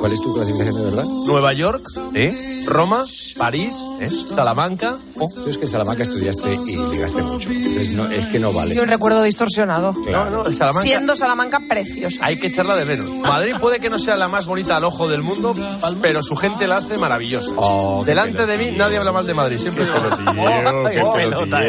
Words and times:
¿Cuál 0.00 0.12
es 0.12 0.20
tu 0.20 0.34
clasificación 0.34 0.74
de 0.76 0.82
verdad? 0.82 1.04
Nueva 1.04 1.52
York, 1.52 1.84
¿Eh? 2.14 2.64
Roma, 2.66 3.04
París, 3.38 3.72
¿eh? 4.00 4.08
Salamanca. 4.34 4.96
Oh, 5.18 5.28
Tú 5.32 5.48
es 5.48 5.56
que 5.58 5.64
en 5.66 5.70
Salamanca 5.70 6.02
estudiaste 6.02 6.54
y 6.66 6.76
ligaste 6.76 7.22
mucho. 7.22 7.50
Entonces 7.50 7.90
no, 7.92 8.10
es 8.10 8.26
que 8.26 8.40
no 8.40 8.52
vale. 8.52 8.74
Y 8.74 8.78
un 8.80 8.88
recuerdo 8.88 9.22
distorsionado. 9.22 9.92
Claro. 10.04 10.30
No, 10.30 10.36
no, 10.44 10.52
Salamanca. 10.52 10.82
Siendo 10.82 11.14
Salamanca 11.14 11.60
preciosa. 11.68 12.18
Hay 12.24 12.38
que 12.40 12.48
echarla 12.48 12.74
de 12.76 12.84
menos. 12.84 13.08
Madrid 13.20 13.54
puede 13.60 13.78
que 13.78 13.90
no 13.90 14.00
sea 14.00 14.16
la 14.16 14.26
más 14.26 14.46
bonita 14.46 14.76
al 14.76 14.84
ojo 14.84 15.08
del 15.08 15.22
mundo, 15.22 15.54
pero 16.00 16.20
su 16.24 16.34
gente 16.34 16.66
la 16.66 16.78
hace 16.78 16.98
maravillosa. 16.98 17.52
Oh, 17.56 18.02
qué 18.04 18.10
Delante 18.10 18.44
de 18.46 18.58
mí 18.58 18.70
nadie 18.76 18.96
habla 18.96 19.12
mal 19.12 19.26
de 19.26 19.34
Madrid, 19.34 19.58
siempre 19.58 19.84
digo, 19.84 19.96
"Oh, 19.98 20.84
qué 20.88 21.04
pelota, 21.14 21.60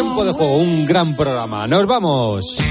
Tiempo 0.00 0.24
de 0.24 0.30
juego, 0.30 0.58
un 0.58 0.86
gran 0.86 1.16
programa. 1.16 1.66
Nos 1.66 1.84
vamos. 1.84 2.62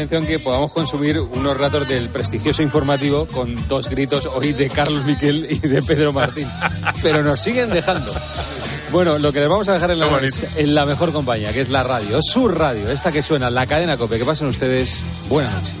Atención 0.00 0.26
que 0.26 0.38
podamos 0.38 0.72
consumir 0.72 1.20
unos 1.20 1.58
ratos 1.58 1.86
del 1.86 2.08
prestigioso 2.08 2.62
informativo 2.62 3.26
con 3.26 3.68
dos 3.68 3.90
gritos 3.90 4.24
hoy 4.24 4.54
de 4.54 4.70
Carlos 4.70 5.04
Miquel 5.04 5.46
y 5.50 5.58
de 5.58 5.82
Pedro 5.82 6.10
Martín. 6.14 6.48
Pero 7.02 7.22
nos 7.22 7.38
siguen 7.38 7.68
dejando. 7.68 8.10
Bueno, 8.90 9.18
lo 9.18 9.30
que 9.30 9.40
les 9.40 9.48
vamos 9.50 9.68
a 9.68 9.74
dejar 9.74 9.90
en 9.90 9.98
la, 9.98 10.08
en 10.56 10.74
la 10.74 10.86
mejor 10.86 11.12
compañía, 11.12 11.52
que 11.52 11.60
es 11.60 11.68
la 11.68 11.82
radio, 11.82 12.22
su 12.22 12.48
radio, 12.48 12.90
esta 12.90 13.12
que 13.12 13.22
suena, 13.22 13.50
la 13.50 13.66
cadena 13.66 13.98
COPE. 13.98 14.18
Que 14.18 14.24
pasen 14.24 14.48
ustedes. 14.48 15.02
Buenas 15.28 15.52
noches. 15.52 15.74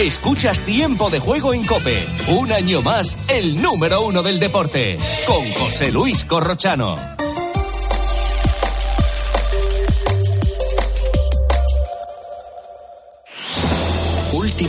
Escuchas 0.00 0.62
Tiempo 0.62 1.10
de 1.10 1.20
Juego 1.20 1.52
en 1.52 1.64
Cope. 1.64 2.06
Un 2.28 2.50
año 2.52 2.80
más, 2.80 3.18
el 3.28 3.60
número 3.60 4.00
uno 4.00 4.22
del 4.22 4.40
deporte. 4.40 4.96
Con 5.26 5.44
José 5.52 5.92
Luis 5.92 6.24
Corrochano. 6.24 6.96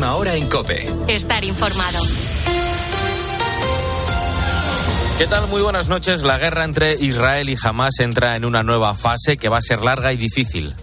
Última 0.03 0.17
hora 0.17 0.35
en 0.35 0.49
Cope. 0.49 0.85
Estar 1.07 1.45
informado. 1.45 1.99
¿Qué 5.17 5.27
tal? 5.27 5.47
Muy 5.47 5.61
buenas 5.61 5.87
noches. 5.87 6.23
La 6.23 6.37
guerra 6.37 6.65
entre 6.65 6.95
Israel 6.95 7.49
y 7.49 7.55
Hamas 7.63 8.01
entra 8.01 8.35
en 8.35 8.43
una 8.43 8.63
nueva 8.63 8.95
fase 8.95 9.37
que 9.37 9.47
va 9.47 9.59
a 9.59 9.61
ser 9.61 9.81
larga 9.81 10.11
y 10.11 10.17
difícil. 10.17 10.73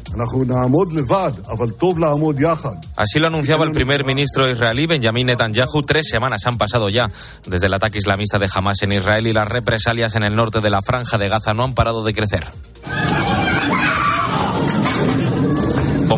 Así 2.97 3.19
lo 3.19 3.27
anunciaba 3.27 3.67
el 3.67 3.73
primer 3.73 4.07
ministro 4.07 4.49
israelí 4.49 4.87
Benjamin 4.87 5.27
Netanyahu. 5.27 5.83
Tres 5.83 6.09
semanas 6.09 6.47
han 6.47 6.57
pasado 6.57 6.89
ya 6.89 7.07
desde 7.47 7.67
el 7.67 7.75
ataque 7.75 7.99
islamista 7.99 8.39
de 8.39 8.49
Hamas 8.55 8.83
en 8.85 8.93
Israel 8.93 9.27
y 9.27 9.35
las 9.35 9.49
represalias 9.49 10.17
en 10.17 10.25
el 10.25 10.35
norte 10.35 10.63
de 10.63 10.71
la 10.71 10.81
franja 10.81 11.19
de 11.19 11.29
Gaza 11.29 11.53
no 11.53 11.65
han 11.65 11.75
parado 11.75 12.03
de 12.05 12.15
crecer. 12.15 12.49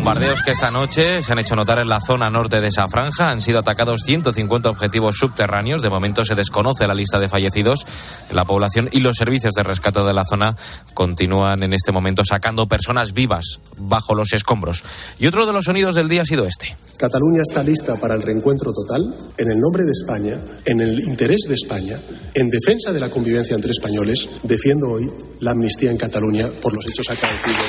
Bombardeos 0.03 0.41
que 0.41 0.51
esta 0.51 0.69
noche 0.69 1.23
se 1.23 1.31
han 1.31 1.39
hecho 1.39 1.55
notar 1.55 1.79
en 1.79 1.87
la 1.87 2.01
zona 2.01 2.29
norte 2.29 2.59
de 2.59 2.67
esa 2.67 2.89
franja. 2.89 3.31
Han 3.31 3.41
sido 3.41 3.59
atacados 3.59 4.01
150 4.03 4.69
objetivos 4.69 5.15
subterráneos. 5.17 5.81
De 5.81 5.89
momento 5.89 6.25
se 6.25 6.35
desconoce 6.35 6.85
la 6.85 6.93
lista 6.93 7.19
de 7.19 7.29
fallecidos. 7.29 7.85
La 8.29 8.43
población 8.43 8.89
y 8.91 8.99
los 8.99 9.15
servicios 9.15 9.53
de 9.53 9.63
rescate 9.63 10.01
de 10.01 10.13
la 10.13 10.25
zona 10.25 10.57
continúan 10.93 11.63
en 11.63 11.71
este 11.71 11.93
momento 11.93 12.23
sacando 12.25 12.67
personas 12.67 13.13
vivas 13.13 13.61
bajo 13.77 14.13
los 14.13 14.33
escombros. 14.33 14.83
Y 15.19 15.27
otro 15.27 15.45
de 15.45 15.53
los 15.53 15.63
sonidos 15.63 15.95
del 15.95 16.09
día 16.09 16.23
ha 16.23 16.25
sido 16.25 16.45
este. 16.45 16.75
Cataluña 16.97 17.41
está 17.41 17.63
lista 17.63 17.95
para 17.95 18.15
el 18.15 18.23
reencuentro 18.23 18.73
total 18.73 19.03
en 19.37 19.51
el 19.51 19.57
nombre 19.57 19.85
de 19.85 19.91
España, 19.91 20.37
en 20.65 20.81
el 20.81 20.99
interés 20.99 21.43
de 21.47 21.55
España, 21.55 21.97
en 22.33 22.49
defensa 22.49 22.91
de 22.91 22.99
la 22.99 23.07
convivencia 23.07 23.55
entre 23.55 23.71
españoles. 23.71 24.27
Defiendo 24.43 24.89
hoy 24.89 25.09
la 25.43 25.51
amnistía 25.51 25.91
en 25.91 25.97
Cataluña 25.97 26.47
por 26.61 26.73
los 26.73 26.85
hechos 26.87 27.09
acaecidos. 27.09 27.65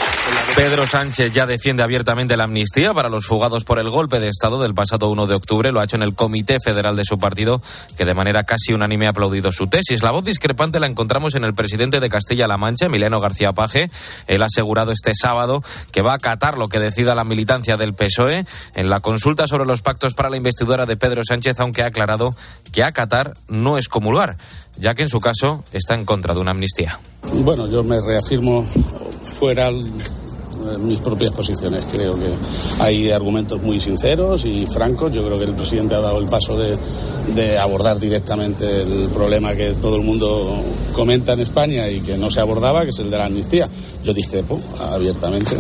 Pedro 0.55 0.87
Sánchez 0.87 1.33
ya 1.33 1.47
defiende 1.47 1.83
abiertamente 1.83 2.37
la 2.37 2.45
amnistía 2.45 2.95
para 2.95 3.09
los 3.09 3.27
fugados 3.27 3.65
por 3.65 3.81
el 3.81 3.91
golpe 3.91 4.21
de 4.21 4.29
Estado 4.29 4.63
del 4.63 4.75
pasado 4.75 5.09
1 5.09 5.27
de 5.27 5.35
octubre. 5.35 5.73
Lo 5.73 5.81
ha 5.81 5.85
hecho 5.85 5.97
en 5.97 6.03
el 6.03 6.15
Comité 6.15 6.59
Federal 6.61 6.95
de 6.95 7.05
su 7.05 7.19
partido, 7.19 7.61
que 7.97 8.05
de 8.05 8.15
manera 8.15 8.45
casi 8.45 8.73
unánime 8.73 9.07
ha 9.07 9.11
aplaudido 9.11 9.51
su 9.51 9.67
tesis. 9.67 10.03
La 10.03 10.13
voz 10.13 10.25
discrepante 10.25 10.79
la 10.79 10.87
encontramos 10.87 11.35
en 11.35 11.45
el 11.45 11.55
presidente 11.55 11.99
de 11.99 12.09
Castilla-La 12.09 12.57
Mancha, 12.57 12.87
Emiliano 12.87 13.21
García 13.21 13.53
Paje. 13.53 13.91
Él 14.29 14.43
ha 14.43 14.47
asegurado 14.47 14.93
este 14.93 15.13
sábado 15.15 15.63
que 15.91 16.03
va 16.03 16.13
a 16.13 16.17
acatar 16.17 16.57
lo 16.57 16.69
que 16.69 16.79
decida 16.79 17.15
la 17.15 17.25
militancia 17.25 17.77
del 17.77 17.95
PSOE 17.95 18.47
en 18.75 18.91
la 18.91 19.01
consulta 19.01 19.49
sobre 19.49 19.67
los 19.67 19.83
pactos 19.83 20.15
para 20.15 20.31
la 20.31 20.37
investidura 20.37 20.87
de 20.87 20.97
Pedro 20.97 21.23
Sánchez, 21.27 21.59
aunque 21.59 21.83
ha 21.83 21.87
aclarado 21.87 22.37
que 22.73 22.85
acatar 22.85 23.33
no 23.49 23.79
es 23.79 23.89
comulgar, 23.89 24.37
ya 24.79 24.95
que 24.95 25.03
en 25.03 25.09
su 25.09 25.21
caso 25.21 25.65
está 25.73 25.95
en 25.95 26.05
contra 26.05 26.35
de 26.35 26.41
una 26.41 26.51
amnistía. 26.53 26.99
Bueno, 27.43 27.67
yo 27.69 27.83
me 27.85 28.01
reafirmo 28.01 28.65
fuera 29.23 29.69
el- 29.69 29.91
mis 30.81 31.01
propias 31.01 31.31
posiciones. 31.33 31.85
Creo 31.93 32.15
que 32.15 32.33
hay 32.81 33.11
argumentos 33.11 33.61
muy 33.63 33.81
sinceros 33.81 34.47
y 34.47 34.65
francos. 34.67 35.13
Yo 35.13 35.23
creo 35.27 35.39
que 35.39 35.45
el 35.45 35.53
presidente 35.55 35.95
ha 35.95 36.01
dado 36.01 36.19
el 36.19 36.25
paso 36.27 36.57
de, 36.57 36.79
de 37.35 37.59
abordar 37.59 37.99
directamente 37.99 38.81
el 38.83 39.09
problema 39.13 39.55
que 39.55 39.73
todo 39.75 39.97
el 39.97 40.03
mundo 40.05 40.63
comenta 40.95 41.35
en 41.35 41.41
España 41.41 41.89
y 41.91 42.01
que 42.01 42.17
no 42.17 42.31
se 42.31 42.41
abordaba, 42.41 42.85
que 42.85 42.91
es 42.91 42.99
el 42.99 43.11
de 43.11 43.19
la 43.19 43.27
amnistía. 43.27 43.67
Yo 44.05 44.15
discrepo 44.15 44.59
abiertamente, 44.81 45.55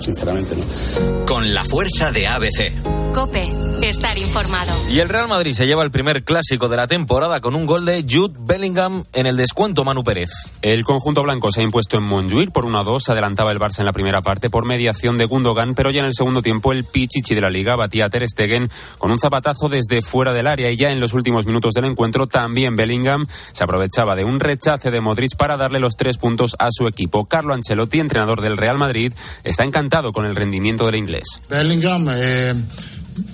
sinceramente 0.00 0.54
no. 0.56 1.24
Con 1.26 1.54
la 1.54 1.64
fuerza 1.64 2.10
de 2.10 2.26
ABC. 2.26 3.09
Cope, 3.14 3.48
estar 3.82 4.16
informado. 4.18 4.72
Y 4.88 5.00
el 5.00 5.08
Real 5.08 5.26
Madrid 5.26 5.52
se 5.52 5.66
lleva 5.66 5.82
el 5.82 5.90
primer 5.90 6.22
clásico 6.22 6.68
de 6.68 6.76
la 6.76 6.86
temporada 6.86 7.40
con 7.40 7.56
un 7.56 7.66
gol 7.66 7.84
de 7.84 8.04
Jude 8.08 8.38
Bellingham 8.38 9.04
en 9.12 9.26
el 9.26 9.36
descuento 9.36 9.84
Manu 9.84 10.04
Pérez. 10.04 10.30
El 10.62 10.84
conjunto 10.84 11.24
blanco 11.24 11.50
se 11.50 11.60
ha 11.60 11.64
impuesto 11.64 11.96
en 11.96 12.04
Montjuic 12.04 12.52
por 12.52 12.66
1-2. 12.66 13.00
Se 13.00 13.12
adelantaba 13.12 13.50
el 13.50 13.58
Barça 13.58 13.80
en 13.80 13.86
la 13.86 13.92
primera 13.92 14.22
parte 14.22 14.48
por 14.48 14.64
mediación 14.64 15.18
de 15.18 15.24
Gundogan, 15.24 15.74
pero 15.74 15.90
ya 15.90 16.00
en 16.00 16.06
el 16.06 16.14
segundo 16.14 16.40
tiempo 16.40 16.72
el 16.72 16.84
Pichichi 16.84 17.34
de 17.34 17.40
la 17.40 17.50
Liga 17.50 17.74
batía 17.74 18.06
a 18.06 18.10
Ter 18.10 18.28
Stegen 18.28 18.70
con 18.98 19.10
un 19.10 19.18
zapatazo 19.18 19.68
desde 19.68 20.02
fuera 20.02 20.32
del 20.32 20.46
área 20.46 20.70
y 20.70 20.76
ya 20.76 20.92
en 20.92 21.00
los 21.00 21.12
últimos 21.12 21.46
minutos 21.46 21.74
del 21.74 21.86
encuentro 21.86 22.28
también 22.28 22.76
Bellingham 22.76 23.26
se 23.52 23.64
aprovechaba 23.64 24.14
de 24.14 24.24
un 24.24 24.38
rechace 24.38 24.90
de 24.90 25.00
Modric 25.00 25.36
para 25.36 25.56
darle 25.56 25.80
los 25.80 25.96
tres 25.96 26.16
puntos 26.16 26.54
a 26.58 26.68
su 26.70 26.86
equipo. 26.86 27.24
Carlo 27.24 27.54
Ancelotti, 27.54 27.98
entrenador 27.98 28.40
del 28.40 28.56
Real 28.56 28.78
Madrid, 28.78 29.12
está 29.42 29.64
encantado 29.64 30.12
con 30.12 30.26
el 30.26 30.36
rendimiento 30.36 30.86
del 30.86 30.96
inglés. 30.96 31.40
Bellingham 31.48 32.08
eh, 32.10 32.54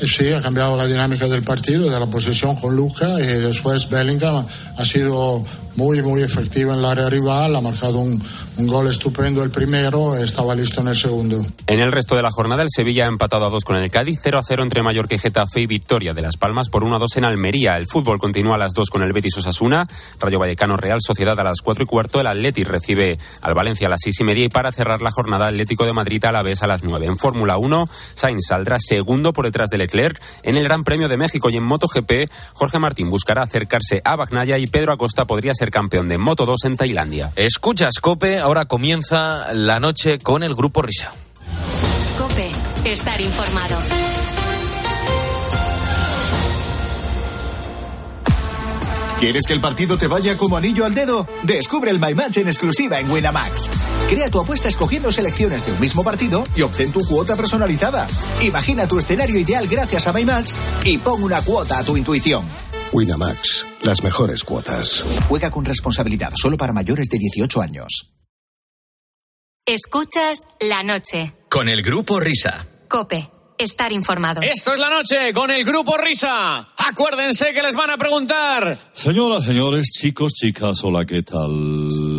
sí 0.00 0.28
ha 0.32 0.40
cambiado 0.40 0.76
la 0.76 0.86
dinámica 0.86 1.26
del 1.26 1.42
partido, 1.42 1.90
de 1.90 1.98
la 1.98 2.06
posesión 2.06 2.56
con 2.56 2.74
Luca 2.76 3.20
y 3.20 3.26
después 3.26 3.88
Bellingham 3.88 4.44
ha 4.76 4.84
sido 4.84 5.44
muy 5.76 6.02
muy 6.02 6.22
efectivo 6.22 6.72
en 6.72 6.80
el 6.80 6.84
área 6.84 7.08
rival, 7.08 7.54
ha 7.54 7.60
marcado 7.60 7.98
un, 7.98 8.20
un 8.58 8.66
gol 8.66 8.88
estupendo 8.88 9.42
el 9.42 9.50
primero, 9.50 10.16
estaba 10.16 10.54
listo 10.54 10.80
en 10.80 10.88
el 10.88 10.96
segundo. 10.96 11.44
En 11.66 11.80
el 11.80 11.92
resto 11.92 12.16
de 12.16 12.22
la 12.22 12.30
jornada, 12.30 12.62
el 12.62 12.70
Sevilla 12.70 13.04
ha 13.04 13.08
empatado 13.08 13.44
a 13.46 13.50
dos 13.50 13.64
con 13.64 13.76
el 13.76 13.90
Cádiz, 13.90 14.20
0 14.22 14.38
a 14.38 14.42
0 14.42 14.62
entre 14.62 14.82
Mallorca 14.82 15.14
y 15.14 15.18
Getafe 15.18 15.60
y 15.60 15.66
victoria 15.66 16.14
de 16.14 16.22
Las 16.22 16.36
Palmas 16.36 16.68
por 16.68 16.84
1 16.84 16.96
a 16.96 16.98
2 16.98 17.16
en 17.18 17.24
Almería. 17.24 17.76
El 17.76 17.86
fútbol 17.86 18.18
continúa 18.18 18.54
a 18.54 18.58
las 18.58 18.72
2 18.72 18.88
con 18.88 19.02
el 19.02 19.12
Betis 19.12 19.36
Osasuna, 19.38 19.86
Rayo 20.20 20.38
Vallecano 20.38 20.76
Real 20.76 21.00
Sociedad 21.00 21.38
a 21.38 21.44
las 21.44 21.60
4 21.62 21.84
y 21.84 21.86
cuarto, 21.86 22.20
el 22.20 22.26
Atleti 22.26 22.64
recibe 22.64 23.18
al 23.42 23.54
Valencia 23.54 23.86
a 23.86 23.90
las 23.90 24.00
6 24.02 24.20
y 24.20 24.24
media 24.24 24.44
y 24.44 24.48
para 24.48 24.72
cerrar 24.72 25.02
la 25.02 25.10
jornada 25.10 25.48
Atlético 25.48 25.84
de 25.84 25.92
Madrid 25.92 26.24
a 26.24 26.32
la 26.32 26.42
vez 26.42 26.62
a 26.62 26.66
las 26.66 26.82
9. 26.82 27.06
En 27.06 27.16
Fórmula 27.16 27.58
1, 27.58 27.88
Sainz 28.14 28.46
saldrá 28.48 28.78
segundo 28.78 29.32
por 29.32 29.44
detrás 29.44 29.68
de 29.68 29.78
Leclerc 29.78 30.20
en 30.42 30.56
el 30.56 30.64
Gran 30.64 30.84
Premio 30.84 31.08
de 31.08 31.16
México 31.16 31.50
y 31.50 31.56
en 31.56 31.64
MotoGP, 31.64 32.30
Jorge 32.54 32.78
Martín 32.78 33.10
buscará 33.10 33.42
acercarse 33.42 34.00
a 34.04 34.16
Bagnaya 34.16 34.58
y 34.58 34.66
Pedro 34.66 34.92
Acosta 34.92 35.24
podría 35.24 35.52
ser 35.54 35.65
campeón 35.70 36.08
de 36.08 36.18
Moto 36.18 36.46
2 36.46 36.64
en 36.64 36.76
Tailandia. 36.76 37.32
Escuchas 37.36 37.94
Cope, 38.00 38.38
ahora 38.38 38.66
comienza 38.66 39.52
la 39.54 39.80
noche 39.80 40.18
con 40.18 40.42
el 40.42 40.54
grupo 40.54 40.82
Risa. 40.82 41.12
Cope, 42.18 42.50
estar 42.84 43.20
informado. 43.20 43.76
¿Quieres 49.18 49.46
que 49.46 49.54
el 49.54 49.62
partido 49.62 49.96
te 49.96 50.08
vaya 50.08 50.36
como 50.36 50.58
anillo 50.58 50.84
al 50.84 50.94
dedo? 50.94 51.26
Descubre 51.42 51.90
el 51.90 51.98
My 51.98 52.14
Match 52.14 52.36
en 52.36 52.48
exclusiva 52.48 53.00
en 53.00 53.10
Winamax. 53.10 53.70
Crea 54.10 54.30
tu 54.30 54.38
apuesta 54.40 54.68
escogiendo 54.68 55.10
selecciones 55.10 55.64
de 55.64 55.72
un 55.72 55.80
mismo 55.80 56.04
partido 56.04 56.44
y 56.54 56.60
obtén 56.60 56.92
tu 56.92 57.00
cuota 57.00 57.34
personalizada. 57.34 58.06
Imagina 58.42 58.86
tu 58.86 58.98
escenario 58.98 59.38
ideal 59.38 59.66
gracias 59.68 60.06
a 60.06 60.12
My 60.12 60.26
Match 60.26 60.52
y 60.84 60.98
pon 60.98 61.22
una 61.22 61.40
cuota 61.40 61.78
a 61.78 61.82
tu 61.82 61.96
intuición. 61.96 62.44
Winamax, 62.92 63.66
las 63.82 64.02
mejores 64.02 64.44
cuotas. 64.44 65.04
Juega 65.28 65.50
con 65.50 65.64
responsabilidad 65.64 66.32
solo 66.36 66.56
para 66.56 66.72
mayores 66.72 67.08
de 67.08 67.18
18 67.18 67.60
años. 67.60 68.12
Escuchas 69.66 70.40
la 70.60 70.82
noche. 70.82 71.34
Con 71.48 71.68
el 71.68 71.82
grupo 71.82 72.20
Risa. 72.20 72.66
Cope. 72.88 73.28
Estar 73.58 73.90
informado. 73.90 74.42
Esto 74.42 74.74
es 74.74 74.78
la 74.78 74.90
noche 74.90 75.32
con 75.32 75.50
el 75.50 75.64
grupo 75.64 75.96
Risa. 75.96 76.68
Acuérdense 76.76 77.52
que 77.54 77.62
les 77.62 77.74
van 77.74 77.90
a 77.90 77.96
preguntar. 77.96 78.78
Señoras, 78.92 79.44
señores, 79.44 79.86
chicos, 79.90 80.34
chicas, 80.34 80.84
hola, 80.84 81.06
¿qué 81.06 81.22
tal? 81.22 82.15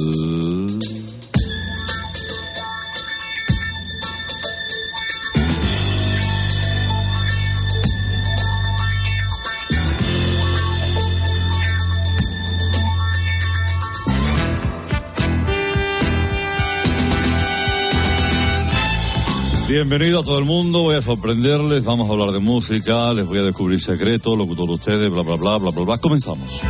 Bienvenido 19.67 20.21
a 20.21 20.23
todo 20.23 20.39
el 20.39 20.45
mundo, 20.45 20.83
voy 20.83 20.95
a 20.95 21.01
sorprenderles, 21.01 21.83
vamos 21.83 22.09
a 22.09 22.13
hablar 22.13 22.31
de 22.31 22.39
música, 22.39 23.11
les 23.11 23.25
voy 23.25 23.39
a 23.39 23.43
descubrir 23.43 23.81
secretos, 23.81 24.37
locutor 24.37 24.69
ustedes, 24.69 25.09
bla, 25.09 25.23
bla, 25.23 25.35
bla, 25.35 25.57
bla, 25.57 25.71
bla, 25.71 25.83
bla. 25.83 25.97
Comenzamos. 25.97 26.61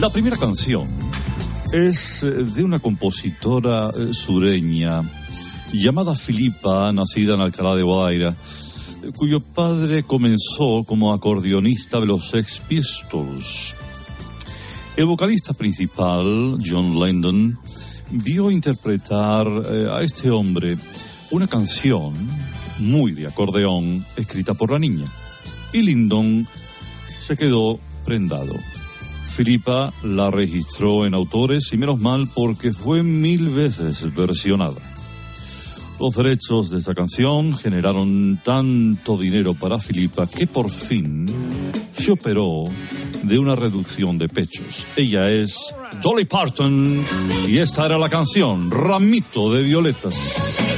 La 0.00 0.10
primera 0.10 0.36
canción 0.36 0.88
es 1.72 2.24
eh, 2.24 2.26
de 2.26 2.64
una 2.64 2.80
compositora 2.80 3.90
eh, 3.96 4.12
sureña 4.12 5.00
llamada 5.72 6.16
Filipa, 6.16 6.90
nacida 6.92 7.34
en 7.34 7.40
Alcalá 7.40 7.76
de 7.76 7.84
Guadaira, 7.84 8.30
eh, 8.30 9.12
cuyo 9.16 9.38
padre 9.38 10.02
comenzó 10.02 10.82
como 10.82 11.12
acordeonista 11.12 12.00
de 12.00 12.06
los 12.06 12.30
Sex 12.30 12.60
Pistols. 12.66 13.76
El 14.96 15.06
vocalista 15.06 15.54
principal, 15.54 16.58
John 16.66 16.98
Lennon, 16.98 17.56
vio 18.10 18.50
interpretar 18.50 19.46
a 19.92 20.02
este 20.02 20.30
hombre 20.30 20.76
una 21.30 21.46
canción 21.46 22.14
muy 22.78 23.12
de 23.12 23.26
acordeón 23.26 24.04
escrita 24.16 24.54
por 24.54 24.70
la 24.70 24.78
niña. 24.78 25.06
Y 25.72 25.82
Lyndon 25.82 26.46
se 27.18 27.36
quedó 27.36 27.78
prendado. 28.04 28.54
Filipa 29.28 29.92
la 30.02 30.30
registró 30.30 31.06
en 31.06 31.14
autores 31.14 31.72
y 31.72 31.76
menos 31.76 32.00
mal 32.00 32.28
porque 32.34 32.72
fue 32.72 33.02
mil 33.02 33.50
veces 33.50 34.14
versionada. 34.14 34.80
Los 36.00 36.14
derechos 36.14 36.70
de 36.70 36.78
esta 36.78 36.94
canción 36.94 37.56
generaron 37.56 38.40
tanto 38.44 39.16
dinero 39.16 39.54
para 39.54 39.78
Filipa 39.78 40.26
que 40.26 40.46
por 40.46 40.70
fin 40.70 41.26
se 41.92 42.12
operó 42.12 42.64
de 43.22 43.38
una 43.38 43.56
reducción 43.56 44.16
de 44.16 44.28
pechos. 44.28 44.86
Ella 44.96 45.30
es 45.30 45.74
Dolly 46.02 46.24
Parton 46.24 47.04
y 47.48 47.58
esta 47.58 47.86
era 47.86 47.98
la 47.98 48.08
canción 48.08 48.70
Ramito 48.70 49.52
de 49.52 49.64
Violetas. 49.64 50.77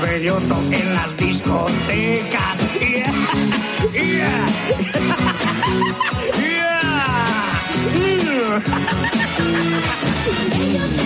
Me 0.00 0.06
desbelloto 0.06 0.56
en 0.72 0.94
las 0.94 1.16
discotecas. 1.16 2.78
Yeah. 2.80 3.12
Yeah. 3.92 4.46
Ah, 10.98 11.05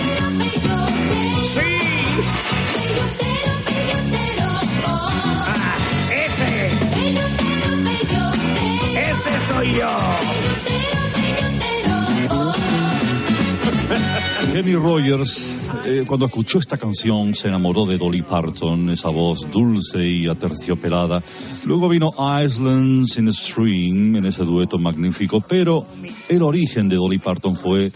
Kenny 14.61 14.75
Rogers, 14.75 15.57
eh, 15.85 16.03
cuando 16.05 16.27
escuchó 16.27 16.59
esta 16.59 16.77
canción, 16.77 17.33
se 17.33 17.47
enamoró 17.47 17.87
de 17.87 17.97
Dolly 17.97 18.21
Parton, 18.21 18.91
esa 18.91 19.09
voz 19.09 19.49
dulce 19.51 20.07
y 20.07 20.27
aterciopelada. 20.27 21.23
Luego 21.65 21.89
vino 21.89 22.13
Islands 22.45 23.17
in 23.17 23.27
a 23.27 23.33
Stream, 23.33 24.17
en 24.17 24.25
ese 24.25 24.43
dueto 24.43 24.77
magnífico, 24.77 25.41
pero 25.41 25.87
el 26.29 26.43
origen 26.43 26.89
de 26.89 26.97
Dolly 26.97 27.17
Parton 27.17 27.55
fue 27.55 27.91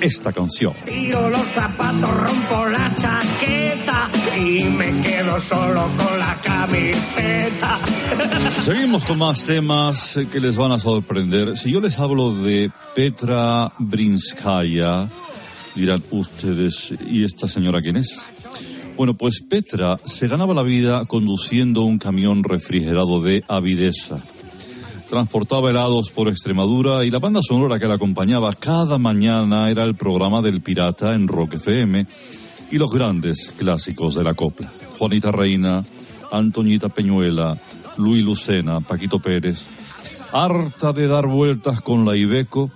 esta 0.00 0.32
canción. 0.32 0.72
Tiro 0.86 1.28
los 1.28 1.48
zapatos, 1.48 2.10
rompo 2.10 2.64
la 2.64 2.90
chaqueta 2.96 4.08
y 4.38 4.64
me 4.64 5.02
quedo 5.02 5.38
solo 5.38 5.86
con 5.98 6.18
la 6.18 6.34
camiseta. 6.42 7.78
Seguimos 8.64 9.04
con 9.04 9.18
más 9.18 9.44
temas 9.44 10.16
eh, 10.16 10.26
que 10.32 10.40
les 10.40 10.56
van 10.56 10.72
a 10.72 10.78
sorprender. 10.78 11.58
Si 11.58 11.70
yo 11.70 11.82
les 11.82 11.98
hablo 11.98 12.32
de 12.32 12.70
Petra 12.94 13.70
Brinskaya, 13.78 15.08
dirán 15.76 16.02
ustedes, 16.10 16.94
¿y 17.06 17.24
esta 17.24 17.46
señora 17.46 17.80
quién 17.80 17.96
es? 17.96 18.18
Bueno, 18.96 19.14
pues 19.14 19.42
Petra 19.42 19.98
se 20.04 20.26
ganaba 20.26 20.54
la 20.54 20.62
vida 20.62 21.04
conduciendo 21.04 21.82
un 21.82 21.98
camión 21.98 22.42
refrigerado 22.42 23.20
de 23.20 23.44
Avidesa. 23.46 24.16
Transportaba 25.08 25.70
helados 25.70 26.10
por 26.10 26.28
Extremadura 26.28 27.04
y 27.04 27.10
la 27.10 27.18
banda 27.18 27.40
sonora 27.46 27.78
que 27.78 27.86
la 27.86 27.94
acompañaba 27.94 28.54
cada 28.54 28.98
mañana 28.98 29.70
era 29.70 29.84
el 29.84 29.94
programa 29.94 30.42
del 30.42 30.62
Pirata 30.62 31.14
en 31.14 31.28
Rock 31.28 31.54
FM 31.54 32.06
y 32.72 32.78
los 32.78 32.90
grandes 32.90 33.52
clásicos 33.56 34.14
de 34.14 34.24
la 34.24 34.34
copla. 34.34 34.72
Juanita 34.98 35.30
Reina, 35.30 35.84
Antoñita 36.32 36.88
Peñuela, 36.88 37.56
Luis 37.98 38.24
Lucena, 38.24 38.80
Paquito 38.80 39.20
Pérez. 39.20 39.66
Harta 40.32 40.92
de 40.92 41.06
dar 41.06 41.26
vueltas 41.26 41.80
con 41.80 42.04
la 42.04 42.16
Ibeco, 42.16 42.70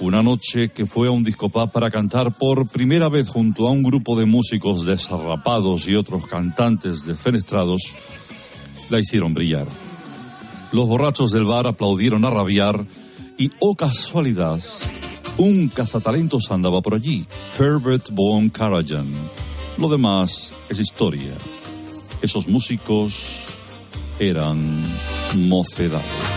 una 0.00 0.22
noche 0.22 0.70
que 0.70 0.86
fue 0.86 1.08
a 1.08 1.10
un 1.10 1.24
discopá 1.24 1.66
para 1.68 1.90
cantar 1.90 2.36
por 2.36 2.68
primera 2.68 3.08
vez 3.08 3.28
junto 3.28 3.68
a 3.68 3.70
un 3.70 3.82
grupo 3.82 4.18
de 4.18 4.26
músicos 4.26 4.86
desarrapados 4.86 5.86
y 5.88 5.94
otros 5.94 6.26
cantantes 6.26 7.04
defenestrados, 7.04 7.94
la 8.90 9.00
hicieron 9.00 9.34
brillar. 9.34 9.66
Los 10.72 10.88
borrachos 10.88 11.30
del 11.30 11.44
bar 11.44 11.66
aplaudieron 11.66 12.24
a 12.24 12.30
rabiar 12.30 12.84
y, 13.38 13.50
oh 13.60 13.74
casualidad, 13.76 14.60
un 15.38 15.68
cazatalentos 15.68 16.50
andaba 16.50 16.82
por 16.82 16.94
allí, 16.94 17.26
Herbert 17.58 18.10
Von 18.10 18.50
Karajan. 18.50 19.06
Lo 19.78 19.88
demás 19.88 20.52
es 20.68 20.80
historia. 20.80 21.32
Esos 22.22 22.48
músicos 22.48 23.44
eran 24.18 24.82
mocedades. 25.36 26.33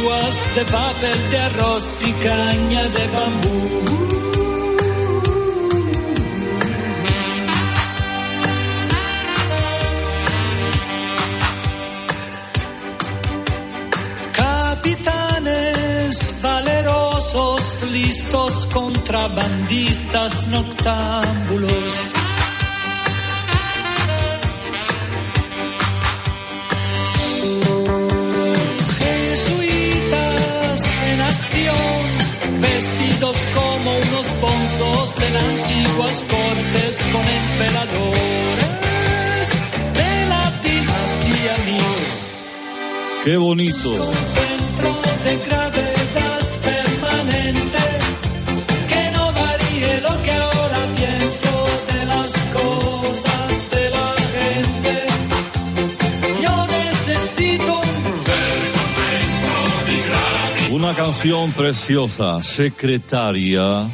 De 0.00 0.64
papel 0.64 1.30
de 1.30 1.38
arroz 1.38 2.02
y 2.02 2.12
caña 2.24 2.82
de 2.88 3.06
bambú. 3.08 3.82
Capitanes 14.32 16.16
valerosos, 16.40 17.82
listos 17.92 18.66
contrabandistas 18.72 20.46
noctámbulos. 20.46 22.19
Vestidos 33.20 33.46
como 33.54 33.90
unos 33.90 34.40
bonzos 34.40 35.20
en 35.20 35.36
antiguas 35.36 36.24
cortes 36.24 37.06
con 37.12 37.22
emperadores 37.28 38.68
de 39.94 40.26
la 40.26 40.50
dinastía 40.62 41.56
Ming. 41.66 43.24
¡Qué 43.24 43.36
bonito! 43.36 44.12
Centro 44.12 44.96
de 45.24 45.36
gravedad 45.46 46.40
permanente, 46.62 47.78
que 48.88 49.10
no 49.12 49.32
varíe 49.32 50.00
lo 50.00 50.22
que 50.22 50.32
ahora 50.32 50.86
pienso 50.96 51.66
de 51.92 52.06
las 52.06 52.32
cosas 52.52 53.59
Una 60.80 60.96
canción 60.96 61.52
preciosa, 61.52 62.42
secretaria, 62.42 63.86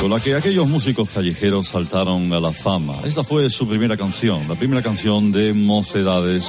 con 0.00 0.10
la 0.10 0.20
que 0.20 0.36
aquellos 0.36 0.68
músicos 0.68 1.08
callejeros 1.08 1.66
saltaron 1.66 2.32
a 2.32 2.38
la 2.38 2.52
fama. 2.52 2.94
Esta 3.04 3.24
fue 3.24 3.50
su 3.50 3.66
primera 3.66 3.96
canción, 3.96 4.46
la 4.46 4.54
primera 4.54 4.80
canción 4.80 5.32
de 5.32 5.52
Mocedades. 5.52 6.48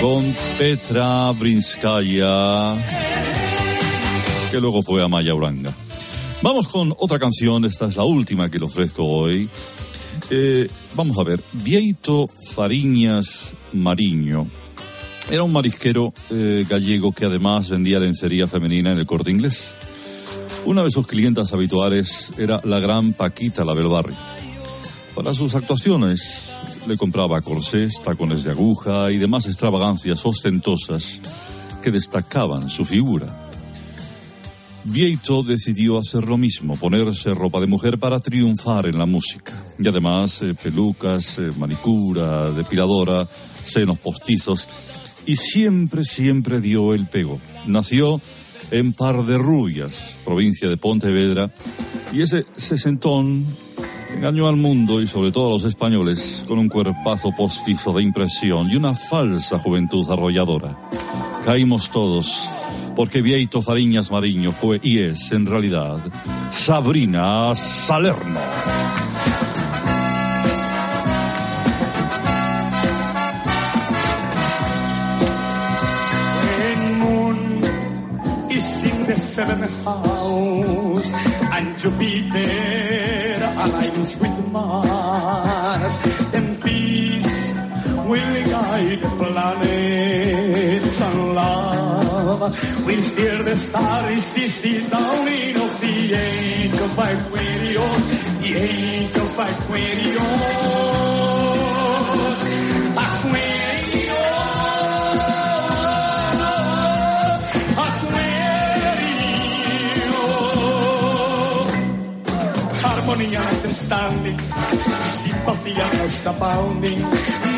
Con 0.00 0.32
Petra 0.56 1.32
Brinskaya, 1.32 2.76
que 4.52 4.60
luego 4.60 4.80
fue 4.84 5.02
Amaya 5.02 5.34
Uranga. 5.34 5.72
Vamos 6.42 6.68
con 6.68 6.94
otra 6.96 7.18
canción, 7.18 7.64
esta 7.64 7.86
es 7.86 7.96
la 7.96 8.04
última 8.04 8.48
que 8.48 8.60
le 8.60 8.66
ofrezco 8.66 9.04
hoy. 9.04 9.48
Eh, 10.30 10.68
vamos 10.94 11.18
a 11.18 11.24
ver, 11.24 11.42
Vieito 11.54 12.26
Fariñas 12.54 13.52
Mariño 13.72 14.46
era 15.30 15.42
un 15.42 15.52
marisquero 15.52 16.12
eh, 16.30 16.64
gallego 16.68 17.12
que 17.12 17.26
además 17.26 17.68
vendía 17.68 18.00
lencería 18.00 18.46
femenina 18.46 18.92
en 18.92 18.98
el 18.98 19.06
corte 19.06 19.30
inglés. 19.30 19.72
Una 20.64 20.82
de 20.82 20.90
sus 20.90 21.06
clientas 21.06 21.52
habituales 21.52 22.34
era 22.38 22.60
la 22.64 22.80
gran 22.80 23.12
Paquita 23.12 23.64
la 23.64 23.74
del. 23.74 24.14
Para 25.14 25.34
sus 25.34 25.54
actuaciones 25.54 26.50
le 26.86 26.96
compraba 26.96 27.42
corsés, 27.42 28.00
tacones 28.02 28.44
de 28.44 28.52
aguja 28.52 29.10
y 29.10 29.18
demás 29.18 29.46
extravagancias 29.46 30.24
ostentosas 30.24 31.20
que 31.82 31.90
destacaban 31.90 32.70
su 32.70 32.84
figura. 32.84 33.26
Vieito 34.84 35.42
decidió 35.42 35.98
hacer 35.98 36.24
lo 36.24 36.38
mismo, 36.38 36.76
ponerse 36.76 37.34
ropa 37.34 37.60
de 37.60 37.66
mujer 37.66 37.98
para 37.98 38.20
triunfar 38.20 38.86
en 38.86 38.96
la 38.98 39.04
música. 39.04 39.52
Y 39.78 39.86
además 39.86 40.40
eh, 40.40 40.54
pelucas, 40.54 41.38
eh, 41.38 41.50
manicura, 41.58 42.50
depiladora, 42.52 43.28
senos 43.64 43.98
postizos. 43.98 44.66
Y 45.28 45.36
siempre, 45.36 46.04
siempre 46.04 46.58
dio 46.58 46.94
el 46.94 47.06
pego. 47.06 47.38
Nació 47.66 48.18
en 48.70 48.94
Par 48.94 49.26
de 49.26 49.36
Rubias, 49.36 50.16
provincia 50.24 50.70
de 50.70 50.78
Pontevedra, 50.78 51.50
y 52.14 52.22
ese 52.22 52.46
sesentón 52.56 53.44
engañó 54.16 54.48
al 54.48 54.56
mundo 54.56 55.02
y 55.02 55.06
sobre 55.06 55.30
todo 55.30 55.48
a 55.48 55.50
los 55.50 55.64
españoles 55.64 56.46
con 56.48 56.58
un 56.58 56.70
cuerpazo 56.70 57.30
postizo 57.36 57.92
de 57.92 58.02
impresión 58.02 58.70
y 58.70 58.76
una 58.76 58.94
falsa 58.94 59.58
juventud 59.58 60.10
arrolladora. 60.10 60.74
Caímos 61.44 61.90
todos 61.90 62.48
porque 62.96 63.20
Vieito 63.20 63.60
Fariñas 63.60 64.10
Mariño 64.10 64.50
fue 64.50 64.80
y 64.82 65.00
es 65.00 65.30
en 65.32 65.44
realidad 65.44 65.98
Sabrina 66.50 67.54
Salerno. 67.54 68.87
Seventh 79.48 79.84
house 79.84 81.14
and 81.56 81.78
Jupiter 81.78 82.38
aligns 83.64 84.20
with 84.20 84.52
Mars, 84.52 85.94
then 86.32 86.60
peace 86.60 87.54
will 88.04 88.34
guide 88.52 89.00
the 89.00 89.08
planets 89.16 91.00
and 91.00 91.34
love 91.34 92.40
will 92.86 93.02
steer 93.02 93.42
the 93.42 93.56
stars 93.56 94.34
the 94.34 94.74
dawning 94.90 95.56
of 95.56 95.80
the 95.80 95.96
age 96.12 96.78
of 96.86 96.98
Aquarius, 96.98 98.32
the 98.42 98.50
age 98.54 99.16
of 99.16 99.38
Aquarius. 99.48 100.97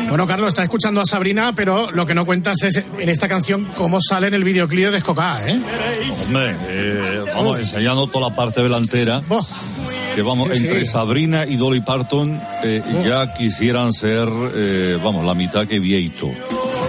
Bueno, 0.09 0.27
Carlos, 0.27 0.49
está 0.49 0.63
escuchando 0.63 1.01
a 1.01 1.05
Sabrina, 1.05 1.51
pero 1.55 1.91
lo 1.91 2.05
que 2.05 2.13
no 2.13 2.25
cuentas 2.25 2.61
es 2.63 2.77
en 2.77 3.09
esta 3.09 3.27
canción 3.27 3.67
cómo 3.77 3.99
sale 4.01 4.27
en 4.27 4.33
el 4.33 4.43
videoclip 4.43 4.89
de 4.89 4.97
Escocá, 4.97 5.47
¿eh? 5.47 5.59
Hombre, 6.27 6.55
eh, 6.67 7.23
vamos, 7.33 7.59
enseñando 7.59 8.07
toda 8.07 8.29
la 8.29 8.35
parte 8.35 8.61
delantera. 8.61 9.21
Que 10.15 10.21
vamos, 10.21 10.49
Sí, 10.51 10.65
entre 10.65 10.85
sí. 10.85 10.91
Sabrina 10.91 11.45
y 11.45 11.55
Dolly 11.55 11.79
Parton 11.81 12.41
eh, 12.63 12.81
ya 13.05 13.33
quisieran 13.33 13.93
ser, 13.93 14.27
eh, 14.53 14.99
vamos, 15.01 15.25
la 15.25 15.33
mitad 15.33 15.65
que 15.67 15.79
Vieito. 15.79 16.29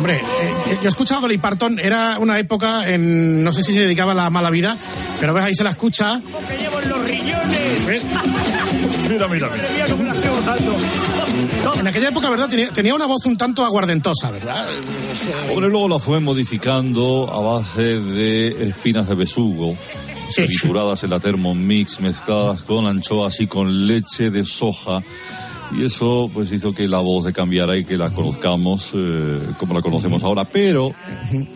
Hombre, 0.02 0.16
eh, 0.16 0.78
yo 0.82 0.86
he 0.86 0.88
escuchado 0.88 1.18
a 1.18 1.22
Dolly 1.22 1.38
Parton, 1.38 1.78
era 1.78 2.18
una 2.18 2.36
época 2.36 2.88
en, 2.88 3.44
no 3.44 3.52
sé 3.52 3.62
si 3.62 3.72
se 3.72 3.82
dedicaba 3.82 4.10
a 4.10 4.14
la 4.16 4.30
mala 4.30 4.50
vida, 4.50 4.76
pero 5.20 5.32
ves, 5.32 5.44
ahí 5.44 5.54
se 5.54 5.62
la 5.62 5.70
escucha. 5.70 6.20
¿Ves? 7.86 8.02
Mira, 9.08 9.28
mira, 9.28 9.48
En 11.78 11.86
aquella 11.86 12.08
época, 12.08 12.30
¿verdad? 12.30 12.48
Tenía, 12.48 12.72
tenía 12.72 12.96
una 12.96 13.06
voz 13.06 13.24
un 13.26 13.38
tanto 13.38 13.64
aguardentosa, 13.64 14.32
¿verdad? 14.32 14.66
Hombre, 15.48 15.68
luego 15.68 15.88
la 15.88 16.00
fue 16.00 16.18
modificando 16.18 17.30
a 17.32 17.38
base 17.38 18.00
de 18.00 18.70
espinas 18.70 19.08
de 19.08 19.14
besugo, 19.14 19.76
trituradas 20.34 21.04
en 21.04 21.10
la 21.10 21.20
Thermomix, 21.20 22.00
mezcladas 22.00 22.62
con 22.62 22.88
anchoas 22.88 23.38
y 23.38 23.46
con 23.46 23.86
leche 23.86 24.30
de 24.32 24.44
soja. 24.44 25.00
Y 25.76 25.84
eso 25.84 26.30
pues 26.32 26.52
hizo 26.52 26.74
que 26.74 26.86
la 26.86 26.98
voz 26.98 27.24
de 27.24 27.32
cambiara 27.32 27.76
y 27.76 27.84
que 27.84 27.96
la 27.96 28.10
conozcamos 28.10 28.90
eh, 28.94 29.40
como 29.58 29.74
la 29.74 29.82
conocemos 29.82 30.22
ahora. 30.22 30.44
Pero 30.44 30.94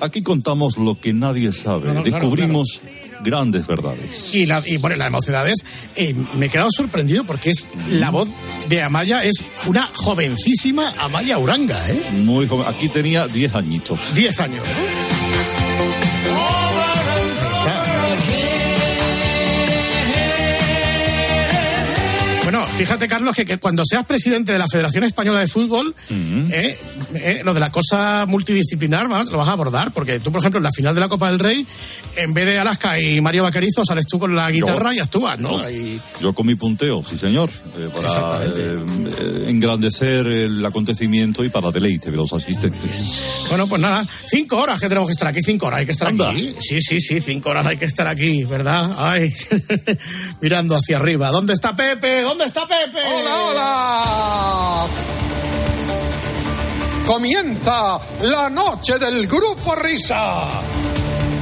aquí 0.00 0.22
contamos 0.22 0.78
lo 0.78 0.98
que 0.98 1.12
nadie 1.12 1.52
sabe. 1.52 1.88
No, 1.88 1.94
no, 1.94 2.02
claro, 2.02 2.18
Descubrimos 2.18 2.80
grandes 3.22 3.66
verdades. 3.66 4.34
Y, 4.34 4.46
la, 4.46 4.62
y 4.64 4.76
bueno, 4.78 4.96
la 4.96 5.04
de 5.06 5.10
Mocedades, 5.10 5.64
eh, 5.96 6.14
me 6.34 6.46
he 6.46 6.48
quedado 6.48 6.70
sorprendido 6.70 7.24
porque 7.24 7.50
es 7.50 7.68
la 7.90 8.10
voz 8.10 8.28
de 8.68 8.82
Amaya, 8.82 9.22
es 9.22 9.44
una 9.66 9.90
jovencísima 9.92 10.94
Amaya 10.98 11.38
Uranga, 11.38 11.78
¿eh? 11.90 12.10
Muy 12.12 12.46
joven. 12.46 12.66
Aquí 12.68 12.88
tenía 12.88 13.26
10 13.26 13.54
añitos. 13.54 14.14
10 14.14 14.40
años. 14.40 14.62
Fíjate, 22.76 23.08
Carlos, 23.08 23.34
que, 23.34 23.44
que 23.44 23.58
cuando 23.58 23.82
seas 23.84 24.04
presidente 24.06 24.52
de 24.52 24.58
la 24.58 24.66
Federación 24.68 25.04
Española 25.04 25.40
de 25.40 25.46
Fútbol, 25.46 25.94
eh, 26.10 26.78
eh, 27.14 27.40
lo 27.44 27.54
de 27.54 27.60
la 27.60 27.70
cosa 27.70 28.24
multidisciplinar 28.26 29.10
va- 29.10 29.24
lo 29.24 29.38
vas 29.38 29.48
a 29.48 29.52
abordar, 29.52 29.92
porque 29.92 30.20
tú, 30.20 30.30
por 30.30 30.40
ejemplo, 30.40 30.58
en 30.58 30.64
la 30.64 30.72
final 30.72 30.94
de 30.94 31.00
la 31.00 31.08
Copa 31.08 31.30
del 31.30 31.38
Rey, 31.38 31.66
en 32.16 32.34
vez 32.34 32.44
de 32.46 32.58
Alaska 32.58 33.00
y 33.00 33.20
Mario 33.20 33.42
Vaquerizo, 33.44 33.84
sales 33.84 34.06
tú 34.06 34.18
con 34.18 34.34
la 34.34 34.50
guitarra 34.50 34.94
y 34.94 34.98
actúas, 34.98 35.38
¿no? 35.40 35.68
Y- 35.70 36.00
Yo 36.20 36.34
con 36.34 36.46
mi 36.46 36.54
punteo, 36.54 37.02
sí 37.02 37.16
señor, 37.16 37.50
eh, 37.78 37.88
para 37.94 38.40
engrandecer 39.48 40.26
el 40.26 40.64
acontecimiento 40.64 41.44
y 41.44 41.48
para 41.48 41.70
deleite 41.70 42.10
de 42.10 42.16
los 42.16 42.32
asistentes. 42.32 43.20
Bueno, 43.48 43.66
pues 43.66 43.80
nada, 43.80 44.04
cinco 44.28 44.58
horas 44.58 44.80
que 44.80 44.88
tenemos 44.88 45.06
que 45.08 45.12
estar 45.12 45.28
aquí, 45.28 45.40
cinco 45.42 45.66
horas 45.66 45.80
hay 45.80 45.86
que 45.86 45.92
estar 45.92 46.08
aquí. 46.08 46.54
Sí, 46.60 46.80
sí, 46.80 47.00
sí, 47.00 47.20
cinco 47.20 47.50
horas 47.50 47.66
hay 47.66 47.76
que 47.76 47.84
estar 47.86 48.06
aquí, 48.06 48.44
¿verdad? 48.44 48.90
Ay, 48.98 49.32
mirando 50.40 50.74
hacia 50.76 50.96
arriba. 50.96 51.30
¿Dónde 51.30 51.52
está 51.52 51.74
Pepe? 51.74 52.22
¿Dónde 52.22 52.44
está 52.44 52.65
¡Hola, 52.68 53.44
hola! 53.48 54.86
Comienza 57.06 58.00
la 58.22 58.50
noche 58.50 58.98
del 58.98 59.28
grupo 59.28 59.76
Risa. 59.76 60.48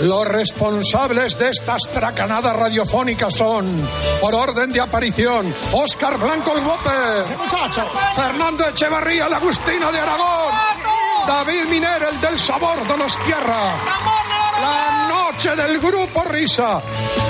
Los 0.00 0.28
responsables 0.28 1.38
de 1.38 1.48
estas 1.48 1.82
tracanadas 1.92 2.54
radiofónicas 2.54 3.34
son, 3.34 3.66
por 4.20 4.34
orden 4.34 4.72
de 4.72 4.80
aparición, 4.80 5.52
Óscar 5.72 6.16
Blanco 6.18 6.56
el 6.56 6.62
Guope, 6.62 6.90
Fernando 8.14 8.68
Echevarría 8.68 9.26
el 9.26 9.34
Agustino 9.34 9.90
de 9.90 9.98
Aragón, 9.98 10.54
David 11.26 11.64
Miner 11.68 12.02
el 12.12 12.20
del 12.20 12.38
Sabor 12.38 12.86
de 12.86 12.96
los 12.96 13.16
Tierra, 13.22 13.74
la 14.60 15.08
noche 15.08 15.56
del 15.56 15.80
Grupo 15.80 16.22
Risa. 16.24 16.80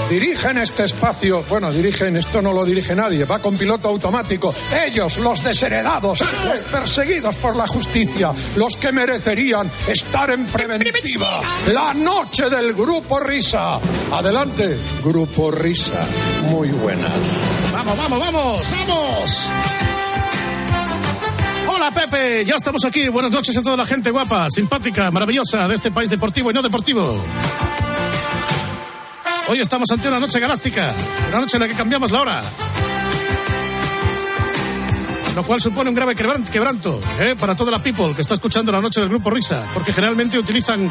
Dirigen 0.09 0.57
este 0.57 0.85
espacio, 0.85 1.45
bueno, 1.51 1.71
dirigen, 1.71 2.17
esto 2.17 2.41
no 2.41 2.51
lo 2.51 2.65
dirige 2.65 2.95
nadie, 2.95 3.27
va 3.27 3.41
con 3.41 3.59
piloto 3.59 3.89
automático. 3.89 4.55
Ellos, 4.87 5.19
los 5.19 5.45
desheredados, 5.45 6.21
los 6.45 6.59
perseguidos 6.61 7.37
por 7.37 7.55
la 7.55 7.67
justicia, 7.67 8.33
los 8.57 8.75
que 8.77 8.91
merecerían 8.91 9.71
estar 9.87 10.31
en 10.31 10.47
preventiva. 10.47 11.43
La 11.67 11.93
noche 11.93 12.49
del 12.49 12.73
Grupo 12.73 13.21
Risa. 13.21 13.79
Adelante, 14.11 14.79
Grupo 15.05 15.51
Risa. 15.51 16.07
Muy 16.49 16.69
buenas. 16.69 17.37
Vamos, 17.73 17.99
vamos, 17.99 18.19
vamos, 18.19 18.63
vamos. 18.87 19.49
Hola 21.69 21.91
Pepe, 21.91 22.47
ya 22.47 22.57
estamos 22.57 22.83
aquí. 22.87 23.09
Buenas 23.09 23.31
noches 23.31 23.55
a 23.59 23.63
toda 23.63 23.77
la 23.77 23.85
gente 23.85 24.11
guapa, 24.11 24.49
simpática, 24.49 25.11
maravillosa 25.11 25.69
de 25.69 25.75
este 25.75 25.91
país 25.91 26.09
deportivo 26.09 26.51
y 26.51 26.55
no 26.55 26.63
deportivo. 26.63 27.23
Hoy 29.49 29.61
estamos 29.61 29.91
ante 29.91 30.09
una 30.09 30.21
noche 30.21 30.39
galáctica, 30.41 30.93
una 31.31 31.41
noche 31.41 31.57
en 31.57 31.63
la 31.63 31.69
que 31.69 31.75
cambiamos 31.75 32.11
la 32.11 32.21
hora. 32.21 32.43
Lo 35.35 35.43
cual 35.45 35.61
supone 35.61 35.89
un 35.89 35.95
grave 35.97 36.15
quebran- 36.17 36.45
quebranto 36.45 37.01
¿eh? 37.21 37.35
para 37.39 37.55
toda 37.55 37.71
la 37.71 37.83
people 37.83 38.13
que 38.15 38.21
está 38.23 38.35
escuchando 38.35 38.73
la 38.73 38.81
noche 38.81 39.01
del 39.01 39.09
grupo 39.09 39.31
Risa, 39.31 39.65
porque 39.73 39.93
generalmente 39.93 40.39
utilizan 40.39 40.91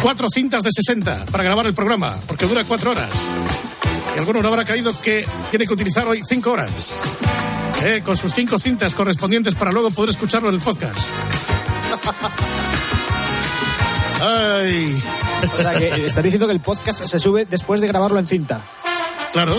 cuatro 0.00 0.28
cintas 0.32 0.62
de 0.62 0.70
60 0.72 1.26
para 1.26 1.44
grabar 1.44 1.66
el 1.66 1.74
programa, 1.74 2.16
porque 2.26 2.46
dura 2.46 2.64
cuatro 2.64 2.92
horas. 2.92 3.10
Y 4.14 4.18
alguno 4.20 4.40
le 4.40 4.48
habrá 4.48 4.64
caído 4.64 4.92
que 5.02 5.26
tiene 5.50 5.66
que 5.66 5.74
utilizar 5.74 6.06
hoy 6.06 6.22
cinco 6.26 6.52
horas, 6.52 6.98
¿eh? 7.82 8.00
con 8.04 8.16
sus 8.16 8.32
cinco 8.32 8.58
cintas 8.58 8.94
correspondientes 8.94 9.54
para 9.54 9.72
luego 9.72 9.90
poder 9.90 10.10
escucharlo 10.10 10.48
en 10.48 10.54
el 10.54 10.60
podcast. 10.60 11.08
Ay. 14.22 15.02
O 15.58 15.62
sea, 15.62 15.74
que 15.74 16.06
está 16.06 16.22
diciendo 16.22 16.46
que 16.46 16.52
el 16.52 16.60
podcast 16.60 17.04
se 17.06 17.18
sube 17.18 17.44
después 17.44 17.80
de 17.80 17.86
grabarlo 17.88 18.18
en 18.18 18.26
cinta. 18.26 18.62
Claro. 19.32 19.54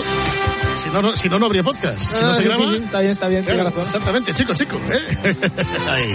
Si 0.82 0.88
no, 0.90 1.02
no, 1.02 1.16
si 1.16 1.28
no, 1.28 1.38
no 1.38 1.46
habría 1.46 1.62
podcast. 1.62 1.98
Si 1.98 2.22
no 2.22 2.30
Ah, 2.30 2.34
se 2.34 2.42
sí, 2.42 2.48
graba. 2.48 2.64
sí, 2.72 2.80
está 2.84 3.00
bien, 3.00 3.12
está 3.12 3.28
bien, 3.28 3.44
tiene 3.44 3.60
Claro, 3.60 3.70
razón. 3.76 3.86
Exactamente, 3.86 4.34
chico, 4.34 4.54
chico. 4.54 4.76
¿eh? 4.90 5.36
Ay. 5.88 6.14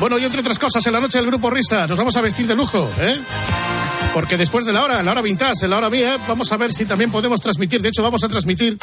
Bueno, 0.00 0.18
y 0.18 0.24
entre 0.24 0.40
otras 0.40 0.58
cosas, 0.58 0.84
en 0.86 0.92
la 0.92 1.00
noche 1.00 1.18
del 1.18 1.26
grupo 1.26 1.50
Risa 1.50 1.86
nos 1.86 1.98
vamos 1.98 2.16
a 2.16 2.20
vestir 2.20 2.46
de 2.46 2.54
lujo, 2.54 2.88
¿eh? 3.00 3.16
Porque 4.14 4.36
después 4.36 4.64
de 4.64 4.72
la 4.72 4.82
hora, 4.84 5.02
la 5.02 5.10
hora 5.12 5.22
vintage, 5.22 5.66
la 5.68 5.76
hora 5.76 5.90
mía, 5.90 6.16
vamos 6.28 6.50
a 6.52 6.56
ver 6.56 6.72
si 6.72 6.84
también 6.86 7.10
podemos 7.10 7.40
transmitir. 7.40 7.82
De 7.82 7.88
hecho, 7.88 8.02
vamos 8.02 8.22
a 8.24 8.28
transmitir 8.28 8.78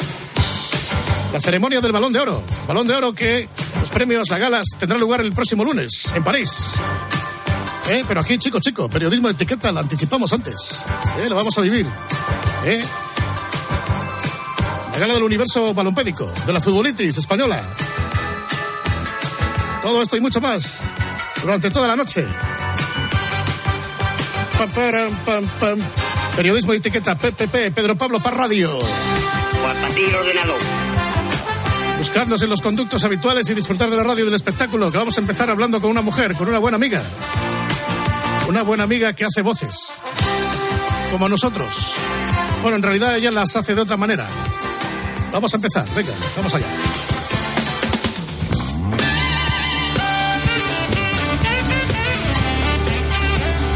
la 1.32 1.40
ceremonia 1.40 1.80
del 1.80 1.92
Balón 1.92 2.12
de 2.12 2.20
Oro. 2.20 2.42
Balón 2.68 2.86
de 2.86 2.94
Oro 2.94 3.14
que 3.14 3.48
los 3.80 3.90
premios, 3.90 4.28
las 4.28 4.38
galas, 4.38 4.64
tendrán 4.78 5.00
lugar 5.00 5.20
el 5.22 5.32
próximo 5.32 5.64
lunes 5.64 6.10
en 6.14 6.22
París. 6.22 6.74
¿Eh? 7.88 8.04
Pero 8.06 8.20
aquí, 8.20 8.36
chico, 8.38 8.58
chico, 8.60 8.88
periodismo 8.88 9.28
de 9.28 9.34
etiqueta, 9.34 9.70
la 9.70 9.80
anticipamos 9.80 10.32
antes. 10.32 10.80
¿Eh? 11.22 11.28
Lo 11.28 11.36
vamos 11.36 11.56
a 11.56 11.60
vivir. 11.60 11.86
¿Eh? 12.64 12.82
La 14.92 14.98
gala 14.98 15.14
del 15.14 15.22
universo 15.22 15.72
balompédico, 15.72 16.30
de 16.46 16.52
la 16.52 16.60
futbolitis 16.60 17.18
española. 17.18 17.62
Todo 19.82 20.02
esto 20.02 20.16
y 20.16 20.20
mucho 20.20 20.40
más 20.40 20.80
durante 21.42 21.70
toda 21.70 21.86
la 21.86 21.96
noche. 21.96 22.26
Pam, 24.58 24.70
param, 24.70 25.14
pam, 25.24 25.46
pam. 25.60 25.78
Periodismo 26.34 26.72
de 26.72 26.78
etiqueta, 26.78 27.14
PPP, 27.14 27.72
Pedro 27.74 27.96
Pablo 27.96 28.18
Par 28.20 28.36
Radio. 28.36 28.76
ordenador. 28.76 30.58
Buscadnos 31.98 32.42
en 32.42 32.50
los 32.50 32.60
conductos 32.60 33.04
habituales 33.04 33.48
y 33.48 33.54
disfrutar 33.54 33.88
de 33.88 33.96
la 33.96 34.02
radio 34.02 34.22
y 34.22 34.24
del 34.26 34.34
espectáculo, 34.34 34.90
que 34.90 34.98
vamos 34.98 35.16
a 35.16 35.20
empezar 35.20 35.50
hablando 35.50 35.80
con 35.80 35.90
una 35.90 36.02
mujer, 36.02 36.34
con 36.34 36.48
una 36.48 36.58
buena 36.58 36.76
amiga. 36.76 37.02
Una 38.48 38.62
buena 38.62 38.84
amiga 38.84 39.12
que 39.12 39.24
hace 39.24 39.42
voces. 39.42 39.92
Como 41.10 41.28
nosotros. 41.28 41.94
Bueno, 42.62 42.76
en 42.76 42.82
realidad 42.82 43.16
ella 43.16 43.30
las 43.30 43.56
hace 43.56 43.74
de 43.74 43.80
otra 43.80 43.96
manera. 43.96 44.26
Vamos 45.32 45.52
a 45.52 45.56
empezar, 45.56 45.86
venga, 45.94 46.12
vamos 46.36 46.54
allá. 46.54 46.66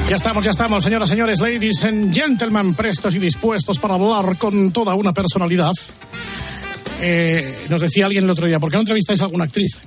Ya 0.09 0.17
estamos, 0.17 0.45
ya 0.45 0.51
estamos, 0.51 0.83
señoras, 0.83 1.09
señores, 1.09 1.41
ladies 1.41 1.85
and 1.85 2.13
gentlemen, 2.13 2.75
prestos 2.75 3.15
y 3.15 3.19
dispuestos 3.19 3.79
para 3.79 3.95
hablar 3.95 4.37
con 4.39 4.73
toda 4.73 4.95
una 4.95 5.13
personalidad. 5.13 5.73
Eh, 7.01 7.67
nos 7.69 7.81
decía 7.81 8.07
alguien 8.07 8.25
el 8.25 8.31
otro 8.31 8.49
día, 8.49 8.59
¿por 8.59 8.71
qué 8.71 8.77
no 8.77 8.81
entrevistáis 8.81 9.21
a 9.21 9.25
alguna 9.25 9.45
actriz? 9.45 9.83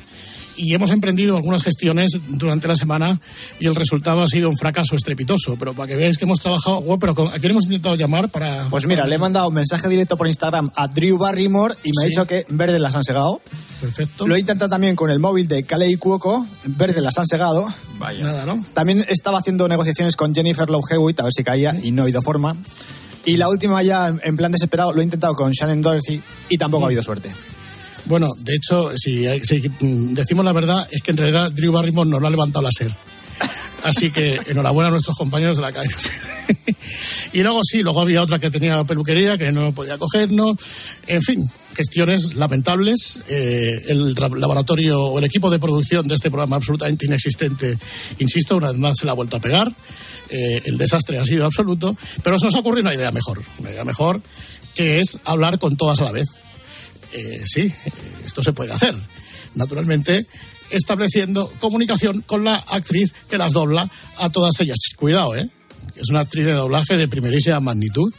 Y 0.56 0.74
hemos 0.76 0.92
emprendido 0.92 1.36
algunas 1.36 1.64
gestiones 1.64 2.12
durante 2.30 2.68
la 2.68 2.76
semana 2.76 3.20
y 3.60 3.66
el 3.66 3.74
resultado 3.76 4.22
ha 4.22 4.28
sido 4.28 4.50
un 4.50 4.56
fracaso 4.58 4.96
estrepitoso. 4.96 5.56
Pero 5.58 5.74
para 5.74 5.88
que 5.88 5.96
veáis 5.96 6.18
que 6.18 6.26
hemos 6.26 6.40
trabajado, 6.40 6.82
bueno, 6.82 7.00
pero 7.00 7.16
con- 7.16 7.28
¿a 7.30 7.40
quién 7.40 7.52
hemos 7.52 7.64
intentado 7.66 7.96
llamar 7.96 8.30
para...? 8.30 8.68
Pues 8.70 8.86
mira, 8.86 9.08
le 9.08 9.16
he 9.16 9.18
mandado 9.18 9.48
un 9.48 9.56
mensaje 9.56 9.90
directo 9.90 10.16
por 10.18 10.28
Instagram 10.28 10.72
a 10.76 10.88
Drew 10.88 11.18
Barrymore 11.18 11.76
y 11.84 11.90
me 11.98 12.04
ha 12.04 12.04
Sí. 12.04 12.10
dicho 12.10 12.28
que 12.28 12.46
verde 12.50 12.78
las 12.80 12.96
han 12.96 13.04
segado. 13.04 13.42
Perfecto. 13.82 14.28
Lo 14.28 14.36
he 14.36 14.40
intentado 14.40 14.70
también 14.70 14.96
con 14.96 15.10
el 15.10 15.20
móvil 15.20 15.48
de 15.48 15.64
Kalei 15.64 15.96
Cuoco, 15.96 16.46
verde 16.66 17.02
las 17.02 17.18
han 17.18 17.26
segado. 17.26 17.68
Vaya. 17.98 18.24
Nada, 18.24 18.46
¿no? 18.46 18.64
También 18.74 19.06
estaba 19.10 19.40
haciendo 19.40 19.68
negociaciones 19.68 20.16
con 20.16 20.34
Jennifer 20.36 20.70
Love 20.70 20.86
Hewitt 20.92 21.20
a 21.20 21.24
ver 21.24 21.34
si 21.36 21.44
caía 21.44 21.76
y 21.82 21.92
no 21.92 22.02
ha 22.02 22.06
habido 22.06 22.22
forma. 22.22 22.56
Y 23.26 23.38
la 23.38 23.50
última 23.50 23.82
ya, 23.82 24.08
en- 24.10 24.20
en 24.24 24.38
plan 24.38 24.52
desesperado, 24.52 24.94
lo 24.94 25.02
he 25.02 25.04
intentado 25.04 25.34
con 25.34 25.52
Shannon 25.52 25.82
Dorsey 25.82 26.22
y 26.50 26.58
tampoco 26.58 26.84
ha 26.84 26.88
habido 26.88 27.02
suerte. 27.02 27.32
Bueno, 28.06 28.30
de 28.38 28.56
hecho, 28.56 28.92
si, 28.96 29.26
si, 29.44 29.62
decimos 29.80 30.44
la 30.46 30.54
verdad, 30.54 30.88
es 30.92 31.02
que 31.02 31.12
en 31.12 31.18
realidad 31.18 31.52
Drew 31.52 31.72
Barrymore 31.72 32.10
nos 32.10 32.22
lo 32.22 32.28
ha 32.28 32.32
levantado 32.32 32.64
la 32.64 32.72
SER. 32.72 32.96
Así 33.84 34.12
que 34.12 34.40
enhorabuena 34.48 34.88
a 34.88 34.92
nuestros 34.92 35.18
compañeros 35.18 35.58
de 35.58 35.62
la 35.62 35.72
cadena. 35.72 35.96
y 37.34 37.42
luego 37.42 37.62
sí, 37.64 37.82
luego 37.84 38.02
había 38.02 38.22
otra 38.22 38.40
que 38.40 38.50
tenía 38.50 38.84
peluquería 38.86 39.38
que 39.38 39.52
no 39.52 39.74
podía 39.74 39.98
cogernos. 39.98 40.56
En 41.08 41.22
fin, 41.22 41.50
gestiones 41.76 42.36
lamentables. 42.36 43.22
Eh, 43.28 43.84
el 43.88 44.14
laboratorio 44.14 45.02
o 45.02 45.20
el 45.20 45.26
equipo 45.26 45.50
de 45.50 45.60
producción 45.60 46.08
de 46.08 46.16
este 46.16 46.30
programa 46.30 46.56
absolutamente 46.56 47.06
inexistente, 47.06 47.78
insisto, 48.20 48.56
una 48.56 48.72
vez 48.72 48.80
más 48.80 48.98
se 48.98 49.06
la 49.06 49.12
ha 49.12 49.16
vuelto 49.16 49.38
a 49.38 49.42
pegar. 49.42 49.70
Eh, 50.30 50.62
el 50.64 50.78
desastre 50.78 51.20
ha 51.20 51.26
sido 51.26 51.46
absoluto. 51.46 51.96
Pero 52.24 52.40
se 52.40 52.46
nos 52.46 52.56
ha 52.56 52.60
ocurrido 52.60 52.88
una 52.88 52.96
idea 52.96 53.12
mejor. 53.12 53.42
Una 53.60 53.72
idea 53.72 53.84
mejor 53.84 54.22
que 54.76 55.00
es 55.00 55.20
hablar 55.26 55.60
con 55.60 55.76
todas 55.76 56.00
a 56.00 56.06
la 56.06 56.12
vez. 56.12 56.28
Eh, 57.14 57.44
sí, 57.46 57.72
esto 58.26 58.42
se 58.44 58.54
puede 58.54 58.72
hacer. 58.74 58.96
Naturalmente, 59.56 60.26
estableciendo 60.72 61.52
comunicación 61.60 62.22
con 62.26 62.44
la 62.44 62.56
actriz 62.56 63.14
que 63.30 63.38
las 63.38 63.54
dobla 63.54 63.90
a 64.18 64.30
todas 64.30 64.60
ellas. 64.60 64.78
Cuidado, 64.98 65.36
¿eh? 65.36 65.48
Es 65.96 66.10
una 66.10 66.22
actriz 66.22 66.46
de 66.46 66.54
doblaje 66.54 66.98
de 66.98 67.08
primerísima 67.08 67.60
magnitud. 67.60 68.12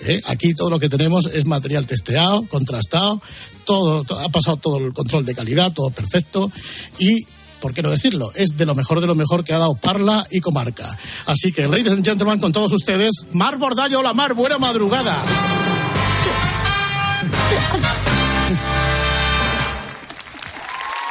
¿eh? 0.00 0.20
Aquí 0.24 0.54
todo 0.54 0.70
lo 0.70 0.80
que 0.80 0.88
tenemos 0.88 1.30
es 1.32 1.46
material 1.46 1.86
testeado, 1.86 2.42
contrastado, 2.48 3.22
todo, 3.64 4.02
to- 4.02 4.18
ha 4.18 4.28
pasado 4.28 4.56
todo 4.56 4.78
el 4.78 4.92
control 4.92 5.24
de 5.24 5.34
calidad, 5.34 5.72
todo 5.72 5.90
perfecto 5.90 6.50
y 6.98 7.24
¿Por 7.60 7.72
qué 7.72 7.80
no 7.80 7.92
decirlo? 7.92 8.32
Es 8.34 8.56
de 8.56 8.66
lo 8.66 8.74
mejor 8.74 9.00
de 9.00 9.06
lo 9.06 9.14
mejor 9.14 9.44
que 9.44 9.52
ha 9.52 9.58
dado 9.58 9.76
Parla 9.76 10.26
y 10.32 10.40
Comarca. 10.40 10.98
Así 11.26 11.52
que, 11.52 11.68
ladies 11.68 11.92
and 11.92 12.04
gentlemen, 12.04 12.40
con 12.40 12.50
todos 12.50 12.72
ustedes, 12.72 13.12
Mar 13.30 13.56
Bordallo, 13.56 14.00
hola 14.00 14.12
Mar, 14.12 14.34
buena 14.34 14.58
madrugada. 14.58 15.22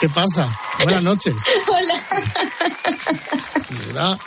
¿Qué 0.02 0.10
pasa? 0.10 0.52
Buenas 0.84 1.04
noches. 1.04 1.36
Hola. 1.68 2.04
¿Verdad? 3.86 4.20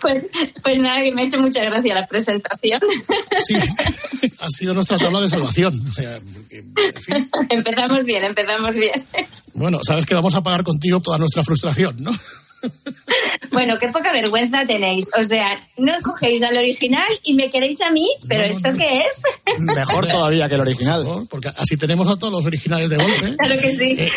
Pues, 0.00 0.28
pues 0.64 0.78
nada, 0.80 1.00
que 1.00 1.12
me 1.12 1.22
ha 1.22 1.24
hecho 1.26 1.40
mucha 1.40 1.62
gracia 1.62 1.94
la 1.94 2.08
presentación. 2.08 2.80
Sí, 3.46 3.54
ha 4.40 4.48
sido 4.48 4.74
nuestra 4.74 4.98
tabla 4.98 5.20
de 5.20 5.28
salvación. 5.28 5.74
O 5.88 5.92
sea, 5.92 6.18
porque, 6.34 6.64
empezamos 7.50 8.04
bien, 8.04 8.24
empezamos 8.24 8.74
bien. 8.74 9.06
bueno, 9.54 9.78
sabes 9.86 10.06
que 10.06 10.14
vamos 10.14 10.34
a 10.34 10.42
pagar 10.42 10.64
contigo 10.64 10.98
toda 10.98 11.18
nuestra 11.18 11.44
frustración, 11.44 11.94
¿no? 12.00 12.10
Bueno, 13.52 13.78
qué 13.78 13.88
poca 13.88 14.12
vergüenza 14.12 14.64
tenéis. 14.64 15.06
O 15.18 15.24
sea, 15.24 15.48
no 15.76 15.92
cogéis 16.02 16.42
al 16.42 16.56
original 16.56 17.08
y 17.24 17.34
me 17.34 17.50
queréis 17.50 17.80
a 17.82 17.90
mí, 17.90 18.06
pero 18.28 18.44
¿esto 18.44 18.70
qué 18.76 19.00
es? 19.00 19.22
Mejor 19.58 20.06
todavía 20.06 20.48
que 20.48 20.54
el 20.54 20.60
original. 20.60 21.04
Porque 21.28 21.50
así 21.56 21.76
tenemos 21.76 22.08
a 22.08 22.16
todos 22.16 22.32
los 22.32 22.46
originales 22.46 22.88
de 22.88 22.96
golpe. 22.96 23.36
Claro 23.40 23.60
que 23.60 23.72
sí. 23.72 23.96
Eh, 23.98 24.10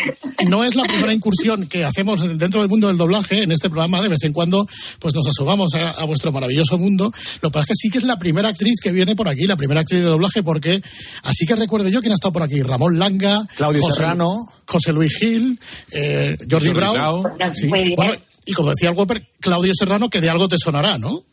no 0.48 0.64
es 0.64 0.74
la 0.74 0.84
primera 0.84 1.12
incursión 1.12 1.66
que 1.66 1.84
hacemos 1.84 2.22
dentro 2.38 2.60
del 2.60 2.68
mundo 2.68 2.88
del 2.88 2.96
doblaje 2.96 3.42
en 3.42 3.50
este 3.52 3.68
programa. 3.70 4.02
De 4.02 4.08
vez 4.08 4.22
en 4.22 4.32
cuando, 4.32 4.66
pues 5.00 5.14
nos 5.14 5.26
asomamos 5.26 5.74
a, 5.74 5.90
a 5.90 6.04
vuestro 6.04 6.30
maravilloso 6.30 6.78
mundo. 6.78 7.10
Lo 7.40 7.50
que 7.50 7.52
pasa 7.52 7.64
es 7.64 7.68
que 7.68 7.74
sí 7.74 7.90
que 7.90 7.98
es 7.98 8.04
la 8.04 8.18
primera 8.18 8.48
actriz 8.48 8.80
que 8.82 8.90
viene 8.92 9.16
por 9.16 9.28
aquí, 9.28 9.46
la 9.46 9.56
primera 9.56 9.80
actriz 9.80 10.02
de 10.02 10.08
doblaje, 10.08 10.42
porque 10.42 10.80
así 11.22 11.46
que 11.46 11.56
recuerdo 11.56 11.88
yo 11.88 12.00
quién 12.00 12.12
ha 12.12 12.16
estado 12.16 12.32
por 12.32 12.42
aquí: 12.42 12.62
Ramón 12.62 12.98
Langa, 12.98 13.46
Claudio 13.56 13.82
José, 13.82 13.94
Serrano. 13.94 14.48
José 14.66 14.92
Luis 14.92 15.16
Gil, 15.18 15.58
eh, 15.90 16.36
Jordi. 16.48 16.70
Brau. 16.70 17.24
Sí. 17.54 17.66
Muy 17.66 17.84
bien. 17.84 17.96
Bueno, 17.96 18.14
y 18.46 18.52
como 18.52 18.70
decía 18.70 18.90
el 18.90 18.96
Whopper, 18.96 19.26
Claudio 19.40 19.72
Serrano, 19.74 20.10
que 20.10 20.20
de 20.20 20.30
algo 20.30 20.48
te 20.48 20.56
sonará, 20.58 20.98
¿no? 20.98 21.24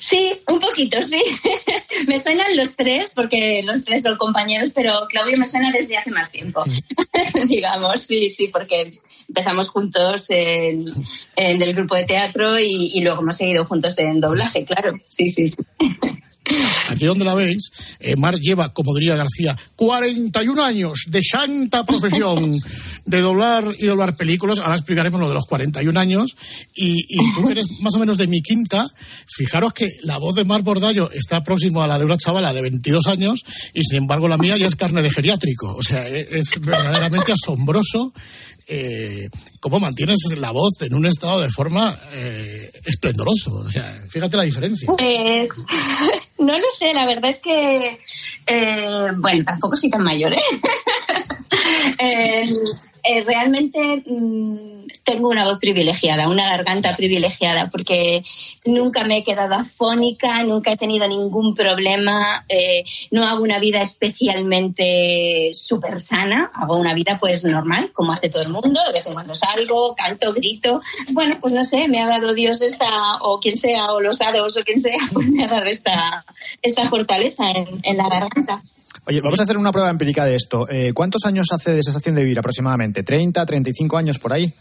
Sí, 0.00 0.40
un 0.48 0.58
poquito, 0.58 1.00
sí. 1.02 1.22
me 2.08 2.18
suenan 2.18 2.56
los 2.56 2.74
tres, 2.74 3.10
porque 3.14 3.62
los 3.62 3.84
tres 3.84 4.02
son 4.02 4.16
compañeros, 4.16 4.70
pero 4.74 4.92
Claudio 5.08 5.38
me 5.38 5.46
suena 5.46 5.70
desde 5.70 5.96
hace 5.96 6.10
más 6.10 6.32
tiempo. 6.32 6.64
Digamos, 7.46 8.00
sí, 8.02 8.28
sí, 8.28 8.48
porque 8.48 8.98
empezamos 9.28 9.68
juntos 9.68 10.30
en, 10.30 10.90
en 11.36 11.62
el 11.62 11.74
grupo 11.74 11.94
de 11.94 12.04
teatro 12.04 12.58
y, 12.58 12.90
y 12.92 13.00
luego 13.02 13.22
hemos 13.22 13.36
seguido 13.36 13.64
juntos 13.64 13.96
en 13.98 14.20
doblaje, 14.20 14.64
claro. 14.64 14.98
Sí, 15.08 15.28
sí, 15.28 15.48
sí. 15.48 15.56
Aquí 16.88 17.04
donde 17.04 17.24
la 17.24 17.34
veis, 17.34 17.70
eh, 18.00 18.16
Mar 18.16 18.38
lleva, 18.38 18.72
como 18.72 18.94
diría 18.94 19.16
García, 19.16 19.56
41 19.76 20.62
años 20.62 21.04
de 21.08 21.22
santa 21.22 21.84
profesión 21.84 22.60
de 23.04 23.20
doblar 23.20 23.74
y 23.78 23.86
doblar 23.86 24.16
películas. 24.16 24.58
Ahora 24.58 24.74
explicaremos 24.74 25.20
lo 25.20 25.28
de 25.28 25.34
los 25.34 25.46
41 25.46 25.98
años. 25.98 26.36
Y, 26.74 27.04
y 27.08 27.34
tú 27.34 27.46
que 27.46 27.52
eres 27.52 27.66
más 27.80 27.94
o 27.94 27.98
menos 27.98 28.16
de 28.16 28.26
mi 28.26 28.40
quinta, 28.42 28.86
fijaros 29.26 29.72
que 29.72 29.88
la 30.02 30.18
voz 30.18 30.34
de 30.34 30.44
Mar 30.44 30.62
Bordallo 30.62 31.10
está 31.10 31.42
próximo 31.42 31.82
a 31.82 31.86
la 31.86 31.98
de 31.98 32.04
una 32.04 32.16
chavala 32.16 32.52
de 32.52 32.62
22 32.62 33.06
años 33.06 33.44
y 33.74 33.82
sin 33.84 33.98
embargo 33.98 34.28
la 34.28 34.38
mía 34.38 34.56
ya 34.56 34.66
es 34.66 34.76
carne 34.76 35.02
de 35.02 35.10
geriátrico. 35.10 35.74
O 35.76 35.82
sea, 35.82 36.08
e- 36.08 36.38
es 36.38 36.60
verdaderamente 36.60 37.32
asombroso 37.32 38.12
eh, 38.68 39.28
cómo 39.60 39.80
mantienes 39.80 40.18
la 40.36 40.50
voz 40.50 40.82
en 40.82 40.94
un 40.94 41.06
estado 41.06 41.40
de 41.40 41.50
forma 41.50 41.98
eh, 42.12 42.70
esplendoroso. 42.84 43.54
O 43.54 43.70
sea, 43.70 44.04
fíjate 44.08 44.36
la 44.36 44.42
diferencia. 44.42 44.86
Pues 44.96 45.48
no 46.38 46.52
lo 46.52 46.70
sé, 46.70 46.92
la 46.92 47.06
verdad 47.06 47.30
es 47.30 47.40
que, 47.40 47.98
eh, 48.46 49.10
bueno, 49.16 49.44
tampoco 49.44 49.74
soy 49.74 49.90
tan 49.90 50.02
mayor, 50.02 50.34
¿eh? 50.34 50.42
Eh, 53.02 53.24
realmente 53.24 54.02
mm, 54.06 54.86
tengo 55.04 55.28
una 55.28 55.44
voz 55.44 55.58
privilegiada, 55.58 56.28
una 56.28 56.48
garganta 56.48 56.96
privilegiada, 56.96 57.68
porque 57.68 58.22
nunca 58.64 59.04
me 59.04 59.18
he 59.18 59.24
quedado 59.24 59.54
afónica, 59.54 60.42
nunca 60.42 60.72
he 60.72 60.76
tenido 60.76 61.06
ningún 61.08 61.54
problema, 61.54 62.44
eh, 62.48 62.84
no 63.10 63.26
hago 63.26 63.42
una 63.42 63.58
vida 63.58 63.80
especialmente 63.80 65.50
súper 65.54 66.00
sana, 66.00 66.50
hago 66.54 66.76
una 66.76 66.94
vida 66.94 67.18
pues 67.20 67.44
normal, 67.44 67.92
como 67.92 68.12
hace 68.12 68.28
todo 68.28 68.42
el 68.42 68.48
mundo, 68.48 68.80
de 68.86 68.92
vez 68.92 69.06
en 69.06 69.14
cuando 69.14 69.34
salgo, 69.34 69.94
canto, 69.94 70.32
grito, 70.32 70.80
bueno, 71.12 71.38
pues 71.40 71.52
no 71.52 71.64
sé, 71.64 71.88
me 71.88 72.02
ha 72.02 72.06
dado 72.06 72.34
Dios 72.34 72.60
esta, 72.62 73.16
o 73.22 73.40
quien 73.40 73.56
sea, 73.56 73.92
o 73.92 74.00
los 74.00 74.20
hados, 74.20 74.56
o 74.56 74.64
quien 74.64 74.80
sea, 74.80 74.98
pues 75.12 75.28
me 75.28 75.44
ha 75.44 75.48
dado 75.48 75.66
esta, 75.66 76.24
esta 76.62 76.86
fortaleza 76.86 77.50
en, 77.50 77.80
en 77.82 77.96
la 77.96 78.08
garganta. 78.08 78.62
Oye, 79.08 79.22
vamos 79.22 79.40
a 79.40 79.44
hacer 79.44 79.56
una 79.56 79.72
prueba 79.72 79.88
empírica 79.88 80.26
de 80.26 80.34
esto. 80.34 80.68
Eh, 80.68 80.92
¿Cuántos 80.92 81.24
años 81.24 81.46
hace 81.50 81.72
de 81.72 81.82
sensación 81.82 82.14
de 82.14 82.24
vivir 82.24 82.38
aproximadamente? 82.38 83.02
¿30, 83.02 83.46
35 83.46 83.96
años 83.96 84.18
por 84.18 84.34
ahí? 84.34 84.52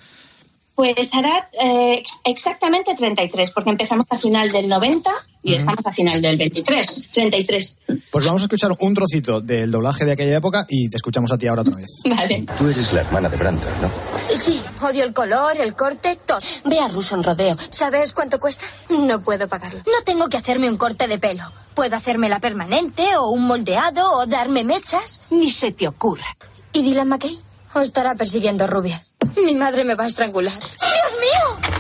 Pues 0.77 1.11
hará 1.15 1.49
eh, 1.59 1.95
ex- 1.97 2.19
exactamente 2.23 2.93
33, 2.93 3.49
porque 3.49 3.71
empezamos 3.71 4.05
a 4.11 4.17
final 4.19 4.51
del 4.51 4.69
90 4.69 5.09
y 5.41 5.55
estamos 5.55 5.83
a 5.83 5.91
final 5.91 6.21
del 6.21 6.37
23. 6.37 7.03
33. 7.11 7.77
Pues 8.11 8.25
vamos 8.25 8.43
a 8.43 8.45
escuchar 8.45 8.71
un 8.79 8.93
trocito 8.93 9.41
del 9.41 9.71
doblaje 9.71 10.05
de 10.05 10.11
aquella 10.11 10.37
época 10.37 10.67
y 10.69 10.87
te 10.87 10.97
escuchamos 10.97 11.31
a 11.31 11.37
ti 11.39 11.47
ahora 11.47 11.63
otra 11.63 11.75
vez. 11.77 11.87
Vale. 12.07 12.45
Tú 12.59 12.67
eres 12.69 12.93
la 12.93 13.01
hermana 13.01 13.27
de 13.27 13.37
Brandon, 13.37 13.71
¿no? 13.81 13.89
Sí, 14.29 14.61
odio 14.81 15.03
el 15.03 15.13
color, 15.15 15.57
el 15.59 15.73
corte, 15.73 16.15
todo. 16.27 16.37
Ve 16.65 16.79
a 16.79 16.87
Russo 16.89 17.15
en 17.15 17.23
Rodeo. 17.23 17.57
¿Sabes 17.71 18.13
cuánto 18.13 18.39
cuesta? 18.39 18.65
No 18.89 19.19
puedo 19.23 19.47
pagarlo. 19.47 19.79
No 19.79 20.03
tengo 20.05 20.29
que 20.29 20.37
hacerme 20.37 20.69
un 20.69 20.77
corte 20.77 21.07
de 21.07 21.17
pelo. 21.17 21.43
Puedo 21.73 21.95
hacerme 21.95 22.29
la 22.29 22.39
permanente 22.39 23.17
o 23.17 23.31
un 23.31 23.47
moldeado 23.47 24.11
o 24.13 24.27
darme 24.27 24.63
mechas. 24.63 25.21
Ni 25.31 25.49
se 25.49 25.71
te 25.71 25.87
ocurra. 25.87 26.37
¿Y 26.71 26.83
Dylan 26.83 27.07
McKay? 27.09 27.39
¿O 27.73 27.79
estará 27.79 28.15
persiguiendo 28.15 28.67
rubias? 28.67 29.15
Mi 29.43 29.55
madre 29.55 29.83
me 29.83 29.95
va 29.95 30.05
a 30.05 30.07
estrangular. 30.07 30.53
¡Dios 30.53 31.11
mío! 31.19 31.71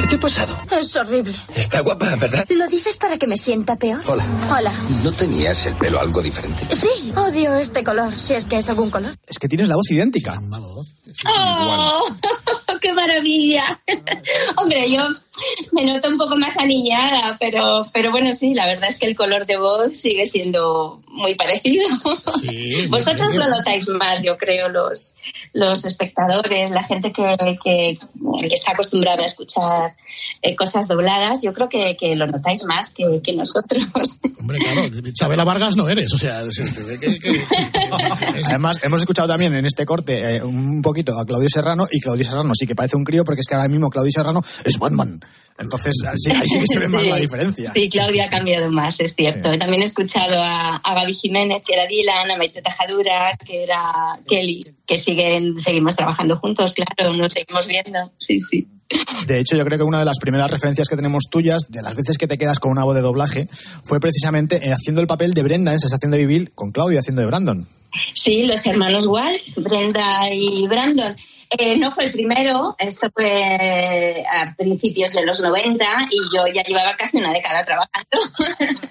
¿Qué 0.00 0.06
te 0.06 0.14
ha 0.16 0.20
pasado? 0.20 0.56
Es 0.70 0.94
horrible. 0.96 1.34
Está 1.54 1.80
guapa, 1.80 2.14
¿verdad? 2.16 2.44
¿Lo 2.50 2.66
dices 2.68 2.96
para 2.96 3.16
que 3.16 3.26
me 3.26 3.36
sienta 3.36 3.76
peor? 3.76 4.02
Hola. 4.06 4.24
Hola. 4.56 4.72
¿No 5.02 5.10
tenías 5.12 5.66
el 5.66 5.74
pelo 5.74 6.00
algo 6.00 6.20
diferente? 6.22 6.74
Sí, 6.74 7.12
odio 7.16 7.54
este 7.56 7.82
color, 7.82 8.14
si 8.14 8.34
es 8.34 8.44
que 8.44 8.58
es 8.58 8.68
algún 8.68 8.90
color. 8.90 9.16
Es 9.26 9.38
que 9.38 9.48
tienes 9.48 9.68
la 9.68 9.76
voz 9.76 9.90
idéntica. 9.90 10.38
¡Oh! 11.26 12.04
¡Qué 12.80 12.92
maravilla! 12.92 13.80
Hombre, 14.56 14.90
yo 14.90 15.02
me 15.72 15.84
noto 15.84 16.08
un 16.08 16.18
poco 16.18 16.36
más 16.36 16.56
aniñada, 16.58 17.36
pero, 17.40 17.86
pero 17.92 18.10
bueno, 18.10 18.32
sí, 18.32 18.54
la 18.54 18.66
verdad 18.66 18.88
es 18.88 18.96
que 18.98 19.06
el 19.06 19.16
color 19.16 19.46
de 19.46 19.56
voz 19.56 19.98
sigue 19.98 20.26
siendo 20.26 21.02
muy 21.08 21.34
parecido. 21.34 21.84
Vosotros 22.88 23.34
lo 23.34 23.48
notáis 23.48 23.88
más, 23.88 24.22
yo 24.22 24.36
creo, 24.36 24.68
los, 24.68 25.14
los 25.52 25.84
espectadores, 25.84 26.70
la 26.70 26.82
gente 26.84 27.12
que, 27.12 27.36
que, 27.62 27.98
que 28.40 28.54
está 28.54 28.72
acostumbrada 28.72 29.22
a 29.22 29.26
escuchar 29.26 29.94
eh, 30.42 30.54
cosas 30.56 30.86
dobladas, 30.88 31.38
yo 31.42 31.52
creo 31.52 31.68
que, 31.68 31.96
que 31.96 32.14
lo 32.16 32.26
notáis 32.26 32.64
más 32.64 32.90
que, 32.90 33.20
que 33.22 33.32
nosotros. 33.32 33.84
Hombre, 34.40 34.58
claro, 34.58 34.88
Chabela 35.14 35.44
Vargas 35.44 35.76
no 35.76 35.88
eres. 35.88 36.12
O 36.12 36.18
sea, 36.18 36.50
se 36.50 36.64
te 36.64 36.82
ve 36.82 36.98
que- 37.00 37.18
que- 37.18 37.40
Además, 38.46 38.78
hemos 38.82 39.00
escuchado 39.00 39.28
también 39.28 39.54
en 39.54 39.66
este 39.66 39.84
corte 39.86 40.36
eh, 40.36 40.42
un 40.42 40.82
poquito 40.82 41.18
a 41.18 41.24
Claudio 41.24 41.48
Serrano 41.48 41.86
y 41.90 42.00
Claudio 42.00 42.24
Serrano 42.24 42.52
sí 42.54 42.66
que 42.66 42.74
parece 42.74 42.96
un 42.96 43.04
crío 43.04 43.24
porque 43.24 43.40
es 43.40 43.46
que 43.46 43.54
ahora 43.54 43.68
mismo 43.68 43.90
Claudio 43.90 44.10
Serrano 44.14 44.42
es 44.64 44.78
Batman. 44.78 45.20
Entonces, 45.56 45.94
sí, 46.16 46.30
ahí 46.32 46.48
sí 46.48 46.58
que 46.58 46.66
se 46.66 46.78
ve 46.80 46.88
más 46.88 47.06
la 47.06 47.16
diferencia. 47.16 47.70
Sí, 47.72 47.88
Claudia 47.88 48.24
ha 48.24 48.30
cambiado 48.30 48.72
más, 48.72 48.98
es 48.98 49.14
cierto. 49.14 49.56
También 49.56 49.82
he 49.82 49.84
escuchado 49.84 50.42
a, 50.42 50.76
a 50.76 50.94
Gaby 50.94 51.14
Jiménez, 51.14 51.62
que 51.64 51.74
era 51.74 51.86
Dylan, 51.86 52.30
a 52.30 52.36
Maite 52.36 52.60
Tajadura, 52.60 53.38
que 53.44 53.62
era 53.62 54.18
Kelly, 54.26 54.66
que 54.84 54.98
siguen, 54.98 55.60
seguimos 55.60 55.94
trabajando 55.94 56.36
juntos, 56.36 56.74
claro, 56.74 57.12
nos 57.14 57.32
seguimos 57.32 57.68
viendo. 57.68 58.12
Sí, 58.16 58.40
sí. 58.40 58.66
De 59.26 59.38
hecho, 59.38 59.56
yo 59.56 59.64
creo 59.64 59.78
que 59.78 59.84
una 59.84 60.00
de 60.00 60.04
las 60.04 60.18
primeras 60.18 60.50
referencias 60.50 60.88
que 60.88 60.96
tenemos 60.96 61.24
tuyas, 61.30 61.70
de 61.70 61.82
las 61.82 61.94
veces 61.94 62.18
que 62.18 62.26
te 62.26 62.36
quedas 62.36 62.58
con 62.58 62.72
una 62.72 62.84
voz 62.84 62.94
de 62.94 63.00
doblaje, 63.00 63.48
fue 63.84 64.00
precisamente 64.00 64.56
eh, 64.56 64.72
haciendo 64.72 65.00
el 65.00 65.06
papel 65.06 65.32
de 65.34 65.42
Brenda 65.42 65.72
en 65.72 65.78
Sensación 65.78 66.10
de 66.10 66.18
Vivir 66.18 66.52
con 66.54 66.72
Claudio 66.72 66.98
haciendo 66.98 67.22
de 67.22 67.28
Brandon. 67.28 67.68
Sí, 68.12 68.44
los 68.44 68.66
hermanos 68.66 69.06
Walsh, 69.06 69.54
Brenda 69.56 70.28
y 70.32 70.66
Brandon. 70.66 71.16
Eh, 71.50 71.76
no 71.78 71.90
fue 71.90 72.06
el 72.06 72.12
primero, 72.12 72.74
esto 72.78 73.08
fue 73.14 74.24
a 74.30 74.54
principios 74.56 75.12
de 75.12 75.24
los 75.24 75.40
90 75.40 75.84
y 76.10 76.36
yo 76.36 76.46
ya 76.52 76.62
llevaba 76.62 76.96
casi 76.96 77.18
una 77.18 77.32
década 77.32 77.64
trabajando. 77.64 78.18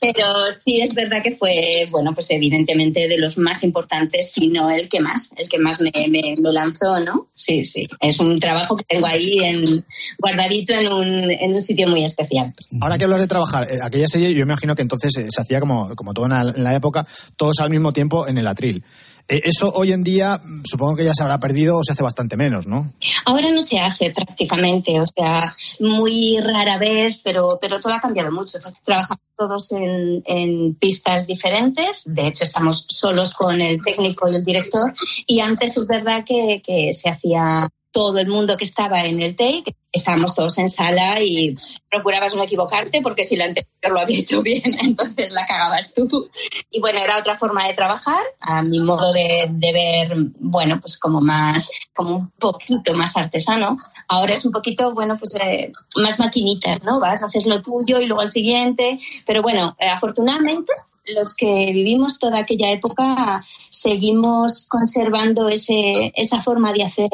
Pero 0.00 0.52
sí 0.52 0.80
es 0.80 0.94
verdad 0.94 1.22
que 1.22 1.32
fue, 1.32 1.88
bueno, 1.90 2.14
pues 2.14 2.30
evidentemente 2.30 3.08
de 3.08 3.18
los 3.18 3.38
más 3.38 3.64
importantes, 3.64 4.32
si 4.32 4.48
no 4.48 4.70
el 4.70 4.88
que 4.88 5.00
más, 5.00 5.30
el 5.36 5.48
que 5.48 5.58
más 5.58 5.80
me, 5.80 5.90
lanzó, 6.36 7.00
¿no? 7.00 7.28
Sí, 7.34 7.64
sí. 7.64 7.88
Es 8.00 8.20
un 8.20 8.38
trabajo 8.38 8.76
que 8.76 8.84
tengo 8.84 9.06
ahí 9.06 9.38
en, 9.40 9.84
guardadito 10.18 10.74
en 10.74 10.92
un, 10.92 11.60
sitio 11.60 11.88
muy 11.88 12.04
especial. 12.04 12.54
Ahora 12.80 12.96
que 12.96 13.04
hablas 13.04 13.18
de 13.20 13.26
trabajar, 13.26 13.68
eh, 13.70 13.80
aquella 13.82 14.06
serie 14.06 14.32
yo 14.32 14.42
imagino 14.42 14.76
que 14.76 14.82
entonces 14.82 15.16
eh, 15.16 15.26
se 15.28 15.40
hacía 15.40 15.58
como, 15.58 15.94
como 15.96 16.14
todo 16.14 16.26
en 16.26 16.62
la 16.62 16.74
época, 16.76 17.04
todos 17.36 17.58
al 17.58 17.70
mismo 17.70 17.92
tiempo 17.92 18.28
en 18.28 18.38
el 18.38 18.46
atril. 18.46 18.84
Eh, 19.28 19.42
eso 19.44 19.70
hoy 19.74 19.92
en 19.92 20.02
día 20.02 20.40
mm, 20.42 20.62
supongo 20.64 20.96
que 20.96 21.04
ya 21.04 21.12
se 21.14 21.22
habrá 21.22 21.38
perdido 21.38 21.78
o 21.78 21.84
se 21.84 21.92
hace 21.92 22.02
bastante 22.02 22.36
menos, 22.36 22.66
¿no? 22.66 22.92
Ahora 23.26 23.50
no 23.50 23.60
se 23.60 23.78
hace 23.78 24.10
prácticamente, 24.10 24.98
o 25.00 25.06
sea, 25.06 25.54
muy 25.80 26.40
rara 26.40 26.78
vez, 26.78 27.20
pero, 27.22 27.58
pero 27.60 27.80
todo 27.80 27.92
ha 27.92 28.00
cambiado 28.00 28.32
mucho. 28.32 28.58
Trabajamos 28.82 29.22
todos 29.36 29.72
en, 29.72 30.74
pistas 30.74 31.26
diferentes, 31.26 32.04
de 32.06 32.26
hecho 32.26 32.44
estamos 32.44 32.86
solos 32.88 33.34
con 33.34 33.60
el 33.60 33.82
técnico 33.82 34.28
y 34.28 34.34
el 34.34 34.44
director, 34.44 34.94
y 35.26 35.40
antes 35.40 35.76
es 35.76 35.86
verdad 35.86 36.24
que, 36.24 36.60
que 36.64 36.92
se 36.92 37.08
hacía 37.08 37.70
todo 37.98 38.18
el 38.20 38.28
mundo 38.28 38.56
que 38.56 38.62
estaba 38.62 39.00
en 39.00 39.20
el 39.20 39.34
take, 39.34 39.74
estábamos 39.90 40.32
todos 40.32 40.56
en 40.58 40.68
sala 40.68 41.20
y 41.20 41.56
procurabas 41.90 42.36
no 42.36 42.44
equivocarte 42.44 43.02
porque 43.02 43.24
si 43.24 43.34
la 43.34 43.46
anterior 43.46 43.92
lo 43.92 43.98
había 43.98 44.20
hecho 44.20 44.40
bien, 44.48 44.78
entonces 44.80 45.32
la 45.32 45.44
cagabas 45.46 45.94
tú. 45.94 46.30
Y 46.70 46.78
bueno, 46.78 47.00
era 47.00 47.18
otra 47.18 47.36
forma 47.36 47.66
de 47.66 47.74
trabajar, 47.74 48.22
a 48.38 48.62
mi 48.62 48.78
modo 48.78 49.12
de, 49.12 49.48
de 49.50 49.72
ver, 49.72 50.12
bueno, 50.38 50.78
pues 50.80 50.96
como 50.96 51.20
más, 51.20 51.72
como 51.92 52.14
un 52.18 52.30
poquito 52.38 52.94
más 52.94 53.16
artesano. 53.16 53.76
Ahora 54.06 54.32
es 54.34 54.44
un 54.44 54.52
poquito, 54.52 54.94
bueno, 54.94 55.16
pues 55.18 55.34
eh, 55.34 55.72
más 55.96 56.20
maquinita, 56.20 56.78
¿no? 56.84 57.00
Vas, 57.00 57.24
haces 57.24 57.46
lo 57.46 57.60
tuyo 57.62 57.98
y 57.98 58.06
luego 58.06 58.22
el 58.22 58.30
siguiente. 58.30 59.00
Pero 59.26 59.42
bueno, 59.42 59.76
eh, 59.80 59.88
afortunadamente 59.88 60.72
los 61.14 61.34
que 61.34 61.70
vivimos 61.72 62.18
toda 62.18 62.38
aquella 62.38 62.70
época 62.70 63.42
seguimos 63.70 64.66
conservando 64.68 65.48
ese, 65.48 66.12
esa 66.14 66.40
forma 66.42 66.72
de 66.72 66.84
hacer 66.84 67.10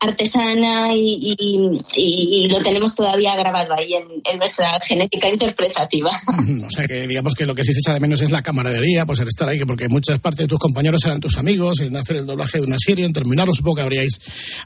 artesana 0.00 0.94
y, 0.94 1.34
y- 1.38 2.48
lo 2.48 2.60
tenemos 2.62 2.94
todavía 2.94 3.34
grabado 3.36 3.72
ahí 3.74 3.94
en, 3.94 4.04
en 4.30 4.38
nuestra 4.38 4.78
genética 4.80 5.28
interpretativa. 5.28 6.10
O 6.66 6.70
sea, 6.70 6.86
que 6.86 7.06
digamos 7.06 7.34
que 7.34 7.46
lo 7.46 7.54
que 7.54 7.64
sí 7.64 7.72
se 7.72 7.78
echa 7.80 7.94
de 7.94 8.00
menos 8.00 8.20
es 8.20 8.30
la 8.30 8.42
camaradería, 8.42 9.06
pues 9.06 9.20
el 9.20 9.28
estar 9.28 9.48
ahí, 9.48 9.58
que 9.58 9.66
porque 9.66 9.88
muchas 9.88 10.18
partes 10.20 10.40
de 10.40 10.48
tus 10.48 10.58
compañeros 10.58 11.00
eran 11.04 11.20
tus 11.20 11.38
amigos, 11.38 11.80
en 11.80 11.96
hacer 11.96 12.16
el 12.16 12.26
doblaje 12.26 12.58
de 12.58 12.64
una 12.66 12.76
serie, 12.78 13.04
en 13.04 13.12
terminarlo, 13.12 13.52
supongo 13.54 13.76
que 13.76 13.82
habríais, 13.82 14.18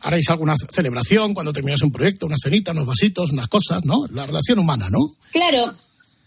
haréis 0.03 0.29
alguna 0.31 0.55
celebración 0.71 1.35
cuando 1.35 1.53
termináis 1.53 1.83
un 1.83 1.93
proyecto, 1.93 2.27
una 2.27 2.37
cenita, 2.43 2.73
unos 2.73 2.87
vasitos, 2.87 3.31
unas 3.31 3.49
cosas, 3.49 3.85
¿no? 3.85 4.07
La 4.13 4.27
relación 4.27 4.59
humana, 4.59 4.89
¿no? 4.91 4.99
Claro, 5.33 5.75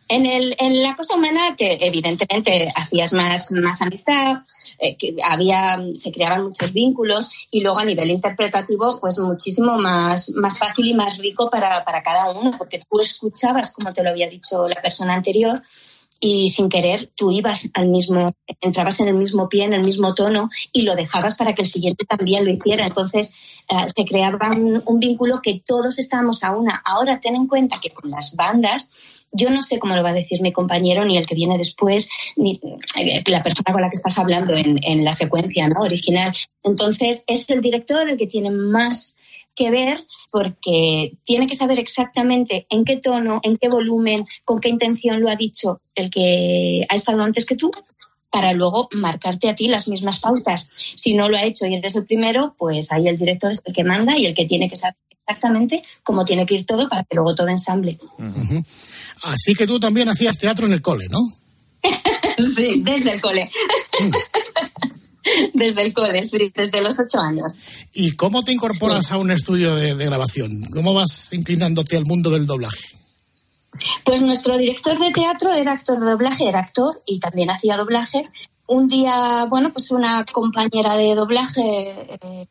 En, 0.07 0.25
el, 0.25 0.55
en 0.59 0.83
la 0.83 0.95
cosa 0.95 1.15
humana, 1.15 1.55
que 1.57 1.77
evidentemente 1.81 2.71
hacías 2.75 3.13
más, 3.13 3.51
más 3.51 3.81
amistad, 3.81 4.37
eh, 4.77 4.95
que 4.97 5.15
había, 5.23 5.79
se 5.93 6.11
creaban 6.11 6.43
muchos 6.43 6.73
vínculos 6.73 7.47
y 7.49 7.61
luego 7.61 7.79
a 7.79 7.85
nivel 7.85 8.09
interpretativo, 8.11 8.99
pues 8.99 9.17
muchísimo 9.19 9.77
más, 9.77 10.29
más 10.31 10.59
fácil 10.59 10.87
y 10.87 10.93
más 10.93 11.17
rico 11.17 11.49
para, 11.49 11.83
para 11.85 12.03
cada 12.03 12.31
uno, 12.31 12.55
porque 12.57 12.79
tú 12.79 12.99
escuchabas, 12.99 13.73
como 13.73 13.93
te 13.93 14.03
lo 14.03 14.09
había 14.09 14.29
dicho 14.29 14.67
la 14.67 14.81
persona 14.81 15.13
anterior, 15.13 15.63
y 16.25 16.47
sin 16.47 16.69
querer 16.69 17.11
tú 17.15 17.31
ibas 17.31 17.69
al 17.73 17.87
mismo, 17.87 18.31
entrabas 18.61 19.01
en 19.01 19.09
el 19.09 19.15
mismo 19.15 19.49
pie, 19.49 19.65
en 19.65 19.73
el 19.73 19.83
mismo 19.83 20.13
tono 20.13 20.47
y 20.71 20.83
lo 20.83 20.95
dejabas 20.95 21.35
para 21.35 21.53
que 21.53 21.63
el 21.63 21.67
siguiente 21.67 22.05
también 22.05 22.45
lo 22.45 22.51
hiciera. 22.51 22.85
Entonces 22.85 23.33
eh, 23.67 23.75
se 23.93 24.05
creaba 24.05 24.49
un, 24.55 24.81
un 24.85 24.99
vínculo 25.01 25.41
que 25.43 25.61
todos 25.65 25.99
estábamos 25.99 26.41
a 26.45 26.51
una. 26.51 26.81
Ahora 26.85 27.19
ten 27.19 27.35
en 27.35 27.45
cuenta 27.45 27.81
que 27.81 27.89
con 27.89 28.09
las 28.09 28.37
bandas 28.37 28.87
yo 29.33 29.49
no 29.49 29.61
sé 29.61 29.79
cómo 29.79 29.97
lo 29.97 30.03
va 30.03 30.11
a 30.11 30.13
decir 30.13 30.41
mi 30.41 30.53
compañero, 30.53 31.03
ni 31.03 31.17
el 31.17 31.25
que 31.25 31.35
viene 31.35 31.57
después, 31.57 32.07
ni 32.37 32.61
eh, 32.97 33.21
la 33.25 33.43
persona 33.43 33.73
con 33.73 33.81
la 33.81 33.89
que 33.89 33.97
estás 33.97 34.17
hablando 34.17 34.53
en, 34.53 34.79
en 34.81 35.03
la 35.03 35.11
secuencia 35.11 35.67
¿no? 35.67 35.81
original. 35.81 36.33
Entonces, 36.63 37.25
es 37.27 37.49
el 37.49 37.59
director 37.59 38.07
el 38.07 38.17
que 38.17 38.27
tiene 38.27 38.49
más 38.49 39.17
que 39.55 39.71
ver 39.71 40.05
porque 40.31 41.13
tiene 41.23 41.47
que 41.47 41.55
saber 41.55 41.79
exactamente 41.79 42.65
en 42.69 42.83
qué 42.85 42.97
tono, 42.97 43.39
en 43.43 43.57
qué 43.57 43.69
volumen, 43.69 44.25
con 44.45 44.59
qué 44.59 44.69
intención 44.69 45.21
lo 45.21 45.29
ha 45.29 45.35
dicho 45.35 45.81
el 45.95 46.09
que 46.09 46.85
ha 46.89 46.95
estado 46.95 47.21
antes 47.21 47.45
que 47.45 47.55
tú 47.55 47.71
para 48.31 48.53
luego 48.53 48.89
marcarte 48.93 49.47
a 49.47 49.53
ti 49.53 49.67
las 49.67 49.87
mismas 49.87 50.19
pautas. 50.19 50.69
Si 50.75 51.13
no 51.13 51.29
lo 51.29 51.37
ha 51.37 51.43
hecho 51.43 51.67
y 51.67 51.75
eres 51.75 51.95
el 51.95 52.05
primero, 52.05 52.55
pues 52.57 52.91
ahí 52.91 53.07
el 53.07 53.17
director 53.17 53.51
es 53.51 53.61
el 53.63 53.73
que 53.73 53.83
manda 53.83 54.17
y 54.17 54.25
el 54.25 54.33
que 54.33 54.45
tiene 54.45 54.67
que 54.67 54.75
saber 54.75 54.95
exactamente 55.25 55.83
cómo 56.03 56.25
tiene 56.25 56.45
que 56.45 56.55
ir 56.55 56.65
todo 56.65 56.89
para 56.89 57.03
que 57.03 57.15
luego 57.15 57.35
todo 57.35 57.47
ensamble. 57.49 57.99
Así 59.21 59.53
que 59.53 59.67
tú 59.67 59.79
también 59.79 60.09
hacías 60.09 60.37
teatro 60.37 60.65
en 60.65 60.73
el 60.73 60.81
cole, 60.81 61.07
¿no? 61.09 61.19
Sí, 62.39 62.81
desde 62.83 63.13
el 63.13 63.21
cole. 63.21 63.51
desde 65.53 65.83
el 65.83 65.93
cole, 65.93 66.23
sí, 66.23 66.51
desde 66.55 66.81
los 66.81 66.99
ocho 66.99 67.19
años. 67.19 67.53
¿Y 67.93 68.11
cómo 68.13 68.43
te 68.43 68.51
incorporas 68.51 69.11
a 69.11 69.17
un 69.17 69.31
estudio 69.31 69.75
de, 69.75 69.95
de 69.95 70.05
grabación? 70.05 70.63
¿Cómo 70.71 70.93
vas 70.93 71.31
inclinándote 71.33 71.97
al 71.97 72.05
mundo 72.05 72.29
del 72.29 72.45
doblaje? 72.45 73.03
Pues 74.03 74.21
nuestro 74.21 74.57
director 74.57 74.99
de 74.99 75.11
teatro 75.11 75.51
era 75.53 75.73
actor 75.73 75.99
de 75.99 76.05
doblaje, 76.05 76.47
era 76.47 76.59
actor 76.59 77.01
y 77.05 77.19
también 77.19 77.49
hacía 77.49 77.77
doblaje. 77.77 78.29
Un 78.67 78.87
día, 78.87 79.45
bueno, 79.49 79.71
pues 79.71 79.91
una 79.91 80.23
compañera 80.25 80.95
de 80.95 81.15
doblaje 81.15 82.17
eh, 82.21 82.47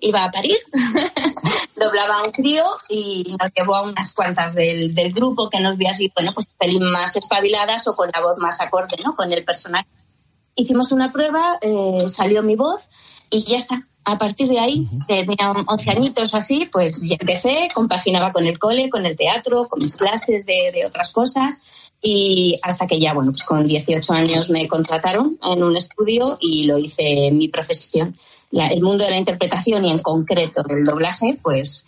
iba 0.00 0.24
a 0.24 0.30
parir, 0.30 0.56
doblaba 1.76 2.18
a 2.18 2.24
un 2.24 2.32
crío 2.32 2.64
y 2.88 3.34
nos 3.40 3.50
llevó 3.54 3.76
a 3.76 3.82
unas 3.82 4.12
cuantas 4.12 4.54
del, 4.54 4.94
del 4.94 5.12
grupo 5.12 5.48
que 5.50 5.60
nos 5.60 5.76
vio 5.76 5.88
así, 5.88 6.12
bueno, 6.14 6.32
pues 6.34 6.46
un 6.46 6.58
pelín 6.58 6.84
más 6.90 7.16
espabiladas 7.16 7.88
o 7.88 7.96
con 7.96 8.10
la 8.12 8.20
voz 8.20 8.36
más 8.38 8.60
acorde, 8.60 8.96
¿no? 9.04 9.16
Con 9.16 9.32
el 9.32 9.44
personaje. 9.44 9.88
Hicimos 10.58 10.92
una 10.92 11.12
prueba, 11.12 11.58
eh, 11.62 12.04
salió 12.08 12.42
mi 12.42 12.56
voz 12.56 12.88
y 13.30 13.42
ya 13.44 13.56
está. 13.56 13.80
A 14.04 14.16
partir 14.18 14.48
de 14.48 14.58
ahí, 14.58 14.86
tenía 15.06 15.52
11 15.66 15.90
añitos 15.90 16.32
o 16.32 16.36
así, 16.38 16.66
pues 16.72 17.02
ya 17.02 17.16
empecé, 17.20 17.68
compaginaba 17.74 18.32
con 18.32 18.46
el 18.46 18.58
cole, 18.58 18.88
con 18.90 19.04
el 19.06 19.16
teatro, 19.16 19.68
con 19.68 19.80
mis 19.80 19.96
clases 19.96 20.46
de, 20.46 20.72
de 20.72 20.86
otras 20.86 21.10
cosas 21.10 21.58
y 22.02 22.58
hasta 22.62 22.86
que 22.86 22.98
ya, 22.98 23.12
bueno, 23.12 23.32
pues 23.32 23.42
con 23.44 23.66
18 23.66 24.12
años 24.14 24.48
me 24.50 24.66
contrataron 24.66 25.38
en 25.42 25.62
un 25.62 25.76
estudio 25.76 26.38
y 26.40 26.64
lo 26.64 26.78
hice 26.78 27.30
mi 27.32 27.48
profesión. 27.48 28.16
La- 28.50 28.68
el 28.68 28.80
mundo 28.82 29.04
de 29.04 29.10
la 29.10 29.18
interpretación 29.18 29.84
y 29.84 29.90
en 29.90 29.98
concreto 29.98 30.62
del 30.62 30.84
doblaje, 30.84 31.38
pues, 31.42 31.84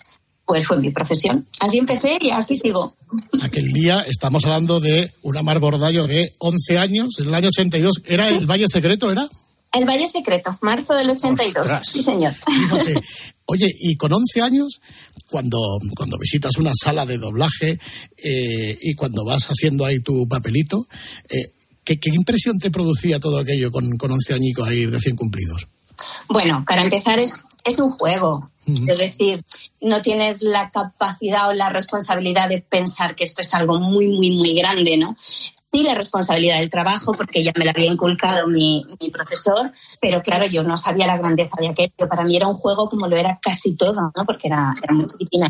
pues 0.50 0.66
fue 0.66 0.78
mi 0.78 0.90
profesión. 0.90 1.46
Así 1.60 1.78
empecé 1.78 2.18
y 2.20 2.30
aquí 2.30 2.56
sigo. 2.56 2.92
Aquel 3.40 3.72
día 3.72 4.00
estamos 4.00 4.44
hablando 4.44 4.80
de 4.80 5.12
una 5.22 5.44
Mar 5.44 5.60
Bordallo 5.60 6.08
de 6.08 6.34
11 6.38 6.76
años, 6.76 7.20
en 7.20 7.28
el 7.28 7.34
año 7.34 7.46
82. 7.50 8.02
¿Era 8.04 8.30
el 8.30 8.46
Valle 8.46 8.66
Secreto, 8.66 9.12
era? 9.12 9.28
El 9.72 9.84
Valle 9.84 10.08
Secreto, 10.08 10.58
marzo 10.60 10.94
del 10.94 11.10
82. 11.10 11.56
Ostras. 11.56 11.86
Sí, 11.88 12.02
señor. 12.02 12.34
Fíjate. 12.34 12.94
Oye, 13.44 13.72
y 13.78 13.94
con 13.94 14.12
11 14.12 14.42
años, 14.42 14.80
cuando, 15.30 15.60
cuando 15.96 16.18
visitas 16.18 16.56
una 16.58 16.72
sala 16.74 17.06
de 17.06 17.18
doblaje 17.18 17.78
eh, 18.16 18.76
y 18.82 18.94
cuando 18.94 19.24
vas 19.24 19.46
haciendo 19.50 19.84
ahí 19.84 20.00
tu 20.00 20.26
papelito, 20.26 20.88
eh, 21.28 21.52
¿qué, 21.84 22.00
qué 22.00 22.10
impresión 22.12 22.58
te 22.58 22.72
producía 22.72 23.20
todo 23.20 23.38
aquello 23.38 23.70
con, 23.70 23.96
con 23.96 24.10
11 24.10 24.34
añicos 24.34 24.66
ahí 24.66 24.84
recién 24.86 25.14
cumplidos? 25.14 25.68
Bueno, 26.28 26.64
para 26.66 26.82
empezar 26.82 27.18
es, 27.18 27.44
es 27.64 27.78
un 27.78 27.92
juego. 27.92 28.50
Es 28.66 28.98
decir, 28.98 29.42
no 29.80 30.00
tienes 30.02 30.42
la 30.42 30.70
capacidad 30.70 31.48
o 31.48 31.52
la 31.52 31.70
responsabilidad 31.70 32.48
de 32.48 32.60
pensar 32.60 33.16
que 33.16 33.24
esto 33.24 33.42
es 33.42 33.52
algo 33.54 33.80
muy, 33.80 34.08
muy, 34.08 34.36
muy 34.36 34.54
grande, 34.54 34.96
¿no? 34.96 35.16
Sí, 35.72 35.82
la 35.84 35.94
responsabilidad 35.94 36.58
del 36.58 36.70
trabajo, 36.70 37.12
porque 37.12 37.44
ya 37.44 37.52
me 37.56 37.64
la 37.64 37.70
había 37.70 37.86
inculcado 37.86 38.48
mi, 38.48 38.84
mi 39.00 39.10
profesor, 39.10 39.70
pero 40.00 40.20
claro, 40.20 40.46
yo 40.46 40.64
no 40.64 40.76
sabía 40.76 41.06
la 41.06 41.16
grandeza 41.16 41.54
de 41.58 41.68
aquello. 41.68 42.08
Para 42.08 42.24
mí 42.24 42.36
era 42.36 42.48
un 42.48 42.54
juego 42.54 42.88
como 42.88 43.06
lo 43.06 43.16
era 43.16 43.38
casi 43.40 43.76
todo, 43.76 44.12
¿no? 44.16 44.24
Porque 44.24 44.48
era, 44.48 44.74
era 44.82 44.94
muy 44.94 45.06
chiquitina. 45.06 45.48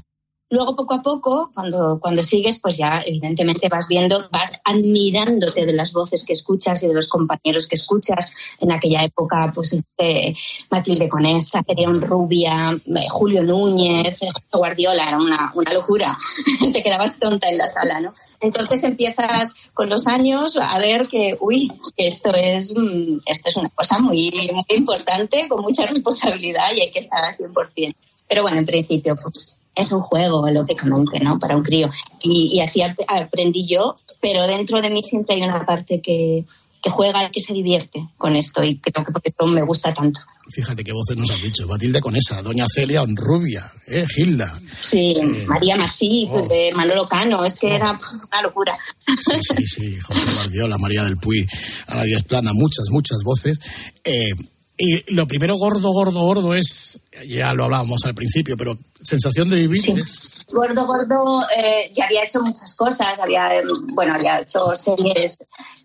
Luego, 0.53 0.75
poco 0.75 0.95
a 0.95 1.03
poco, 1.03 1.49
cuando, 1.55 2.01
cuando 2.01 2.25
sigues, 2.25 2.59
pues 2.59 2.77
ya 2.77 3.01
evidentemente 3.07 3.69
vas 3.69 3.87
viendo, 3.87 4.29
vas 4.33 4.61
admirándote 4.65 5.65
de 5.65 5.73
las 5.73 5.93
voces 5.93 6.25
que 6.25 6.33
escuchas 6.33 6.83
y 6.83 6.89
de 6.89 6.95
los 6.95 7.07
compañeros 7.07 7.69
que 7.69 7.77
escuchas. 7.77 8.27
En 8.59 8.73
aquella 8.73 9.05
época, 9.05 9.53
pues 9.55 9.79
eh, 9.99 10.35
Matilde 10.69 11.09
Conesa, 11.09 11.63
León 11.77 12.01
Rubia, 12.01 12.77
eh, 12.85 13.07
Julio 13.09 13.45
Núñez, 13.45 14.21
eh, 14.23 14.29
Guardiola, 14.53 15.05
era 15.05 15.19
una, 15.19 15.53
una 15.55 15.73
locura. 15.73 16.19
Te 16.73 16.83
quedabas 16.83 17.21
tonta 17.21 17.49
en 17.49 17.57
la 17.57 17.69
sala, 17.69 18.01
¿no? 18.01 18.13
Entonces 18.41 18.83
empiezas 18.83 19.55
con 19.73 19.89
los 19.89 20.09
años 20.09 20.57
a 20.61 20.81
ver 20.81 21.07
que, 21.07 21.39
uy, 21.41 21.73
esto 21.97 22.35
es, 22.35 22.75
mm, 22.77 23.21
esto 23.25 23.51
es 23.51 23.57
una 23.57 23.69
cosa 23.69 24.01
muy, 24.01 24.51
muy 24.53 24.65
importante, 24.77 25.47
con 25.49 25.63
mucha 25.63 25.87
responsabilidad 25.87 26.73
y 26.75 26.81
hay 26.81 26.91
que 26.91 26.99
estar 26.99 27.23
al 27.25 27.37
100%. 27.37 27.95
Pero 28.27 28.43
bueno, 28.43 28.59
en 28.59 28.67
principio, 28.67 29.15
pues 29.15 29.60
es 29.75 29.93
un 29.93 30.01
juego, 30.01 30.49
lógicamente, 30.51 31.21
¿no? 31.21 31.39
Para 31.39 31.57
un 31.57 31.63
crío. 31.63 31.91
Y, 32.23 32.51
y 32.57 32.61
así 32.61 32.83
ap- 32.83 32.99
aprendí 33.09 33.67
yo, 33.67 33.99
pero 34.21 34.47
dentro 34.47 34.81
de 34.81 34.91
mí 34.91 35.03
siempre 35.03 35.37
hay 35.37 35.43
una 35.43 35.65
parte 35.65 36.01
que, 36.01 36.45
que 36.83 36.91
juega 36.91 37.25
y 37.25 37.31
que 37.31 37.41
se 37.41 37.53
divierte 37.55 38.07
con 38.19 38.37
esto 38.37 38.63
y 38.63 38.79
creo 38.79 39.05
que 39.05 39.13
por 39.13 39.23
eso 39.25 39.47
me 39.47 39.63
gusta 39.63 39.93
tanto. 39.95 40.21
Fíjate 40.53 40.83
qué 40.83 40.93
voces 40.93 41.17
nos 41.17 41.31
has 41.31 41.41
dicho. 41.41 41.65
Matilde 41.69 42.01
Conesa, 42.01 42.43
Doña 42.43 42.67
Celia 42.69 43.03
Honrubia, 43.05 43.71
¿eh? 43.87 44.05
Gilda. 44.09 44.53
Sí, 44.81 45.15
María 45.47 45.77
Masí, 45.77 46.27
Oh. 46.29 46.49
eh, 46.51 46.73
Manolo 46.75 47.07
Cano, 47.09 47.45
es 47.45 47.55
que 47.55 47.73
era 47.73 47.93
una 48.33 48.43
locura. 48.43 48.77
Sí, 49.07 49.39
sí, 49.41 49.65
sí, 49.67 50.01
José 50.01 50.29
Guardiola, 50.35 50.77
María 50.79 51.05
del 51.05 51.19
Puy, 51.19 51.47
Ana 51.87 52.03
Díaz 52.03 52.25
Plana, 52.25 52.51
muchas, 52.53 52.87
muchas 52.91 53.19
voces. 53.25 53.61
Eh, 54.03 54.31
y 54.77 55.15
lo 55.15 55.27
primero 55.29 55.55
gordo, 55.57 55.93
gordo, 55.93 56.21
gordo 56.21 56.55
es, 56.55 56.99
ya 57.29 57.53
lo 57.55 57.67
hablábamos 57.67 58.05
al 58.05 58.15
principio, 58.15 58.57
pero 58.57 58.77
sensación 59.11 59.51
de 59.51 59.57
vivir 59.57 59.99
es... 59.99 60.37
Gordo, 60.53 60.87
gordo, 60.87 61.47
eh, 61.57 61.93
ya 61.95 62.07
había 62.07 62.23
hecho 62.23 62.41
muchas 62.43 62.75
cosas, 62.77 63.19
había, 63.19 63.59
eh, 63.59 63.63
bueno, 63.95 64.15
había 64.15 64.41
hecho 64.41 64.75
series 64.75 65.39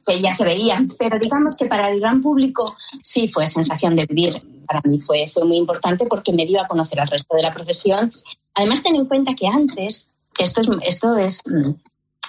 que 0.05 0.21
ya 0.21 0.31
se 0.31 0.45
veían, 0.45 0.93
pero 0.99 1.17
digamos 1.19 1.55
que 1.57 1.65
para 1.65 1.89
el 1.89 1.99
gran 1.99 2.21
público 2.21 2.75
sí 3.01 3.27
fue 3.27 3.47
sensación 3.47 3.95
de 3.95 4.05
vivir. 4.05 4.41
Para 4.67 4.81
mí 4.85 4.99
fue, 4.99 5.29
fue 5.33 5.45
muy 5.45 5.57
importante 5.57 6.05
porque 6.05 6.33
me 6.33 6.45
dio 6.45 6.61
a 6.61 6.67
conocer 6.67 6.99
al 6.99 7.07
resto 7.07 7.35
de 7.35 7.43
la 7.43 7.53
profesión. 7.53 8.13
Además, 8.53 8.83
ten 8.83 8.95
en 8.95 9.05
cuenta 9.05 9.33
que 9.33 9.47
antes, 9.47 10.07
esto 10.37 10.61
es, 10.61 10.69
esto 10.83 11.17
es, 11.17 11.41
mm, 11.45 11.71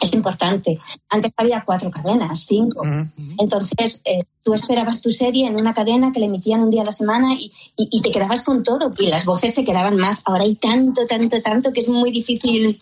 es 0.01 0.13
importante, 0.15 0.79
antes 1.09 1.33
había 1.37 1.63
cuatro 1.65 1.91
cadenas, 1.91 2.45
cinco. 2.47 2.83
Entonces, 3.39 4.03
eh, 4.05 4.25
tú 4.43 4.55
esperabas 4.55 5.01
tu 5.03 5.11
serie 5.11 5.47
en 5.47 5.59
una 5.61 5.75
cadena 5.75 6.13
que 6.13 6.21
le 6.21 6.27
emitían 6.27 6.61
un 6.63 6.71
día 6.71 6.83
a 6.83 6.85
la 6.85 6.93
semana 6.93 7.35
y, 7.35 7.51
y- 7.77 7.89
y 7.91 8.01
te 8.03 8.11
quedabas 8.11 8.43
con 8.43 8.63
todo. 8.63 8.93
Y 8.99 9.07
las 9.07 9.25
voces 9.25 9.55
se 9.55 9.65
quedaban 9.65 9.97
más. 9.97 10.23
Ahora 10.25 10.45
hay 10.45 10.55
tanto, 10.55 11.07
tanto, 11.07 11.41
tanto 11.43 11.73
que 11.73 11.81
es 11.81 11.89
muy 11.89 12.11
difícil 12.11 12.79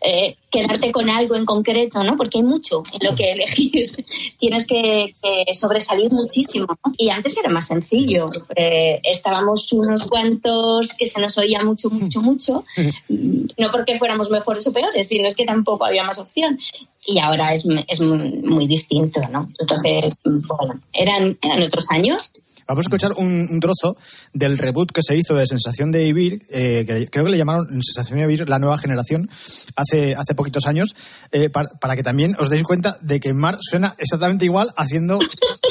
eh, 0.00 0.36
quedarte 0.50 0.92
con 0.92 1.08
algo 1.10 1.36
en 1.36 1.44
concreto, 1.44 2.02
¿no? 2.02 2.16
Porque 2.16 2.38
hay 2.38 2.44
mucho 2.44 2.82
en 2.92 3.08
lo 3.08 3.14
que 3.14 3.32
elegir. 3.32 4.04
Tienes 4.38 4.66
que, 4.66 5.14
que 5.22 5.54
sobresalir 5.54 6.10
muchísimo. 6.12 6.66
¿no? 6.66 6.92
Y 6.96 7.10
antes 7.10 7.36
era 7.36 7.48
más 7.48 7.66
sencillo. 7.66 8.26
Eh, 8.54 9.00
estábamos 9.02 9.72
unos 9.72 10.04
cuantos 10.04 10.94
que 10.94 11.06
se 11.06 11.20
nos 11.20 11.36
oía 11.38 11.60
mucho, 11.62 11.90
mucho, 11.90 12.20
mucho. 12.22 12.64
No 13.58 13.70
porque 13.70 13.96
fuéramos 13.98 14.30
mejores 14.30 14.66
o 14.66 14.72
peores, 14.72 15.06
sino 15.06 15.26
es 15.26 15.34
que 15.34 15.46
tampoco 15.46 15.86
había 15.86 16.04
más 16.04 16.18
opción. 16.18 16.58
Y 17.06 17.18
ahora 17.18 17.54
es, 17.54 17.66
es 17.88 18.00
muy 18.00 18.66
distinto, 18.66 19.20
¿no? 19.32 19.50
Entonces, 19.58 20.18
bueno, 20.24 20.80
eran, 20.92 21.38
eran 21.40 21.62
otros 21.62 21.90
años. 21.90 22.32
Vamos 22.66 22.84
a 22.84 22.88
escuchar 22.88 23.12
un, 23.16 23.48
un 23.50 23.60
trozo 23.60 23.96
del 24.32 24.58
reboot 24.58 24.90
que 24.90 25.02
se 25.02 25.16
hizo 25.16 25.34
de 25.34 25.46
Sensación 25.46 25.92
de 25.92 26.04
Vivir, 26.04 26.46
eh, 26.50 26.84
que 26.86 27.08
creo 27.08 27.24
que 27.24 27.30
le 27.30 27.38
llamaron 27.38 27.66
Sensación 27.82 28.18
de 28.18 28.26
Vivir 28.26 28.48
la 28.48 28.58
nueva 28.58 28.76
generación, 28.78 29.30
hace, 29.76 30.14
hace 30.14 30.34
poquitos 30.34 30.66
años, 30.66 30.96
eh, 31.30 31.48
para, 31.48 31.68
para 31.68 31.94
que 31.94 32.02
también 32.02 32.34
os 32.38 32.50
deis 32.50 32.64
cuenta 32.64 32.98
de 33.00 33.20
que 33.20 33.32
Mar 33.32 33.58
suena 33.60 33.94
exactamente 33.98 34.44
igual 34.44 34.72
haciendo 34.76 35.18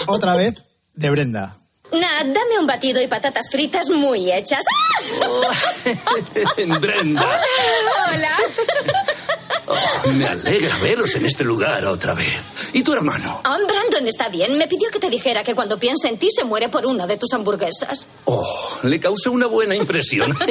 otra 0.08 0.36
vez 0.36 0.64
de 0.94 1.10
Brenda. 1.10 1.58
Nat, 1.92 2.26
dame 2.26 2.60
un 2.60 2.66
batido 2.66 3.02
y 3.02 3.08
patatas 3.08 3.50
fritas 3.50 3.90
muy 3.90 4.32
hechas. 4.32 4.66
¡Ah! 5.22 6.78
Brenda. 6.80 7.40
Hola. 8.12 8.32
Me 10.14 10.26
alegra 10.28 10.78
veros 10.80 11.16
en 11.16 11.26
este 11.26 11.44
lugar 11.44 11.86
otra 11.86 12.14
vez. 12.14 12.34
¿Y 12.74 12.84
tu 12.84 12.94
hermano? 12.94 13.42
Ah, 13.44 13.58
Brandon 13.68 14.08
está 14.08 14.30
bien. 14.30 14.58
Me 14.58 14.68
pidió 14.68 14.90
que 14.92 15.00
te 15.00 15.10
dijera 15.10 15.44
que 15.44 15.56
cuando 15.56 15.78
piensa 15.80 16.08
en 16.10 16.18
ti 16.18 16.30
se 16.32 16.44
muere 16.44 16.70
por 16.70 16.86
una 16.86 17.08
de 17.08 17.18
tus 17.18 17.34
hamburguesas. 17.34 18.08
Oh, 18.26 18.48
le 18.84 19.00
causé 19.00 19.30
una 19.30 19.48
buena 19.48 19.76
impresión. 19.76 20.36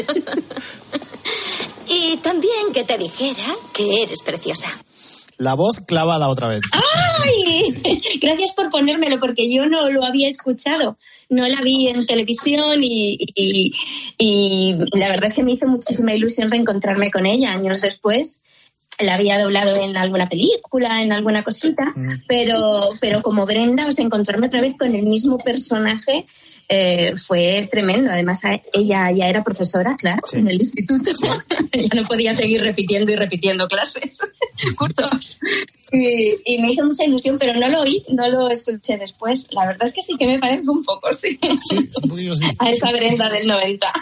Y 1.86 2.16
también 2.18 2.72
que 2.72 2.84
te 2.84 2.96
dijera 2.98 3.44
que 3.72 4.02
eres 4.02 4.22
preciosa. 4.22 4.68
La 5.36 5.54
voz 5.54 5.80
clavada 5.80 6.28
otra 6.28 6.48
vez. 6.48 6.62
¡Ay! 6.72 8.00
Gracias 8.22 8.52
por 8.54 8.70
ponérmelo, 8.70 9.18
porque 9.20 9.52
yo 9.52 9.66
no 9.66 9.90
lo 9.90 10.04
había 10.04 10.28
escuchado. 10.28 10.96
No 11.28 11.46
la 11.48 11.60
vi 11.60 11.88
en 11.88 12.06
televisión 12.06 12.82
y, 12.82 13.18
y- 13.34 13.72
y 14.18 14.76
la 14.92 15.08
verdad 15.08 15.26
es 15.26 15.34
que 15.34 15.42
me 15.42 15.52
hizo 15.52 15.66
muchísima 15.66 16.14
ilusión 16.14 16.50
reencontrarme 16.50 17.10
con 17.10 17.26
ella 17.26 17.52
años 17.52 17.80
después. 17.80 18.42
La 19.00 19.14
había 19.14 19.38
doblado 19.38 19.76
en 19.76 19.96
alguna 19.96 20.28
película, 20.28 21.02
en 21.02 21.12
alguna 21.12 21.42
cosita, 21.42 21.92
pero, 22.26 22.58
pero 23.00 23.22
como 23.22 23.46
Brenda, 23.46 23.86
o 23.86 23.92
sea, 23.92 24.04
encontrarme 24.04 24.46
otra 24.46 24.60
vez 24.60 24.76
con 24.78 24.94
el 24.94 25.02
mismo 25.02 25.38
personaje 25.38 26.26
eh, 26.76 27.14
fue 27.16 27.68
tremendo. 27.70 28.10
Además, 28.10 28.44
a- 28.44 28.60
ella 28.72 29.10
ya 29.12 29.28
era 29.28 29.42
profesora, 29.42 29.94
claro, 29.96 30.20
en 30.32 30.48
el 30.48 30.56
instituto. 30.56 31.10
ya 31.72 31.88
no 32.02 32.06
podía 32.08 32.34
seguir 32.34 32.60
repitiendo 32.62 33.12
y 33.12 33.16
repitiendo 33.16 33.68
clases, 33.68 34.18
cursos. 34.76 35.38
Y, 35.92 36.34
y 36.44 36.58
me 36.60 36.72
hizo 36.72 36.84
mucha 36.84 37.04
ilusión, 37.04 37.38
pero 37.38 37.54
no 37.54 37.68
lo 37.68 37.82
oí, 37.82 38.02
no 38.08 38.28
lo 38.28 38.50
escuché 38.50 38.96
después. 38.98 39.46
La 39.50 39.66
verdad 39.66 39.84
es 39.86 39.92
que 39.92 40.02
sí 40.02 40.16
que 40.18 40.26
me 40.26 40.38
parezco 40.40 40.72
un 40.72 40.82
poco, 40.82 41.12
sí. 41.12 41.38
Un 41.72 42.08
poquillo 42.08 42.34
sí. 42.34 42.46
A 42.58 42.70
esa 42.70 42.90
Brenda 42.90 43.30
del 43.30 43.46
90. 43.46 43.92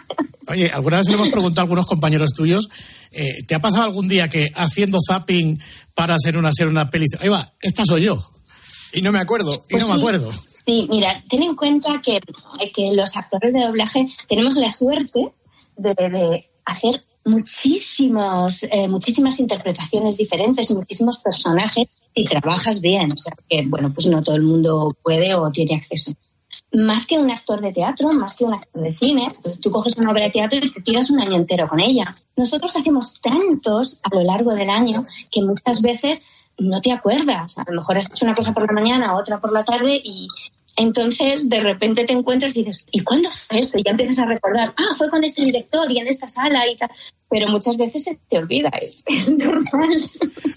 Oye, 0.49 0.71
alguna 0.73 0.99
vez 0.99 1.09
le 1.09 1.15
hemos 1.15 1.29
preguntado 1.29 1.61
a 1.61 1.65
algunos 1.65 1.87
compañeros 1.87 2.31
tuyos, 2.35 2.69
eh, 3.11 3.43
¿te 3.47 3.55
ha 3.55 3.61
pasado 3.61 3.85
algún 3.85 4.09
día 4.09 4.29
que 4.29 4.51
haciendo 4.55 4.99
zapping 5.07 5.61
para 5.95 6.15
hacer 6.15 6.37
una 6.39 6.51
serie, 6.53 6.71
una 6.71 6.89
peli, 6.89 7.05
ahí 7.21 7.29
va, 7.29 7.53
esta 7.61 7.85
soy 7.85 8.05
yo? 8.05 8.31
Y 8.95 9.03
no 9.03 9.13
me 9.13 9.19
acuerdo. 9.21 9.53
Y 9.69 9.75
no 9.75 9.79
Pues 9.79 9.85
me 9.89 9.93
sí. 9.95 9.99
acuerdo. 9.99 10.31
Sí, 10.65 10.87
mira, 10.91 11.23
ten 11.29 11.43
en 11.43 11.57
cuenta 11.57 12.01
que, 12.01 12.21
que 12.73 12.93
los 12.93 13.17
actores 13.17 13.53
de 13.53 13.61
doblaje 13.61 14.07
tenemos 14.29 14.57
la 14.57 14.71
suerte 14.71 15.33
de, 15.77 16.49
hacer 16.65 17.03
muchísimos, 17.25 18.63
eh, 18.65 18.89
muchísimas 18.89 19.41
interpretaciones 19.41 20.17
diferentes 20.17 20.71
muchísimos 20.71 21.19
personajes 21.19 21.89
si 22.15 22.25
trabajas 22.25 22.81
bien. 22.81 23.13
O 23.13 23.17
sea, 23.17 23.33
que, 23.49 23.65
bueno, 23.67 23.93
pues 23.93 24.07
no 24.07 24.23
todo 24.23 24.37
el 24.37 24.43
mundo 24.43 24.97
puede 25.03 25.35
o 25.35 25.51
tiene 25.51 25.77
acceso. 25.77 26.13
Más 26.73 27.07
que 27.07 27.19
un 27.19 27.31
actor 27.31 27.61
de 27.61 27.73
teatro, 27.73 28.11
más 28.13 28.37
que 28.37 28.45
un 28.45 28.55
actor 28.55 28.83
de 28.83 28.93
cine, 28.93 29.35
pues 29.43 29.61
tú 29.61 29.71
coges 29.71 29.97
una 29.97 30.11
obra 30.11 30.25
de 30.25 30.31
teatro 30.31 30.59
y 30.63 30.73
te 30.73 30.81
tiras 30.81 31.11
un 31.11 31.21
año 31.21 31.37
entero 31.37 31.69
con 31.69 31.81
ella. 31.81 32.17
Nosotros 32.37 32.77
hacemos 32.77 33.21
tantos 33.21 34.01
a 34.03 34.15
lo 34.15 34.23
largo 34.23 34.55
del 34.55 34.71
año 34.71 35.05
que 35.31 35.43
muchas 35.43 35.83
veces 35.83 36.27
no 36.59 36.81
te 36.81 36.93
acuerdas. 36.93 37.59
A 37.59 37.65
lo 37.67 37.81
mejor 37.81 37.99
has 37.99 38.11
hecho 38.11 38.25
una 38.25 38.35
cosa 38.35 38.53
por 38.53 38.67
la 38.67 38.73
mañana, 38.73 39.17
otra 39.17 39.41
por 39.41 39.53
la 39.53 39.65
tarde 39.65 40.01
y 40.03 40.29
entonces 40.77 41.49
de 41.49 41.61
repente 41.61 42.05
te 42.05 42.13
encuentras 42.13 42.57
y 42.57 42.65
dices, 42.65 42.85
¿y 42.91 43.01
cuándo 43.01 43.31
fue 43.31 43.59
esto? 43.59 43.79
Y 43.79 43.83
ya 43.83 43.91
empiezas 43.91 44.19
a 44.19 44.27
recordar, 44.27 44.75
ah, 44.77 44.95
fue 44.97 45.09
con 45.09 45.23
este 45.25 45.45
director 45.45 45.91
y 45.91 45.99
en 45.99 46.09
esta 46.09 46.29
sala 46.29 46.69
y 46.69 46.77
tal. 46.77 46.91
Pero 47.29 47.49
muchas 47.49 47.77
veces 47.77 48.05
se 48.05 48.19
te 48.29 48.39
olvida, 48.39 48.71
es, 48.81 49.05
es 49.07 49.31
normal. 49.31 50.11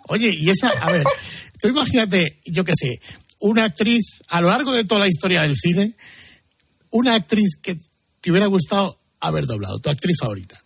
Oye, 0.08 0.34
y 0.34 0.50
esa, 0.50 0.70
a 0.70 0.92
ver, 0.92 1.06
tú 1.62 1.68
imagínate, 1.68 2.40
yo 2.46 2.64
qué 2.64 2.74
sé, 2.76 3.00
una 3.40 3.66
actriz 3.66 4.22
a 4.30 4.42
lo 4.42 4.50
largo 4.50 4.72
de 4.72 4.86
toda 4.86 5.02
la 5.02 5.08
historia 5.08 5.42
del 5.42 5.56
cine, 5.56 5.94
una 6.92 7.16
actriz 7.16 7.58
que 7.62 7.78
te 8.22 8.32
hubiera 8.32 8.48
gustado 8.48 8.98
haber 9.20 9.46
doblado, 9.46 9.78
tu 9.80 9.90
actriz 9.90 10.18
favorita. 10.20 10.62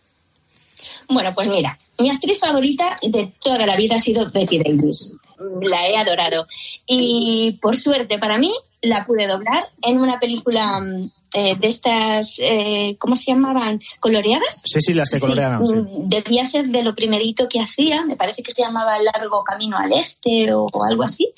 Bueno, 1.08 1.34
pues 1.34 1.48
mira, 1.48 1.78
mi 2.00 2.10
actriz 2.10 2.40
favorita 2.40 2.98
de 3.02 3.34
toda 3.42 3.66
la 3.66 3.76
vida 3.76 3.96
ha 3.96 4.00
sido 4.00 4.30
Betty 4.32 4.60
Davis. 4.60 5.14
La 5.62 5.88
he 5.88 5.98
adorado. 5.98 6.48
Y 6.86 7.58
por 7.62 7.76
suerte 7.76 8.20
para 8.20 8.38
mí, 8.38 8.54
la 8.82 9.06
pude 9.06 9.28
doblar 9.28 9.70
en 9.82 10.00
una 10.00 10.20
película 10.20 10.80
mm, 10.80 11.12
eh, 11.34 11.56
de 11.60 11.68
estas, 11.68 12.38
eh, 12.39 12.96
¿cómo 13.00 13.15
se 13.15 13.32
llamaban? 13.32 13.80
¿Coloreadas? 14.00 14.62
Sí, 14.65 14.80
sí, 14.82 14.94
las 14.94 15.10
que 15.10 15.20
colorean. 15.20 15.65
sí. 15.65 15.74
mm, 15.74 16.10
Debía 16.10 16.46
ser 16.46 16.68
de 16.68 16.84
lo 16.84 16.96
primerito 16.96 17.48
que 17.48 17.60
hacía, 17.60 18.04
me 18.04 18.15
parece 18.15 18.44
que 18.44 18.52
se 18.52 18.62
llamaba 18.62 18.98
Largo 19.13 19.44
Camino 19.44 19.78
al 19.78 19.94
Este 19.94 20.54
o 20.54 20.84
algo 20.84 21.04
así. 21.04 21.34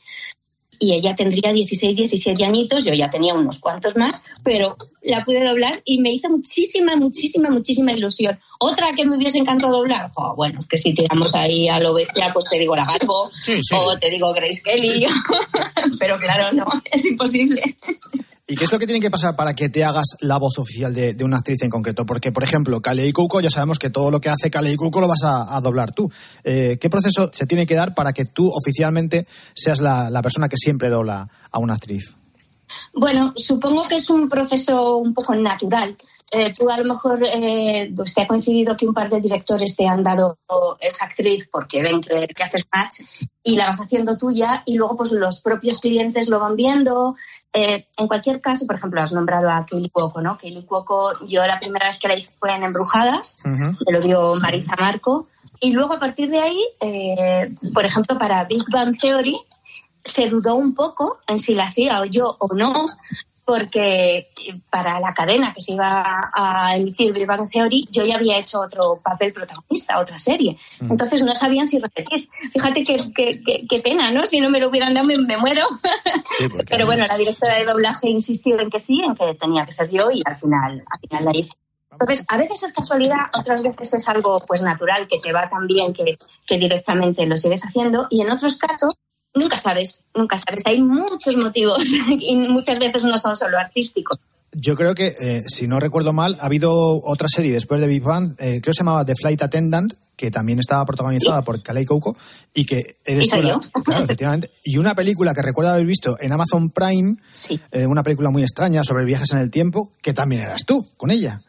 Y 0.83 0.93
ella 0.93 1.13
tendría 1.13 1.53
16, 1.53 1.95
17 1.95 2.43
añitos, 2.43 2.83
yo 2.83 2.95
ya 2.95 3.07
tenía 3.07 3.35
unos 3.35 3.59
cuantos 3.59 3.95
más, 3.95 4.23
pero 4.43 4.75
la 5.03 5.23
pude 5.23 5.45
doblar 5.45 5.79
y 5.85 5.99
me 5.99 6.11
hizo 6.11 6.27
muchísima, 6.27 6.95
muchísima, 6.95 7.51
muchísima 7.51 7.93
ilusión. 7.93 8.39
Otra 8.59 8.91
que 8.93 9.05
me 9.05 9.15
hubiese 9.15 9.37
encantado 9.37 9.77
doblar, 9.77 10.09
jo, 10.09 10.35
bueno, 10.35 10.59
que 10.67 10.77
si 10.77 10.95
tiramos 10.95 11.35
ahí 11.35 11.69
a 11.69 11.79
lo 11.79 11.93
bestia, 11.93 12.33
pues 12.33 12.45
te 12.49 12.57
digo 12.57 12.75
la 12.75 12.85
Garbo 12.85 13.29
o 13.29 13.99
te 13.99 14.09
digo 14.09 14.33
Grace 14.33 14.63
Kelly, 14.63 15.05
pero 15.99 16.17
claro, 16.17 16.51
no, 16.51 16.65
es 16.91 17.05
imposible. 17.05 17.77
¿Y 18.51 18.55
qué 18.55 18.65
es 18.65 18.71
lo 18.73 18.79
que 18.79 18.85
tiene 18.85 18.99
que 18.99 19.09
pasar 19.09 19.33
para 19.37 19.53
que 19.53 19.69
te 19.69 19.85
hagas 19.85 20.17
la 20.19 20.37
voz 20.37 20.59
oficial 20.59 20.93
de, 20.93 21.13
de 21.13 21.23
una 21.23 21.37
actriz 21.37 21.61
en 21.61 21.69
concreto? 21.69 22.05
Porque, 22.05 22.33
por 22.33 22.43
ejemplo, 22.43 22.81
Kalei 22.81 23.13
Cuoco, 23.13 23.39
ya 23.39 23.49
sabemos 23.49 23.79
que 23.79 23.89
todo 23.89 24.11
lo 24.11 24.19
que 24.19 24.27
hace 24.27 24.51
Kalei 24.51 24.75
Cuoco 24.75 24.99
lo 24.99 25.07
vas 25.07 25.23
a, 25.23 25.55
a 25.55 25.61
doblar 25.61 25.93
tú. 25.93 26.11
Eh, 26.43 26.77
¿Qué 26.77 26.89
proceso 26.89 27.29
se 27.31 27.45
tiene 27.45 27.65
que 27.65 27.75
dar 27.75 27.95
para 27.95 28.11
que 28.11 28.25
tú 28.25 28.51
oficialmente 28.51 29.25
seas 29.53 29.79
la, 29.79 30.09
la 30.09 30.21
persona 30.21 30.49
que 30.49 30.57
siempre 30.57 30.89
dobla 30.89 31.29
a 31.49 31.59
una 31.59 31.75
actriz? 31.75 32.13
Bueno, 32.93 33.31
supongo 33.37 33.87
que 33.87 33.95
es 33.95 34.09
un 34.09 34.27
proceso 34.27 34.97
un 34.97 35.13
poco 35.13 35.33
natural. 35.33 35.95
Eh, 36.33 36.53
tú 36.53 36.69
a 36.69 36.77
lo 36.77 36.85
mejor 36.85 37.19
eh, 37.25 37.91
pues 37.93 38.13
te 38.13 38.21
ha 38.21 38.27
coincidido 38.27 38.77
que 38.77 38.87
un 38.87 38.93
par 38.93 39.09
de 39.09 39.19
directores 39.19 39.75
te 39.75 39.85
han 39.85 40.01
dado 40.01 40.37
esa 40.79 41.03
actriz 41.03 41.49
porque 41.51 41.83
ven 41.83 41.99
que, 41.99 42.25
que 42.25 42.43
haces 42.43 42.65
match 42.73 43.01
y 43.43 43.57
la 43.57 43.67
vas 43.67 43.81
haciendo 43.81 44.17
tuya 44.17 44.63
y 44.65 44.75
luego 44.75 44.95
pues 44.95 45.11
los 45.11 45.41
propios 45.41 45.79
clientes 45.79 46.29
lo 46.29 46.39
van 46.39 46.55
viendo. 46.55 47.15
Eh, 47.51 47.85
en 47.97 48.07
cualquier 48.07 48.39
caso, 48.39 48.65
por 48.65 48.77
ejemplo, 48.77 49.01
has 49.01 49.11
nombrado 49.11 49.49
a 49.49 49.65
Kaylee 49.65 49.89
Cuoco, 49.89 50.21
¿no? 50.21 50.37
Kaylee 50.37 50.65
Cuoco, 50.65 51.25
yo 51.25 51.45
la 51.45 51.59
primera 51.59 51.87
vez 51.87 51.99
que 51.99 52.07
la 52.07 52.15
hice 52.15 52.33
fue 52.39 52.53
en 52.53 52.63
Embrujadas, 52.63 53.39
me 53.43 53.91
lo 53.91 53.99
dio 53.99 54.35
Marisa 54.35 54.77
Marco 54.79 55.27
y 55.59 55.73
luego 55.73 55.95
a 55.95 55.99
partir 55.99 56.29
de 56.29 56.39
ahí, 56.39 56.63
por 57.73 57.85
ejemplo, 57.85 58.17
para 58.17 58.45
Big 58.45 58.63
Bang 58.71 58.95
Theory, 58.97 59.37
se 60.03 60.29
dudó 60.29 60.55
un 60.55 60.73
poco 60.73 61.19
en 61.27 61.39
si 61.39 61.53
la 61.53 61.65
hacía 61.65 62.03
yo 62.05 62.37
o 62.39 62.55
no, 62.55 62.73
porque 63.45 64.29
para 64.69 64.99
la 64.99 65.13
cadena 65.13 65.51
que 65.53 65.61
se 65.61 65.73
iba 65.73 66.31
a 66.33 66.75
emitir 66.77 67.11
Big 67.13 67.25
Bang 67.25 67.49
Theory, 67.49 67.87
yo 67.91 68.05
ya 68.05 68.15
había 68.15 68.37
hecho 68.37 68.59
otro 68.61 68.99
papel 69.03 69.33
protagonista, 69.33 69.99
otra 69.99 70.17
serie. 70.17 70.57
Entonces 70.89 71.23
no 71.23 71.33
sabían 71.35 71.67
si 71.67 71.79
repetir. 71.79 72.29
Fíjate 72.53 72.83
qué, 72.83 73.11
qué- 73.13 73.41
qué- 73.45 73.65
qué 73.69 73.79
pena, 73.79 74.11
¿no? 74.11 74.25
Si 74.25 74.39
no 74.39 74.49
me 74.49 74.59
lo 74.59 74.69
hubieran 74.69 74.93
dado, 74.93 75.05
me, 75.07 75.17
me 75.17 75.37
muero. 75.37 75.65
Pero 76.69 76.85
bueno, 76.85 77.05
la 77.07 77.17
directora 77.17 77.55
de 77.55 77.65
doblaje 77.65 78.09
insistió 78.09 78.59
en 78.59 78.69
que 78.69 78.79
sí, 78.79 79.01
en 79.03 79.15
que 79.15 79.33
tenía 79.35 79.65
que 79.65 79.71
ser 79.71 79.89
yo 79.89 80.09
y 80.11 80.21
al 80.25 80.35
final, 80.35 80.83
al 80.89 80.99
final 80.99 81.25
la 81.25 81.35
hice. 81.35 81.51
Entonces, 81.91 82.25
a 82.29 82.37
veces 82.37 82.63
es 82.63 82.71
casualidad, 82.73 83.25
otras 83.37 83.61
veces 83.61 83.93
es 83.93 84.07
algo 84.07 84.39
pues 84.47 84.61
natural 84.61 85.07
que 85.09 85.19
te 85.19 85.33
va 85.33 85.49
tan 85.49 85.67
bien 85.67 85.93
que, 85.93 86.17
que 86.47 86.57
directamente 86.57 87.25
lo 87.25 87.35
sigues 87.37 87.63
haciendo 87.65 88.07
y 88.09 88.21
en 88.21 88.31
otros 88.31 88.57
casos 88.57 88.95
nunca 89.33 89.57
sabes, 89.57 90.03
nunca 90.15 90.37
sabes. 90.37 90.63
Hay 90.65 90.81
muchos 90.81 91.35
motivos 91.35 91.85
y 92.19 92.35
muchas 92.35 92.79
veces 92.79 93.03
no 93.03 93.17
son 93.17 93.35
solo 93.35 93.57
artísticos. 93.57 94.19
Yo 94.53 94.75
creo 94.75 94.93
que, 94.93 95.15
eh, 95.17 95.43
si 95.47 95.65
no 95.65 95.79
recuerdo 95.79 96.11
mal, 96.11 96.37
ha 96.41 96.45
habido 96.45 96.73
otra 97.05 97.29
serie 97.33 97.53
después 97.53 97.79
de 97.79 97.87
Big 97.87 98.03
Bang, 98.03 98.33
eh, 98.37 98.59
creo 98.59 98.61
que 98.61 98.73
se 98.73 98.79
llamaba 98.79 99.05
The 99.05 99.15
Flight 99.15 99.41
Attendant, 99.41 99.93
que 100.17 100.29
también 100.29 100.59
estaba 100.59 100.83
protagonizada 100.83 101.41
por 101.41 101.63
Kalei 101.63 101.85
Cuoco 101.85 102.17
y 102.53 102.65
que 102.65 102.97
eres 103.05 103.27
Y. 103.27 103.29
Claro, 103.83 104.03
efectivamente. 104.03 104.51
Y 104.63 104.77
una 104.77 104.93
película 104.93 105.33
que 105.33 105.41
recuerdo 105.41 105.71
haber 105.71 105.85
visto 105.85 106.17
en 106.19 106.33
Amazon 106.33 106.69
Prime, 106.69 107.15
eh, 107.71 107.87
una 107.87 108.03
película 108.03 108.29
muy 108.29 108.43
extraña 108.43 108.83
sobre 108.83 109.05
viajes 109.05 109.31
en 109.31 109.39
el 109.39 109.49
tiempo, 109.49 109.91
que 110.01 110.13
también 110.13 110.41
eras 110.41 110.65
tú 110.65 110.85
con 110.97 111.11
ella. 111.11 111.41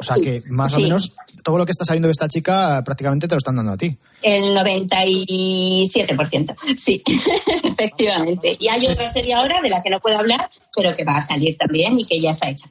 O 0.00 0.04
sea 0.04 0.14
que 0.16 0.44
más 0.46 0.76
o 0.76 0.80
menos 0.80 1.10
todo 1.42 1.58
lo 1.58 1.66
que 1.66 1.72
está 1.72 1.84
saliendo 1.84 2.06
de 2.06 2.12
esta 2.12 2.28
chica 2.28 2.78
eh, 2.78 2.82
prácticamente 2.84 3.26
te 3.26 3.34
lo 3.34 3.38
están 3.38 3.56
dando 3.56 3.72
a 3.72 3.76
ti. 3.76 3.98
El 4.22 4.56
97%, 4.56 6.54
sí, 6.76 7.02
efectivamente. 7.64 8.56
Y 8.60 8.68
hay 8.68 8.86
otra 8.86 9.08
serie 9.08 9.34
ahora 9.34 9.60
de 9.60 9.68
la 9.68 9.82
que 9.82 9.90
no 9.90 9.98
puedo 9.98 10.16
hablar, 10.18 10.48
pero 10.74 10.94
que 10.94 11.02
va 11.04 11.16
a 11.16 11.20
salir 11.20 11.56
también 11.56 11.98
y 11.98 12.04
que 12.04 12.20
ya 12.20 12.30
está 12.30 12.48
hecha. 12.48 12.68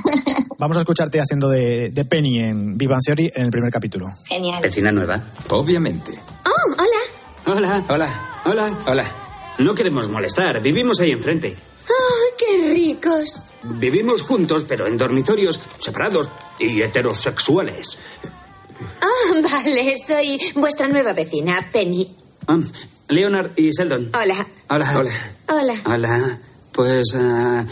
Vamos 0.58 0.78
a 0.78 0.80
escucharte 0.80 1.20
haciendo 1.20 1.50
de, 1.50 1.90
de 1.90 2.04
Penny 2.06 2.38
en 2.38 2.78
Bang 2.78 3.02
Theory 3.04 3.30
en 3.34 3.44
el 3.44 3.50
primer 3.50 3.70
capítulo. 3.70 4.08
Genial. 4.26 4.62
¿Vecina 4.62 4.90
nueva? 4.92 5.22
Obviamente. 5.50 6.12
Oh, 6.46 6.72
hola. 6.72 7.00
Hola, 7.44 7.84
hola, 7.88 8.40
hola, 8.46 8.78
hola. 8.86 9.04
No 9.58 9.74
queremos 9.74 10.08
molestar, 10.08 10.62
vivimos 10.62 11.00
ahí 11.00 11.10
enfrente. 11.10 11.56
Oh, 11.88 12.21
qué 12.44 12.72
ricos. 12.72 13.42
Vivimos 13.64 14.22
juntos, 14.22 14.64
pero 14.68 14.86
en 14.86 14.96
dormitorios 14.96 15.60
separados 15.78 16.30
y 16.58 16.82
heterosexuales. 16.82 17.98
Ah, 19.00 19.40
vale, 19.50 19.96
soy 19.98 20.40
vuestra 20.54 20.88
nueva 20.88 21.12
vecina, 21.12 21.68
Penny. 21.72 22.14
Ah, 22.46 22.58
Leonard 23.08 23.52
y 23.56 23.70
Sheldon. 23.70 24.10
Hola. 24.14 24.46
Hola, 24.68 24.98
hola. 24.98 25.12
Hola. 25.48 25.74
Hola. 25.86 26.38
Pues... 26.72 27.08
ah, 27.14 27.64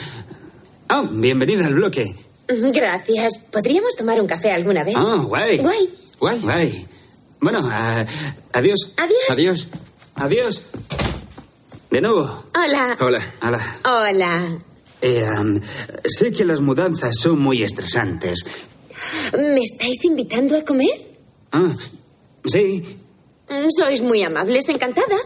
Ah, 0.92 1.04
bienvenida 1.08 1.66
al 1.66 1.74
bloque. 1.74 2.16
Gracias. 2.48 3.38
¿Podríamos 3.52 3.94
tomar 3.94 4.20
un 4.20 4.26
café 4.26 4.50
alguna 4.50 4.82
vez? 4.82 4.96
Ah, 4.96 5.22
guay. 5.24 5.58
Guay. 5.58 5.94
Guay, 6.18 6.40
guay. 6.40 6.86
Bueno, 7.40 7.60
adiós. 8.52 8.90
Adiós. 8.96 9.28
Adiós. 9.28 9.68
Adiós. 10.16 10.62
De 11.90 12.00
nuevo. 12.00 12.44
Hola. 12.54 12.96
Hola. 13.00 13.20
Hola. 13.42 13.76
Hola. 13.84 14.58
Eh, 15.02 15.26
sé 16.04 16.32
que 16.32 16.44
las 16.44 16.60
mudanzas 16.60 17.16
son 17.18 17.40
muy 17.40 17.62
estresantes. 17.62 18.44
¿Me 19.32 19.60
estáis 19.62 20.04
invitando 20.04 20.56
a 20.56 20.62
comer? 20.64 20.90
Ah, 21.52 21.74
sí. 22.44 22.96
Mm, 23.48 23.66
Sois 23.76 24.02
muy 24.02 24.22
amables, 24.22 24.68
encantada. 24.68 25.16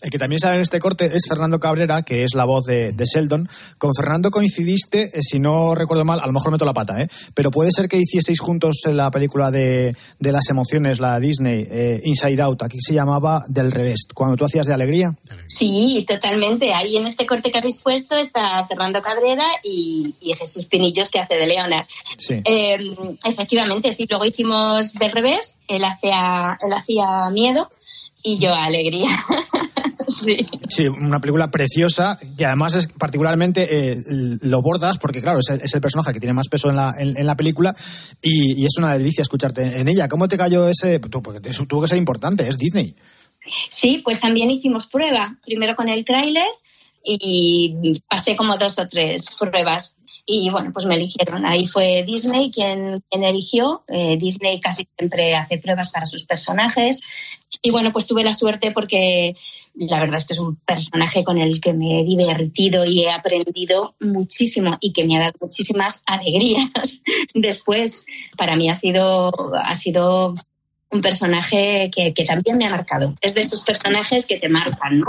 El 0.00 0.10
que 0.10 0.18
también 0.18 0.38
sale 0.38 0.56
en 0.56 0.62
este 0.62 0.78
corte 0.78 1.06
es 1.06 1.22
Fernando 1.28 1.58
Cabrera, 1.58 2.02
que 2.02 2.22
es 2.22 2.34
la 2.34 2.44
voz 2.44 2.64
de, 2.64 2.92
de 2.92 3.04
Sheldon. 3.04 3.48
Con 3.78 3.92
Fernando 3.94 4.30
coincidiste, 4.30 5.10
eh, 5.12 5.22
si 5.22 5.38
no 5.38 5.74
recuerdo 5.74 6.04
mal, 6.04 6.20
a 6.20 6.26
lo 6.26 6.32
mejor 6.32 6.52
meto 6.52 6.64
la 6.64 6.72
pata, 6.72 7.02
¿eh? 7.02 7.08
Pero 7.34 7.50
puede 7.50 7.70
ser 7.72 7.88
que 7.88 7.96
hicieseis 7.96 8.38
juntos 8.40 8.82
la 8.86 9.10
película 9.10 9.50
de, 9.50 9.96
de 10.18 10.32
las 10.32 10.48
emociones, 10.50 11.00
la 11.00 11.18
Disney, 11.18 11.66
eh, 11.68 12.00
Inside 12.04 12.40
Out. 12.42 12.62
Aquí 12.62 12.78
se 12.80 12.94
llamaba 12.94 13.42
Del 13.48 13.72
Revés. 13.72 14.06
Cuando 14.14 14.36
tú 14.36 14.44
hacías 14.44 14.66
de 14.66 14.74
alegría. 14.74 15.14
Sí, 15.48 16.04
totalmente. 16.06 16.72
Ahí 16.72 16.96
en 16.96 17.06
este 17.06 17.26
corte 17.26 17.50
que 17.50 17.58
habéis 17.58 17.78
puesto 17.78 18.16
está 18.16 18.64
Fernando 18.66 19.02
Cabrera 19.02 19.46
y, 19.64 20.14
y 20.20 20.34
Jesús 20.34 20.66
Pinillos 20.66 21.08
que 21.08 21.18
hace 21.18 21.34
de 21.34 21.46
Leonard. 21.46 21.86
Sí. 22.16 22.40
Eh, 22.44 22.78
efectivamente, 23.24 23.92
sí. 23.92 24.06
Luego 24.08 24.24
hicimos 24.24 24.92
del 24.94 25.10
revés. 25.10 25.56
Él 25.66 25.84
hacía, 25.84 26.56
él 26.60 26.72
hacía 26.72 27.30
miedo 27.30 27.68
y 28.22 28.38
yo 28.38 28.54
alegría. 28.54 29.08
sí. 30.08 30.46
Sí, 30.68 30.86
una 30.86 31.20
película 31.20 31.50
preciosa 31.50 32.18
que 32.36 32.44
además 32.44 32.74
es 32.74 32.88
particularmente 32.88 33.68
eh, 33.70 33.96
lo 34.42 34.62
bordas 34.62 34.98
porque 34.98 35.22
claro, 35.22 35.38
es 35.38 35.48
el, 35.50 35.60
es 35.60 35.74
el 35.74 35.80
personaje 35.80 36.12
que 36.12 36.20
tiene 36.20 36.32
más 36.32 36.48
peso 36.48 36.70
en 36.70 36.76
la, 36.76 36.94
en, 36.98 37.16
en 37.16 37.26
la 37.26 37.36
película 37.36 37.74
y, 38.22 38.62
y 38.62 38.66
es 38.66 38.76
una 38.78 38.96
delicia 38.96 39.22
escucharte 39.22 39.78
en 39.78 39.88
ella. 39.88 40.08
¿Cómo 40.08 40.28
te 40.28 40.36
cayó 40.38 40.68
ese? 40.68 41.00
Porque 41.00 41.40
tuvo 41.66 41.82
que 41.82 41.88
ser 41.88 41.98
importante, 41.98 42.46
es 42.48 42.56
Disney. 42.56 42.94
Sí, 43.70 44.02
pues 44.04 44.20
también 44.20 44.50
hicimos 44.50 44.86
prueba, 44.86 45.38
primero 45.44 45.74
con 45.74 45.88
el 45.88 46.04
tráiler 46.04 46.46
y 47.04 48.00
pasé 48.08 48.36
como 48.36 48.56
dos 48.56 48.78
o 48.78 48.88
tres 48.88 49.28
pruebas 49.38 49.98
y 50.30 50.50
bueno, 50.50 50.72
pues 50.74 50.84
me 50.84 50.96
eligieron. 50.96 51.46
Ahí 51.46 51.66
fue 51.66 52.04
Disney 52.06 52.50
quien, 52.50 53.02
eligió. 53.10 53.82
Eh, 53.88 54.18
Disney 54.18 54.60
casi 54.60 54.86
siempre 54.98 55.34
hace 55.34 55.58
pruebas 55.58 55.88
para 55.90 56.04
sus 56.04 56.26
personajes 56.26 57.00
y 57.62 57.70
bueno, 57.70 57.92
pues 57.92 58.06
tuve 58.06 58.22
la 58.22 58.34
suerte 58.34 58.70
porque 58.72 59.34
la 59.74 59.98
verdad 59.98 60.16
es 60.16 60.26
que 60.26 60.34
es 60.34 60.38
un 60.38 60.56
personaje 60.56 61.24
con 61.24 61.38
el 61.38 61.62
que 61.62 61.72
me 61.72 62.00
he 62.00 62.04
divertido 62.04 62.84
y 62.84 63.04
he 63.04 63.10
aprendido 63.10 63.94
muchísimo 64.00 64.76
y 64.82 64.92
que 64.92 65.06
me 65.06 65.16
ha 65.16 65.20
dado 65.20 65.38
muchísimas 65.40 66.02
alegrías. 66.04 67.00
Después, 67.34 68.04
para 68.36 68.54
mí 68.54 68.68
ha 68.68 68.74
sido, 68.74 69.32
ha 69.56 69.74
sido 69.74 70.34
un 70.90 71.00
personaje 71.00 71.90
que, 71.90 72.12
también 72.26 72.58
me 72.58 72.66
ha 72.66 72.70
marcado. 72.70 73.14
Es 73.22 73.32
de 73.32 73.40
esos 73.40 73.62
personajes 73.62 74.26
que 74.26 74.38
te 74.38 74.50
marcan, 74.50 75.00
¿no? 75.00 75.06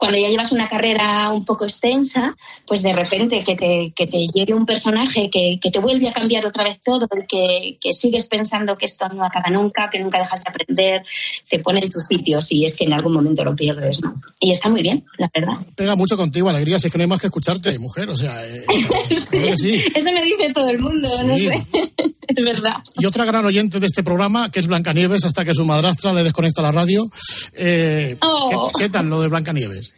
Cuando 0.00 0.16
ya 0.16 0.30
llevas 0.30 0.50
una 0.50 0.66
carrera 0.66 1.28
un 1.28 1.44
poco 1.44 1.64
extensa, 1.64 2.34
pues 2.66 2.82
de 2.82 2.94
repente 2.94 3.44
que 3.44 3.54
te, 3.54 3.92
que 3.94 4.06
te 4.06 4.26
llegue 4.28 4.54
un 4.54 4.64
personaje 4.64 5.28
que, 5.28 5.58
que, 5.60 5.70
te 5.70 5.78
vuelve 5.78 6.08
a 6.08 6.12
cambiar 6.12 6.46
otra 6.46 6.64
vez 6.64 6.80
todo, 6.80 7.06
que, 7.28 7.76
que, 7.78 7.92
sigues 7.92 8.26
pensando 8.26 8.78
que 8.78 8.86
esto 8.86 9.06
no 9.10 9.26
acaba 9.26 9.50
nunca, 9.50 9.90
que 9.90 10.00
nunca 10.00 10.18
dejas 10.18 10.42
de 10.42 10.48
aprender, 10.48 11.04
te 11.50 11.58
pone 11.58 11.80
en 11.80 11.90
tus 11.90 12.06
sitios 12.06 12.50
y 12.50 12.64
es 12.64 12.78
que 12.78 12.84
en 12.84 12.94
algún 12.94 13.12
momento 13.12 13.44
lo 13.44 13.54
pierdes, 13.54 14.00
¿no? 14.00 14.14
Y 14.40 14.52
está 14.52 14.70
muy 14.70 14.82
bien, 14.82 15.04
la 15.18 15.30
verdad. 15.34 15.58
Pega 15.76 15.94
mucho 15.96 16.16
contigo, 16.16 16.48
alegría, 16.48 16.78
si 16.78 16.86
es 16.86 16.92
que 16.92 16.96
no 16.96 17.02
hay 17.02 17.08
más 17.08 17.20
que 17.20 17.26
escucharte, 17.26 17.78
mujer, 17.78 18.08
o 18.08 18.16
sea... 18.16 18.42
Eh, 18.46 18.64
sí, 19.10 19.44
sí. 19.56 19.82
Eso 19.94 20.12
me 20.12 20.22
dice 20.22 20.50
todo 20.54 20.70
el 20.70 20.78
mundo, 20.78 21.10
sí. 21.10 21.24
no 21.26 21.36
sé. 21.36 21.66
es 22.26 22.44
verdad. 22.44 22.76
Y 22.98 23.04
otra 23.04 23.26
gran 23.26 23.44
oyente 23.44 23.80
de 23.80 23.86
este 23.86 24.02
programa, 24.02 24.50
que 24.50 24.60
es 24.60 24.66
Blancanieves, 24.66 25.26
hasta 25.26 25.44
que 25.44 25.52
su 25.52 25.66
madrastra 25.66 26.14
le 26.14 26.22
desconecta 26.22 26.62
la 26.62 26.72
radio. 26.72 27.10
Eh, 27.52 28.16
oh. 28.22 28.70
¿qué, 28.74 28.84
¿Qué 28.84 28.88
tal 28.88 29.10
lo 29.10 29.20
de 29.20 29.28
Blancanieves? 29.28 29.89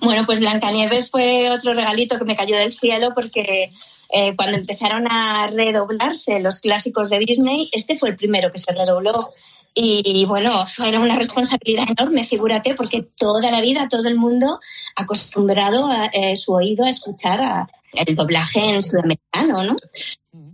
Bueno, 0.00 0.24
pues 0.26 0.40
Blancanieves 0.40 1.10
fue 1.10 1.50
otro 1.50 1.74
regalito 1.74 2.18
que 2.18 2.24
me 2.24 2.36
cayó 2.36 2.56
del 2.56 2.72
cielo 2.72 3.12
porque 3.14 3.70
eh, 4.08 4.36
cuando 4.36 4.56
empezaron 4.56 5.10
a 5.10 5.48
redoblarse 5.48 6.38
los 6.40 6.60
clásicos 6.60 7.10
de 7.10 7.18
Disney, 7.18 7.68
este 7.72 7.96
fue 7.96 8.10
el 8.10 8.16
primero 8.16 8.50
que 8.50 8.58
se 8.58 8.72
redobló. 8.72 9.30
Y 9.78 10.24
bueno, 10.24 10.64
era 10.86 10.98
una 10.98 11.16
responsabilidad 11.16 11.84
enorme, 11.98 12.24
figúrate, 12.24 12.74
porque 12.74 13.02
toda 13.02 13.50
la 13.50 13.60
vida 13.60 13.88
todo 13.90 14.08
el 14.08 14.16
mundo 14.16 14.58
acostumbrado 14.96 15.92
a, 15.92 16.06
eh, 16.14 16.34
su 16.34 16.54
oído 16.54 16.86
a 16.86 16.88
escuchar 16.88 17.42
a, 17.42 17.68
el 17.92 18.14
doblaje 18.14 18.60
en 18.60 18.82
sudamericano, 18.82 19.64
¿no? 19.64 19.76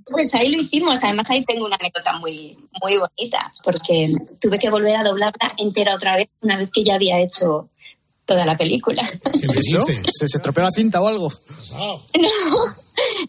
Pues 0.07 0.35
ahí 0.35 0.49
lo 0.49 0.61
hicimos. 0.61 1.05
Además, 1.05 1.31
ahí 1.31 1.45
tengo 1.45 1.67
una 1.67 1.77
anécdota 1.77 2.19
muy, 2.19 2.59
muy 2.83 2.97
bonita, 2.97 3.55
porque 3.63 4.13
tuve 4.41 4.59
que 4.59 4.71
volver 4.71 4.97
a 4.97 5.05
doblarla 5.05 5.55
entera 5.57 5.95
otra 5.95 6.17
vez, 6.17 6.29
una 6.41 6.57
vez 6.57 6.71
que 6.73 6.83
ya 6.83 6.97
había 6.97 7.21
hecho 7.21 7.69
toda 8.25 8.47
la 8.47 8.57
película. 8.57 9.09
¿Qué 9.25 9.47
me 9.47 9.55
dices? 9.55 9.85
¿Se, 9.87 10.29
¿Se 10.29 10.37
estropeó 10.39 10.65
la 10.65 10.71
cinta 10.71 11.01
o 11.01 11.07
algo? 11.07 11.33
No. 11.73 12.03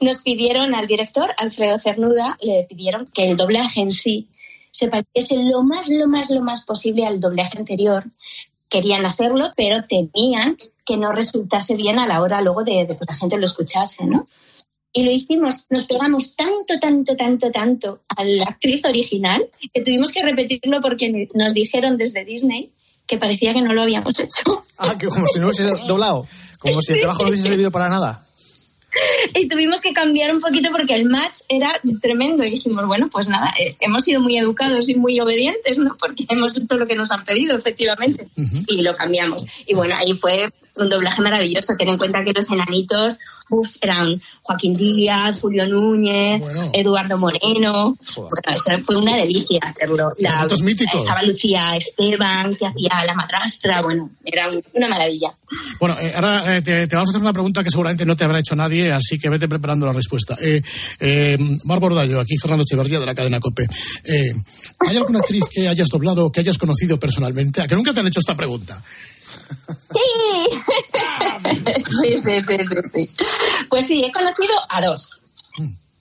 Nos 0.01 0.17
pidieron 0.19 0.75
al 0.75 0.87
director, 0.87 1.33
Alfredo 1.37 1.79
Cernuda, 1.79 2.37
le 2.41 2.65
pidieron 2.69 3.07
que 3.07 3.29
el 3.29 3.37
doblaje 3.37 3.81
en 3.81 3.91
sí 3.91 4.27
se 4.71 4.87
pareciese 4.87 5.37
lo 5.37 5.63
más, 5.63 5.87
lo 5.89 6.07
más, 6.07 6.29
lo 6.29 6.41
más 6.41 6.63
posible 6.63 7.05
al 7.05 7.19
doblaje 7.19 7.57
anterior. 7.57 8.05
Querían 8.69 9.05
hacerlo, 9.05 9.51
pero 9.55 9.83
temían 9.83 10.57
que 10.85 10.97
no 10.97 11.11
resultase 11.11 11.75
bien 11.75 11.99
a 11.99 12.07
la 12.07 12.21
hora 12.21 12.41
luego 12.41 12.63
de, 12.63 12.85
de 12.85 12.97
que 12.97 13.05
la 13.07 13.15
gente 13.15 13.37
lo 13.37 13.45
escuchase, 13.45 14.05
¿no? 14.05 14.27
y 14.93 15.03
lo 15.03 15.11
hicimos, 15.11 15.65
nos 15.71 15.85
pegamos 15.85 16.35
tanto, 16.35 16.79
tanto, 16.79 17.15
tanto, 17.15 17.51
tanto 17.51 18.03
a 18.07 18.23
la 18.23 18.43
actriz 18.43 18.85
original 18.85 19.49
que 19.73 19.81
tuvimos 19.81 20.11
que 20.11 20.21
repetirlo 20.21 20.79
porque 20.81 21.29
nos 21.33 21.53
dijeron 21.55 21.97
desde 21.97 22.23
Disney 22.23 22.71
que 23.07 23.17
parecía 23.17 23.53
que 23.53 23.61
no 23.61 23.73
lo 23.73 23.81
habíamos 23.81 24.19
hecho. 24.19 24.65
Ah, 24.77 24.97
que 24.97 25.07
como 25.07 25.27
si 25.27 25.39
no 25.39 25.47
hubiese 25.47 25.63
doblado, 25.87 26.27
como 26.59 26.81
si 26.81 26.93
el 26.93 26.99
trabajo 26.99 27.23
no 27.23 27.29
hubiese 27.29 27.49
servido 27.49 27.71
para 27.71 27.89
nada. 27.89 28.25
Y 29.35 29.47
tuvimos 29.47 29.81
que 29.81 29.91
cambiar 29.91 30.31
un 30.31 30.39
poquito 30.39 30.69
porque 30.71 30.93
el 30.93 31.05
match 31.05 31.39
era 31.49 31.81
tremendo. 31.99 32.43
Y 32.43 32.51
dijimos, 32.51 32.85
bueno, 32.85 33.09
pues 33.09 33.27
nada, 33.27 33.51
eh, 33.59 33.75
hemos 33.79 34.03
sido 34.03 34.21
muy 34.21 34.37
educados 34.37 34.87
y 34.87 34.95
muy 34.95 35.19
obedientes, 35.19 35.79
¿no? 35.79 35.97
Porque 35.97 36.25
hemos 36.29 36.55
hecho 36.57 36.77
lo 36.77 36.85
que 36.85 36.95
nos 36.95 37.09
han 37.11 37.25
pedido, 37.25 37.57
efectivamente. 37.57 38.27
Uh 38.35 38.41
-huh. 38.41 38.65
Y 38.67 38.81
lo 38.83 38.95
cambiamos. 38.95 39.43
Y 39.65 39.73
bueno, 39.73 39.95
ahí 39.95 40.13
fue 40.13 40.51
un 40.75 40.89
doblaje 40.89 41.21
maravilloso. 41.21 41.75
Ten 41.77 41.89
en 41.89 41.97
cuenta 41.97 42.23
que 42.23 42.33
los 42.33 42.49
enanitos 42.49 43.17
uf, 43.49 43.75
eran 43.81 44.21
Joaquín 44.41 44.73
Díaz, 44.73 45.39
Julio 45.39 45.67
Núñez, 45.67 46.39
bueno. 46.39 46.71
Eduardo 46.73 47.17
Moreno. 47.17 47.97
Bueno, 48.15 48.55
eso 48.55 48.71
fue 48.83 48.97
una 48.97 49.15
delicia 49.15 49.59
hacerlo. 49.61 50.11
La, 50.17 50.47
estaba 50.47 51.23
Lucía 51.23 51.75
Esteban, 51.75 52.55
que 52.55 52.65
hacía 52.65 53.05
la 53.05 53.13
madrastra. 53.13 53.81
Bueno, 53.81 54.09
era 54.23 54.49
una 54.73 54.87
maravilla. 54.87 55.33
Bueno, 55.79 55.95
eh, 55.99 56.13
ahora 56.15 56.57
eh, 56.57 56.61
te, 56.61 56.87
te, 56.87 56.95
vamos 56.95 57.09
a 57.09 57.11
hacer 57.11 57.21
una 57.21 57.33
pregunta 57.33 57.63
que 57.63 57.69
seguramente 57.69 58.05
no 58.05 58.15
te 58.15 58.25
habrá 58.25 58.39
hecho 58.39 58.55
nadie, 58.55 58.91
así 58.91 59.17
que 59.17 59.29
vete 59.29 59.47
preparando 59.47 59.85
la 59.85 59.93
respuesta. 59.93 60.37
Eh, 60.41 60.61
eh, 60.99 61.37
Mar 61.63 61.79
Bordallo, 61.79 62.19
aquí 62.19 62.35
Fernando 62.37 62.63
Echeverría 62.63 62.99
de 62.99 63.05
la 63.05 63.15
cadena 63.15 63.39
COPE. 63.39 63.67
Eh, 64.03 64.31
¿Hay 64.79 64.97
alguna 64.97 65.19
actriz 65.19 65.43
que 65.51 65.67
hayas 65.67 65.89
doblado, 65.89 66.31
que 66.31 66.41
hayas 66.41 66.57
conocido 66.57 66.99
personalmente? 66.99 67.61
¿A 67.61 67.67
que 67.67 67.75
nunca 67.75 67.93
te 67.93 67.99
han 67.99 68.07
hecho 68.07 68.19
esta 68.19 68.35
pregunta? 68.35 68.81
Sí. 69.93 70.09
sí, 72.01 72.17
sí, 72.17 72.39
sí, 72.39 72.57
sí, 72.63 72.75
sí. 72.85 73.09
Pues 73.69 73.87
sí, 73.87 74.03
he 74.03 74.11
conocido 74.11 74.53
a 74.69 74.81
dos. 74.81 75.21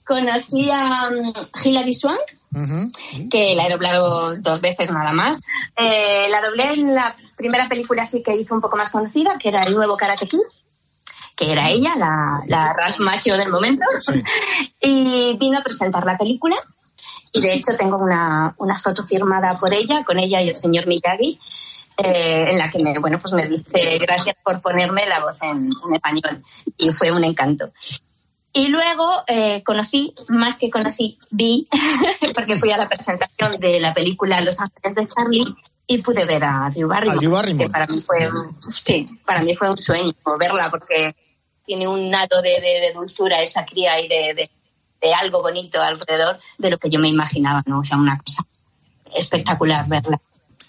Conocí 0.05 0.69
a 0.69 1.07
um, 1.09 1.33
Hilary 1.63 1.93
Swank, 1.93 2.19
uh 2.53 2.59
-huh. 2.59 3.29
que 3.29 3.55
la 3.55 3.67
he 3.67 3.71
doblado 3.71 4.35
dos 4.35 4.59
veces 4.59 4.91
nada 4.91 5.13
más. 5.13 5.39
Eh, 5.77 6.27
la 6.29 6.41
doblé 6.41 6.73
en 6.73 6.93
la 6.93 7.15
primera 7.37 7.67
película 7.69 8.03
así 8.03 8.21
que 8.21 8.35
hizo 8.35 8.53
un 8.53 8.61
poco 8.61 8.75
más 8.75 8.89
conocida, 8.89 9.37
que 9.37 9.49
era 9.49 9.63
El 9.63 9.75
nuevo 9.75 9.95
Karate 9.95 10.27
Kid 10.27 10.41
que 11.35 11.51
era 11.51 11.69
ella, 11.69 11.95
la, 11.97 12.41
la 12.47 12.73
Ralph 12.73 12.99
Macho 12.99 13.35
del 13.35 13.49
momento, 13.49 13.83
sí. 13.99 14.21
y 14.81 15.35
vino 15.39 15.57
a 15.57 15.63
presentar 15.63 16.05
la 16.05 16.17
película. 16.17 16.55
Y 17.31 17.41
de 17.41 17.53
hecho 17.53 17.75
tengo 17.75 17.97
una, 17.97 18.53
una 18.57 18.77
foto 18.77 19.03
firmada 19.03 19.57
por 19.57 19.73
ella, 19.73 20.03
con 20.03 20.19
ella 20.19 20.41
y 20.41 20.49
el 20.49 20.55
señor 20.55 20.85
Miyagi, 20.85 21.39
eh, 21.97 22.47
en 22.49 22.57
la 22.57 22.69
que 22.69 22.79
me, 22.79 22.97
bueno, 22.99 23.19
pues 23.19 23.33
me 23.33 23.47
dice 23.47 23.97
gracias 23.99 24.35
por 24.43 24.61
ponerme 24.61 25.05
la 25.05 25.19
voz 25.19 25.41
en, 25.41 25.69
en 25.85 25.93
español. 25.93 26.43
Y 26.77 26.91
fue 26.91 27.11
un 27.11 27.23
encanto. 27.23 27.71
Y 28.55 28.67
luego 28.67 29.23
eh, 29.27 29.63
conocí, 29.63 30.13
más 30.27 30.57
que 30.57 30.69
conocí, 30.69 31.17
vi, 31.31 31.67
porque 32.35 32.55
fui 32.55 32.71
a 32.71 32.77
la 32.77 32.87
presentación 32.87 33.59
de 33.59 33.79
la 33.79 33.93
película 33.95 34.41
Los 34.41 34.59
Ángeles 34.59 34.93
de 34.93 35.07
Charlie 35.07 35.55
y 35.87 35.97
pude 35.97 36.23
ver 36.25 36.43
a 36.43 36.69
Drew 36.71 36.87
Barrymore, 36.87 37.17
a 37.17 37.19
Drew 37.19 37.31
Barrymore. 37.31 37.65
que 37.65 37.71
para 37.71 37.87
mí 37.87 38.01
fue, 38.05 38.29
sí, 38.69 39.09
para 39.25 39.41
mí 39.41 39.55
fue 39.55 39.71
un 39.71 39.77
sueño 39.77 40.13
verla 40.39 40.69
porque 40.69 41.15
tiene 41.65 41.87
un 41.87 42.13
halo 42.13 42.41
de, 42.43 42.61
de, 42.61 42.79
de 42.79 42.93
dulzura 42.93 43.41
esa 43.41 43.65
cría 43.65 43.99
y 43.99 44.07
de, 44.07 44.33
de, 44.35 44.51
de, 45.01 45.13
algo 45.15 45.41
bonito 45.41 45.81
alrededor 45.81 46.39
de 46.59 46.69
lo 46.69 46.77
que 46.77 46.89
yo 46.89 46.99
me 46.99 47.07
imaginaba, 47.07 47.63
¿no? 47.65 47.79
O 47.79 47.83
sea, 47.83 47.97
una 47.97 48.19
cosa 48.19 48.45
espectacular 49.15 49.87
verla. 49.87 50.21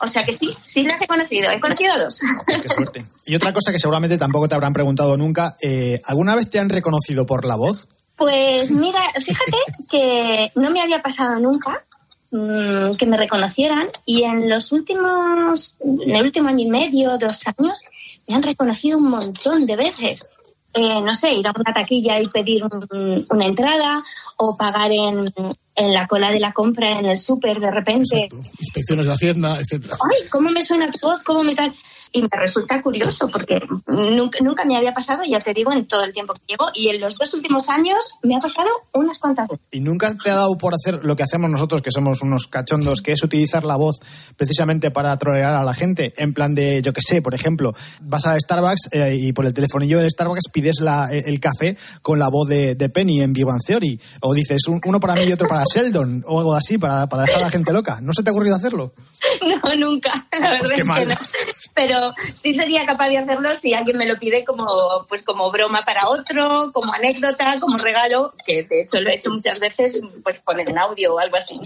O 0.04 0.08
sea 0.08 0.24
que 0.24 0.32
sí, 0.32 0.54
sí 0.64 0.84
las 0.84 1.00
he 1.00 1.06
conocido, 1.06 1.50
he 1.50 1.60
conocido 1.60 1.94
a 1.94 1.98
dos. 1.98 2.20
Qué 2.62 2.68
suerte. 2.68 3.06
Y 3.24 3.34
otra 3.34 3.52
cosa 3.52 3.72
que 3.72 3.78
seguramente 3.78 4.18
tampoco 4.18 4.48
te 4.48 4.54
habrán 4.54 4.74
preguntado 4.74 5.16
nunca, 5.16 5.56
eh, 5.60 6.00
¿alguna 6.04 6.34
vez 6.34 6.50
te 6.50 6.58
han 6.58 6.68
reconocido 6.68 7.24
por 7.24 7.44
la 7.46 7.56
voz? 7.56 7.88
Pues 8.16 8.70
mira, 8.70 9.00
fíjate 9.18 9.58
que 9.90 10.52
no 10.56 10.70
me 10.70 10.82
había 10.82 11.00
pasado 11.00 11.38
nunca, 11.40 11.84
mm, 12.30 12.96
que 12.96 13.06
me 13.06 13.16
reconocieran 13.16 13.88
y 14.04 14.24
en 14.24 14.48
los 14.48 14.72
últimos, 14.72 15.74
en 15.80 16.14
el 16.14 16.22
último 16.22 16.50
año 16.50 16.66
y 16.66 16.70
medio, 16.70 17.16
dos 17.18 17.42
años, 17.46 17.80
me 18.28 18.34
han 18.34 18.42
reconocido 18.42 18.98
un 18.98 19.08
montón 19.08 19.64
de 19.66 19.76
veces. 19.76 20.34
Eh, 20.74 21.00
no 21.02 21.14
sé, 21.14 21.32
ir 21.32 21.46
a 21.46 21.52
una 21.56 21.72
taquilla 21.72 22.20
y 22.20 22.26
pedir 22.28 22.64
un- 22.64 23.26
una 23.30 23.44
entrada 23.46 24.02
o 24.38 24.56
pagar 24.56 24.90
en, 24.90 25.32
en 25.76 25.92
la 25.94 26.06
cola 26.08 26.32
de 26.32 26.40
la 26.40 26.52
compra 26.52 26.98
en 26.98 27.06
el 27.06 27.16
súper 27.18 27.60
de 27.60 27.70
repente. 27.70 28.28
Inspecciones 28.58 29.06
de 29.06 29.12
Hacienda, 29.12 29.60
etcétera. 29.60 29.96
Ay, 30.10 30.28
¿cómo 30.30 30.50
me 30.50 30.62
suena 30.62 30.90
tu 30.90 30.98
voz? 31.06 31.20
¿Cómo 31.22 31.44
me 31.44 31.54
tal? 31.54 31.72
Y 32.16 32.22
me 32.22 32.28
resulta 32.32 32.80
curioso 32.80 33.28
porque 33.28 33.60
nunca, 33.88 34.38
nunca 34.40 34.64
me 34.64 34.76
había 34.76 34.94
pasado, 34.94 35.22
ya 35.24 35.40
te 35.40 35.52
digo, 35.52 35.72
en 35.72 35.84
todo 35.86 36.04
el 36.04 36.12
tiempo 36.12 36.32
que 36.34 36.40
llevo. 36.46 36.70
Y 36.72 36.88
en 36.90 37.00
los 37.00 37.16
dos 37.16 37.34
últimos 37.34 37.68
años 37.68 37.96
me 38.22 38.36
ha 38.36 38.38
pasado 38.38 38.68
unas 38.92 39.18
cuantas 39.18 39.48
veces. 39.48 39.66
¿Y 39.72 39.80
nunca 39.80 40.14
te 40.14 40.30
ha 40.30 40.36
dado 40.36 40.56
por 40.56 40.74
hacer 40.74 41.04
lo 41.04 41.16
que 41.16 41.24
hacemos 41.24 41.50
nosotros, 41.50 41.82
que 41.82 41.90
somos 41.90 42.22
unos 42.22 42.46
cachondos, 42.46 43.02
que 43.02 43.10
es 43.12 43.22
utilizar 43.24 43.64
la 43.64 43.74
voz 43.74 43.96
precisamente 44.36 44.92
para 44.92 45.16
trolear 45.18 45.54
a 45.54 45.64
la 45.64 45.74
gente? 45.74 46.14
En 46.16 46.32
plan 46.34 46.54
de, 46.54 46.82
yo 46.82 46.92
que 46.92 47.00
sé, 47.02 47.20
por 47.20 47.34
ejemplo, 47.34 47.74
vas 48.02 48.26
a 48.26 48.38
Starbucks 48.38 48.90
eh, 48.92 49.16
y 49.18 49.32
por 49.32 49.44
el 49.46 49.52
telefonillo 49.52 49.98
del 49.98 50.08
Starbucks 50.08 50.50
pides 50.52 50.76
la- 50.82 51.08
eh, 51.12 51.24
el 51.26 51.40
café 51.40 51.76
con 52.00 52.20
la 52.20 52.28
voz 52.28 52.48
de, 52.48 52.76
de 52.76 52.88
Penny 52.90 53.22
en 53.22 53.32
Bang 53.32 53.60
Theory. 53.66 54.00
O 54.20 54.32
dices, 54.34 54.68
un- 54.68 54.80
uno 54.86 55.00
para 55.00 55.14
mí 55.16 55.22
y 55.24 55.32
otro 55.32 55.48
para 55.48 55.64
Sheldon, 55.64 56.22
o 56.28 56.38
algo 56.38 56.54
así, 56.54 56.78
para, 56.78 57.08
para 57.08 57.24
dejar 57.24 57.40
a 57.40 57.46
la 57.46 57.50
gente 57.50 57.72
loca. 57.72 57.98
¿No 58.00 58.12
se 58.12 58.22
te 58.22 58.30
ha 58.30 58.32
ocurrido 58.32 58.54
hacerlo? 58.54 58.94
No, 59.44 59.74
nunca. 59.76 60.26
La 60.32 60.38
verdad 60.50 60.58
Pues 60.60 60.72
qué 60.72 60.80
es 60.82 60.86
mal. 60.86 61.00
que 61.08 61.14
no. 61.14 61.20
Pero 61.74 62.14
sí 62.34 62.54
sería 62.54 62.86
capaz 62.86 63.08
de 63.08 63.18
hacerlo 63.18 63.54
si 63.54 63.74
alguien 63.74 63.96
me 63.96 64.06
lo 64.06 64.16
pide 64.18 64.44
como, 64.44 64.66
pues 65.08 65.22
como 65.22 65.50
broma 65.50 65.82
para 65.84 66.08
otro, 66.08 66.70
como 66.72 66.92
anécdota, 66.92 67.58
como 67.60 67.78
regalo, 67.78 68.32
que 68.46 68.62
de 68.62 68.82
hecho 68.82 69.00
lo 69.00 69.10
he 69.10 69.16
hecho 69.16 69.30
muchas 69.30 69.58
veces, 69.58 70.00
pues 70.22 70.38
poner 70.40 70.70
en 70.70 70.78
audio 70.78 71.14
o 71.14 71.18
algo 71.18 71.36
así. 71.36 71.56
¿no? 71.56 71.64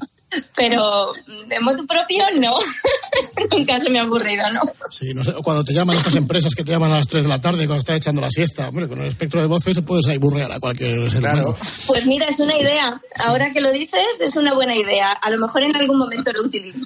Pero 0.54 1.12
de 1.46 1.60
modo 1.60 1.86
propio, 1.86 2.22
no. 2.38 2.58
Nunca 3.50 3.80
se 3.80 3.88
me 3.88 3.98
ha 3.98 4.04
ocurrido, 4.04 4.44
¿no? 4.52 4.60
Sí, 4.90 5.14
no 5.14 5.24
sé, 5.24 5.30
o 5.30 5.42
cuando 5.42 5.64
te 5.64 5.72
llaman 5.72 5.96
estas 5.96 6.14
empresas 6.16 6.54
que 6.54 6.64
te 6.64 6.72
llaman 6.72 6.92
a 6.92 6.96
las 6.96 7.08
3 7.08 7.22
de 7.22 7.28
la 7.28 7.40
tarde 7.40 7.66
cuando 7.66 7.80
estás 7.80 7.96
echando 7.96 8.20
la 8.20 8.30
siesta. 8.30 8.68
Hombre, 8.68 8.88
con 8.88 8.98
el 8.98 9.06
espectro 9.06 9.40
de 9.40 9.46
voces 9.46 9.80
puedes 9.86 10.06
ahí 10.06 10.18
burrear 10.18 10.52
a 10.52 10.60
cualquier 10.60 11.10
ser 11.10 11.20
humano. 11.20 11.56
Pues 11.86 12.04
mira, 12.06 12.26
es 12.26 12.40
una 12.40 12.58
idea. 12.58 13.00
Ahora 13.24 13.52
que 13.52 13.60
lo 13.60 13.70
dices, 13.72 14.20
es 14.20 14.36
una 14.36 14.52
buena 14.52 14.76
idea. 14.76 15.12
A 15.12 15.30
lo 15.30 15.38
mejor 15.38 15.62
en 15.62 15.76
algún 15.76 15.98
momento 15.98 16.30
lo 16.32 16.42
utilizo. 16.42 16.84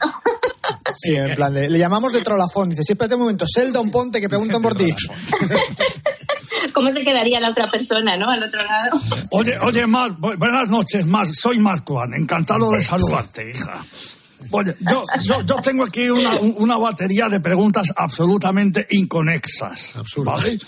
Sí, 0.94 1.14
en 1.16 1.34
plan 1.34 1.52
de, 1.52 1.68
le 1.70 1.78
llamamos 1.78 2.12
de 2.12 2.20
trolafón. 2.22 2.70
Dice, 2.70 2.82
sí, 2.84 2.92
espérate 2.92 3.14
un 3.16 3.22
momento, 3.22 3.44
Sheldon, 3.46 3.90
ponte, 3.90 4.20
que 4.20 4.28
preguntan 4.28 4.62
por 4.62 4.74
ti. 4.74 4.86
¿Cómo 6.74 6.90
se 6.90 7.02
quedaría 7.04 7.40
la 7.40 7.50
otra 7.50 7.70
persona, 7.70 8.16
no? 8.16 8.30
Al 8.30 8.42
otro 8.44 8.62
lado. 8.62 8.98
Oye, 9.30 9.58
oye, 9.60 9.86
Mar, 9.86 10.12
bu- 10.12 10.36
buenas 10.38 10.70
noches, 10.70 11.04
Mar. 11.06 11.26
Soy 11.34 11.58
Marco 11.58 12.02
encantado 12.04 12.70
de 12.70 12.82
saludarte, 12.82 13.50
hija. 13.50 13.84
Oye, 14.50 14.74
yo, 14.80 15.04
yo, 15.22 15.42
yo 15.42 15.56
tengo 15.56 15.84
aquí 15.84 16.08
una, 16.10 16.34
una 16.40 16.76
batería 16.76 17.28
de 17.28 17.40
preguntas 17.40 17.92
absolutamente 17.96 18.86
inconexas. 18.90 19.94
¿vale? 20.24 20.58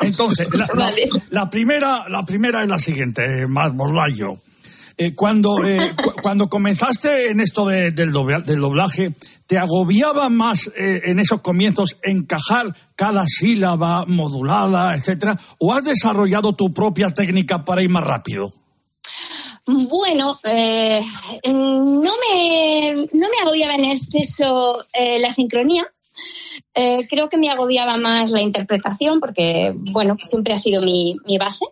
Entonces, 0.00 0.48
la, 0.52 0.68
la- 0.74 0.92
la 1.30 1.50
primera, 1.50 2.04
la 2.08 2.24
primera 2.24 2.62
es 2.62 2.68
la 2.68 2.78
siguiente, 2.78 3.46
Mar 3.48 3.72
Borlayo. 3.72 4.34
Eh, 4.96 5.12
cuando, 5.14 5.64
eh, 5.66 5.92
cu- 5.96 6.13
cuando 6.24 6.48
comenzaste 6.48 7.28
en 7.30 7.40
esto 7.40 7.66
de- 7.66 7.90
del, 7.90 8.10
dobla- 8.10 8.40
del 8.42 8.58
doblaje, 8.58 9.12
¿te 9.46 9.58
agobiaba 9.58 10.30
más 10.30 10.70
eh, 10.74 11.02
en 11.04 11.18
esos 11.18 11.42
comienzos 11.42 11.98
encajar 12.02 12.74
cada 12.96 13.26
sílaba 13.26 14.06
modulada, 14.06 14.96
etcétera? 14.96 15.38
¿O 15.58 15.74
has 15.74 15.84
desarrollado 15.84 16.54
tu 16.54 16.72
propia 16.72 17.10
técnica 17.12 17.62
para 17.66 17.82
ir 17.82 17.90
más 17.90 18.04
rápido? 18.04 18.54
Bueno, 19.66 20.40
eh, 20.44 21.02
no, 21.52 22.12
me, 22.30 22.94
no 22.94 23.26
me 23.28 23.38
agobiaba 23.42 23.74
en 23.74 23.84
exceso 23.84 24.78
eh, 24.94 25.18
la 25.18 25.30
sincronía. 25.30 25.84
Creo 27.10 27.28
que 27.28 27.36
me 27.36 27.50
agobiaba 27.50 27.98
más 27.98 28.30
la 28.30 28.40
interpretación 28.40 29.20
porque, 29.20 29.74
bueno, 29.76 30.16
siempre 30.22 30.54
ha 30.54 30.58
sido 30.58 30.80
mi, 30.80 31.16
mi 31.26 31.36
base. 31.36 31.66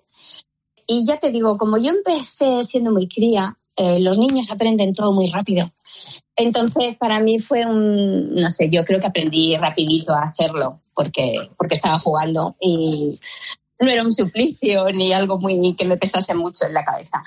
Y 0.86 1.06
ya 1.06 1.16
te 1.16 1.30
digo, 1.30 1.56
como 1.56 1.78
yo 1.78 1.90
empecé 1.90 2.62
siendo 2.64 2.90
muy 2.92 3.08
cría, 3.08 3.56
eh, 3.76 4.00
los 4.00 4.18
niños 4.18 4.50
aprenden 4.50 4.92
todo 4.92 5.12
muy 5.12 5.30
rápido. 5.30 5.70
Entonces, 6.36 6.96
para 6.96 7.20
mí 7.20 7.38
fue 7.38 7.66
un, 7.66 8.34
no 8.34 8.50
sé, 8.50 8.68
yo 8.70 8.84
creo 8.84 9.00
que 9.00 9.06
aprendí 9.06 9.56
rapidito 9.56 10.12
a 10.12 10.22
hacerlo 10.22 10.80
porque, 10.94 11.50
porque 11.56 11.74
estaba 11.74 11.98
jugando 11.98 12.56
y 12.60 13.18
no 13.80 13.88
era 13.88 14.02
un 14.02 14.12
suplicio 14.12 14.84
ni 14.92 15.12
algo 15.12 15.38
muy 15.38 15.74
que 15.74 15.84
me 15.84 15.96
pesase 15.96 16.34
mucho 16.34 16.66
en 16.66 16.74
la 16.74 16.84
cabeza. 16.84 17.22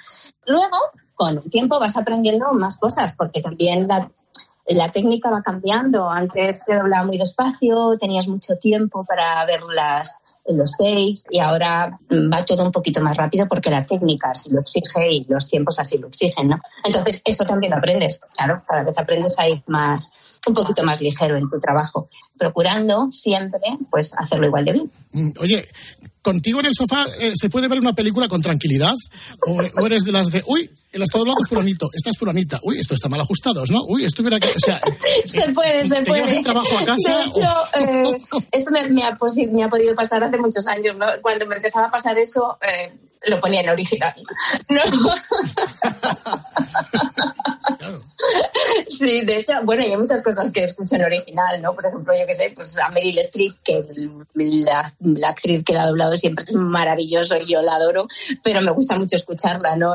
Luego, 0.45 0.77
con 1.15 1.37
el 1.37 1.49
tiempo 1.49 1.79
vas 1.79 1.97
aprendiendo 1.97 2.53
más 2.53 2.77
cosas 2.77 3.15
porque 3.15 3.41
también 3.41 3.87
la, 3.87 4.11
la 4.67 4.91
técnica 4.91 5.29
va 5.29 5.41
cambiando. 5.41 6.09
Antes 6.09 6.63
se 6.63 6.75
doblaba 6.75 7.05
muy 7.05 7.17
despacio, 7.17 7.97
tenías 7.99 8.27
mucho 8.27 8.57
tiempo 8.57 9.03
para 9.03 9.45
ver 9.45 9.61
las, 9.63 10.19
los 10.47 10.73
takes 10.73 11.23
y 11.29 11.39
ahora 11.39 11.99
mm, 12.09 12.31
va 12.31 12.45
todo 12.45 12.63
un 12.63 12.71
poquito 12.71 13.01
más 13.01 13.17
rápido 13.17 13.47
porque 13.47 13.69
la 13.69 13.85
técnica 13.85 14.29
así 14.29 14.51
lo 14.51 14.61
exige 14.61 15.11
y 15.11 15.25
los 15.27 15.47
tiempos 15.47 15.79
así 15.79 15.97
lo 15.97 16.07
exigen, 16.07 16.49
¿no? 16.49 16.59
Entonces, 16.83 17.21
eso 17.25 17.45
también 17.45 17.73
aprendes. 17.73 18.19
Claro, 18.35 18.63
cada 18.67 18.83
vez 18.83 18.97
aprendes 18.97 19.39
a 19.39 19.49
ir 19.49 19.63
más, 19.67 20.11
un 20.47 20.53
poquito 20.53 20.83
más 20.83 20.99
ligero 21.01 21.35
en 21.37 21.43
tu 21.49 21.59
trabajo, 21.59 22.09
procurando 22.37 23.09
siempre, 23.11 23.59
pues, 23.89 24.13
hacerlo 24.17 24.47
igual 24.47 24.65
de 24.65 24.71
bien. 24.73 24.91
Mm, 25.11 25.31
Oye, 25.39 25.67
¿contigo 26.21 26.59
en 26.59 26.65
el 26.67 26.73
sofá 26.73 27.05
eh, 27.19 27.31
se 27.39 27.49
puede 27.49 27.67
ver 27.67 27.79
una 27.79 27.93
película 27.93 28.27
con 28.27 28.41
tranquilidad? 28.41 28.93
¿O, 29.47 29.51
o 29.53 29.85
eres 29.85 30.03
de 30.03 30.11
las 30.11 30.27
de, 30.31 30.43
uy, 30.47 30.69
el 30.91 31.01
estado 31.01 31.25
doblado 31.25 31.43
fulanito, 31.47 31.89
esta 31.93 32.09
es 32.09 32.17
fulanita, 32.17 32.59
uy, 32.63 32.79
esto 32.79 32.93
está 32.95 33.09
mal 33.09 33.19
ajustado, 33.21 33.63
¿no? 33.69 33.81
Uy, 33.87 34.05
esto 34.05 34.21
hubiera 34.21 34.39
que... 34.39 34.47
O 34.49 34.59
sea, 34.59 34.79
Se 35.25 35.49
puede, 35.53 35.83
se 35.85 36.01
¿Te 36.01 36.11
llevas 36.11 36.21
puede. 36.21 36.37
el 36.37 36.43
trabajo 36.43 36.77
a 36.77 36.85
casa 36.85 37.17
De 37.17 37.25
hecho, 37.25 37.53
eh, 37.79 38.17
esto 38.51 38.71
me, 38.71 38.89
me 38.89 39.03
ha 39.03 39.17
posi- 39.17 39.51
me 39.51 39.63
ha 39.63 39.69
podido 39.69 39.93
pasar 39.93 40.23
hace 40.23 40.37
muchos 40.37 40.65
años. 40.67 40.95
¿no? 40.97 41.05
Cuando 41.21 41.45
me 41.47 41.55
empezaba 41.55 41.87
a 41.87 41.91
pasar 41.91 42.17
eso, 42.17 42.57
eh, 42.61 42.97
lo 43.27 43.39
ponía 43.39 43.61
en 43.61 43.69
original. 43.69 44.13
No. 44.69 44.81
Sí, 48.87 49.21
de 49.21 49.37
hecho, 49.37 49.53
bueno, 49.63 49.83
y 49.83 49.91
hay 49.91 49.97
muchas 49.97 50.23
cosas 50.23 50.51
que 50.51 50.63
escucho 50.63 50.95
en 50.95 51.03
original, 51.03 51.61
¿no? 51.61 51.73
Por 51.73 51.85
ejemplo, 51.85 52.13
yo 52.17 52.25
qué 52.25 52.33
sé, 52.33 52.51
pues 52.55 52.77
a 52.77 52.89
Meryl 52.89 53.17
Streep, 53.19 53.55
que 53.63 53.83
la, 54.33 55.29
actriz 55.29 55.63
que 55.63 55.73
la 55.73 55.83
ha 55.83 55.87
doblado 55.87 56.15
siempre 56.17 56.45
es 56.45 56.53
maravilloso 56.53 57.37
y 57.37 57.51
yo 57.51 57.61
la 57.61 57.75
adoro, 57.75 58.07
pero 58.43 58.61
me 58.61 58.71
gusta 58.71 58.97
mucho 58.97 59.15
escucharla, 59.15 59.75
¿no? 59.75 59.93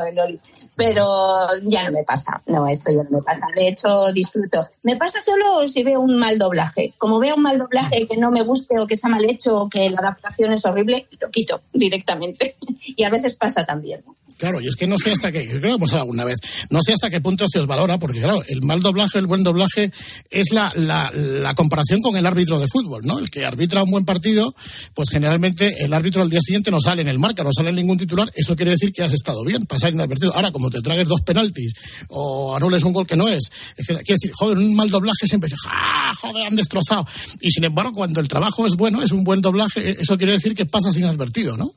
Pero 0.77 1.47
ya 1.65 1.85
no 1.85 1.93
me 1.93 2.05
pasa, 2.05 2.41
no, 2.47 2.67
esto 2.67 2.91
ya 2.91 3.03
no 3.03 3.19
me 3.19 3.23
pasa. 3.23 3.47
De 3.55 3.69
hecho, 3.69 4.13
disfruto. 4.13 4.69
Me 4.83 4.97
pasa 4.97 5.21
solo 5.21 5.67
si 5.69 5.83
veo 5.83 6.01
un 6.01 6.19
mal 6.19 6.39
doblaje. 6.39 6.95
Como 6.97 7.19
veo 7.19 7.37
un 7.37 7.43
mal 7.43 7.59
doblaje 7.59 8.07
que 8.07 8.17
no 8.17 8.31
me 8.31 8.43
guste 8.43 8.79
o 8.79 8.87
que 8.87 8.95
está 8.95 9.09
mal 9.09 9.25
hecho 9.29 9.59
o 9.59 9.69
que 9.69 9.91
la 9.91 9.99
adaptación 9.99 10.53
es 10.53 10.65
horrible, 10.65 11.07
lo 11.21 11.31
quito 11.31 11.63
directamente. 11.73 12.57
Y 12.97 13.05
a 13.05 13.11
veces 13.11 13.35
pasa 13.35 13.65
también. 13.65 14.03
¿no? 14.07 14.17
Claro, 14.41 14.59
y 14.59 14.69
es 14.69 14.75
que 14.75 14.87
no 14.87 14.97
sé 14.97 15.13
hasta 15.13 15.31
qué, 15.31 15.47
creo 15.47 15.61
que 15.61 15.69
hemos 15.69 15.93
hablado 15.93 16.05
alguna 16.05 16.25
vez, 16.25 16.39
no 16.71 16.81
sé 16.81 16.95
hasta 16.95 17.11
qué 17.11 17.21
punto 17.21 17.45
se 17.47 17.59
os 17.59 17.67
valora, 17.67 17.99
porque 17.99 18.21
claro, 18.21 18.43
el 18.49 18.63
mal 18.63 18.81
doblaje, 18.81 19.19
el 19.19 19.27
buen 19.27 19.45
doblaje 19.45 19.93
es 20.31 20.51
la, 20.51 20.73
la, 20.75 21.53
comparación 21.55 22.01
con 22.01 22.17
el 22.17 22.25
árbitro 22.25 22.59
de 22.59 22.67
fútbol, 22.67 23.03
¿no? 23.05 23.19
El 23.19 23.29
que 23.29 23.45
arbitra 23.45 23.83
un 23.83 23.91
buen 23.91 24.07
partido, 24.07 24.55
pues 24.95 25.11
generalmente 25.11 25.85
el 25.85 25.93
árbitro 25.93 26.23
al 26.23 26.31
día 26.31 26.41
siguiente 26.41 26.71
no 26.71 26.81
sale 26.81 27.03
en 27.03 27.09
el 27.09 27.19
marca, 27.19 27.45
no 27.45 27.53
sale 27.53 27.69
en 27.69 27.77
ningún 27.77 27.99
titular, 27.99 28.33
eso 28.35 28.57
quiere 28.57 28.71
decir 28.71 28.93
que 28.95 29.03
has 29.03 29.13
estado 29.13 29.45
bien, 29.45 29.65
pasar 29.65 29.93
inadvertido. 29.93 30.35
Ahora, 30.35 30.51
como 30.53 30.71
te 30.71 30.81
tragues 30.81 31.07
dos 31.07 31.21
penaltis 31.21 31.75
o 32.09 32.57
anules 32.57 32.83
un 32.85 32.95
gol 32.95 33.07
que 33.07 33.17
no 33.17 33.29
es, 33.29 33.51
es 33.77 33.87
quiere 33.89 34.05
decir, 34.07 34.33
joder, 34.33 34.57
un 34.57 34.75
mal 34.75 34.89
doblaje 34.89 35.27
siempre 35.27 35.49
dice, 35.49 35.59
¡ah, 35.69 36.13
joder, 36.19 36.47
han 36.47 36.57
destrozado! 36.57 37.07
Y 37.43 37.51
sin 37.51 37.65
embargo, 37.65 37.93
cuando 37.93 38.21
el 38.21 38.29
trabajo 38.29 38.65
es 38.65 38.75
bueno, 38.75 39.03
es 39.03 39.13
un 39.13 39.23
buen 39.23 39.43
doblaje, 39.43 40.01
eso 40.01 40.17
quiere 40.17 40.33
decir 40.33 40.55
que 40.55 40.65
pasas 40.65 40.97
inadvertido, 40.97 41.59
¿no? 41.59 41.75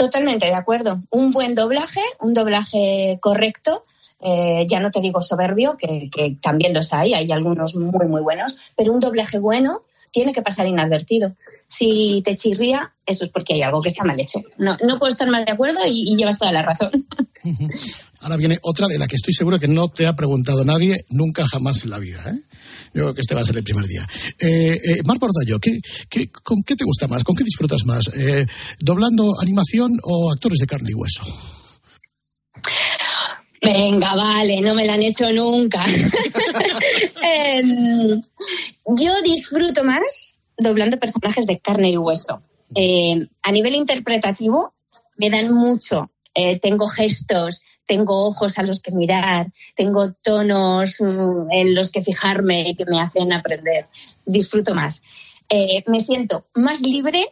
Totalmente 0.00 0.46
de 0.46 0.54
acuerdo. 0.54 1.02
Un 1.10 1.30
buen 1.30 1.54
doblaje, 1.54 2.00
un 2.20 2.32
doblaje 2.32 3.18
correcto. 3.20 3.84
eh, 4.22 4.64
ya 4.66 4.80
no 4.80 4.90
te 4.90 5.02
digo 5.02 5.20
soberbio, 5.20 5.76
que, 5.76 6.08
que 6.10 6.38
también 6.40 6.72
los 6.72 6.94
hay, 6.94 7.12
hay 7.12 7.30
algunos 7.30 7.74
muy, 7.74 8.06
muy 8.08 8.22
buenos, 8.22 8.56
pero 8.78 8.94
un 8.94 9.00
doblaje 9.00 9.38
bueno 9.38 9.82
tiene 10.10 10.32
que 10.32 10.40
pasar 10.40 10.66
inadvertido. 10.66 11.34
Si 11.66 12.22
te 12.24 12.34
chirría, 12.34 12.94
eso 13.04 13.26
es 13.26 13.30
porque 13.30 13.52
hay 13.52 13.62
algo 13.62 13.82
que 13.82 13.90
está 13.90 14.04
mal 14.04 14.18
hecho. 14.18 14.40
No, 14.56 14.74
no 14.82 14.98
puedo 14.98 15.12
estar 15.12 15.28
más 15.28 15.44
de 15.44 15.52
acuerdo 15.52 15.80
y, 15.86 16.10
y 16.10 16.16
llevas 16.16 16.38
toda 16.38 16.52
la 16.52 16.62
razón. 16.62 17.06
Ahora 18.22 18.36
viene 18.36 18.58
otra 18.62 18.88
de 18.88 18.98
la 18.98 19.06
que 19.06 19.16
estoy 19.16 19.34
seguro 19.34 19.58
que 19.58 19.68
no 19.68 19.88
te 19.88 20.06
ha 20.06 20.14
preguntado 20.14 20.64
nadie 20.64 21.04
nunca 21.10 21.44
jamás 21.46 21.84
en 21.84 21.90
la 21.90 21.98
vida. 21.98 22.22
¿eh? 22.26 22.40
Yo 22.92 23.02
creo 23.02 23.14
que 23.14 23.20
este 23.20 23.34
va 23.34 23.40
a 23.42 23.44
ser 23.44 23.56
el 23.56 23.64
primer 23.64 23.86
día. 23.86 24.06
Eh, 24.38 24.80
eh, 24.82 25.02
Mar 25.04 25.18
Bordallo, 25.18 25.58
¿qué, 25.60 25.78
qué, 26.08 26.30
¿con 26.30 26.58
qué 26.66 26.74
te 26.74 26.84
gusta 26.84 27.06
más? 27.06 27.22
¿Con 27.22 27.36
qué 27.36 27.44
disfrutas 27.44 27.84
más? 27.84 28.10
Eh, 28.14 28.46
¿Doblando 28.80 29.34
animación 29.40 29.92
o 30.02 30.30
actores 30.30 30.58
de 30.58 30.66
carne 30.66 30.88
y 30.90 30.94
hueso? 30.94 31.22
Venga, 33.62 34.14
vale, 34.14 34.60
no 34.62 34.74
me 34.74 34.86
la 34.86 34.94
han 34.94 35.02
hecho 35.02 35.30
nunca. 35.32 35.84
Em, 37.22 38.20
yo 38.86 39.22
disfruto 39.22 39.84
más 39.84 40.40
doblando 40.56 40.98
personajes 40.98 41.46
de 41.46 41.58
carne 41.60 41.90
y 41.90 41.96
hueso. 41.96 42.42
Eh, 42.74 43.26
a 43.42 43.52
nivel 43.52 43.74
interpretativo, 43.74 44.74
me 45.16 45.30
dan 45.30 45.52
mucho 45.52 46.10
eh, 46.40 46.58
tengo 46.60 46.86
gestos, 46.88 47.62
tengo 47.86 48.26
ojos 48.28 48.58
a 48.58 48.62
los 48.62 48.80
que 48.80 48.92
mirar, 48.92 49.48
tengo 49.74 50.12
tonos 50.22 51.00
mm, 51.00 51.50
en 51.52 51.74
los 51.74 51.90
que 51.90 52.02
fijarme 52.02 52.68
y 52.68 52.74
que 52.74 52.84
me 52.86 53.00
hacen 53.00 53.32
aprender. 53.32 53.86
Disfruto 54.26 54.74
más. 54.74 55.02
Eh, 55.48 55.82
me 55.86 56.00
siento 56.00 56.46
más 56.54 56.82
libre 56.82 57.26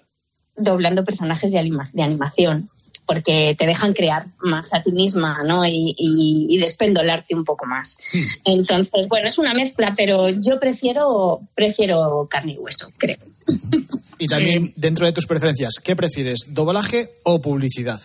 doblando 0.56 1.04
personajes 1.04 1.50
de, 1.52 1.58
anima- 1.58 1.88
de 1.92 2.02
animación 2.02 2.70
porque 3.06 3.56
te 3.58 3.66
dejan 3.66 3.94
crear 3.94 4.26
más 4.40 4.74
a 4.74 4.82
ti 4.82 4.92
misma, 4.92 5.38
¿no? 5.42 5.64
Y, 5.64 5.94
y, 5.96 6.46
y 6.50 6.58
despendolarte 6.58 7.34
un 7.34 7.44
poco 7.44 7.64
más. 7.64 7.96
Entonces, 8.44 9.08
bueno, 9.08 9.28
es 9.28 9.38
una 9.38 9.54
mezcla, 9.54 9.94
pero 9.96 10.28
yo 10.28 10.60
prefiero, 10.60 11.40
prefiero 11.54 12.26
carne 12.30 12.52
y 12.52 12.58
hueso, 12.58 12.92
creo. 12.98 13.16
Y 14.18 14.26
también, 14.28 14.74
dentro 14.76 15.06
de 15.06 15.12
tus 15.12 15.26
preferencias, 15.26 15.74
¿qué 15.82 15.96
prefieres, 15.96 16.48
doblaje 16.50 17.08
o 17.22 17.40
publicidad? 17.40 17.98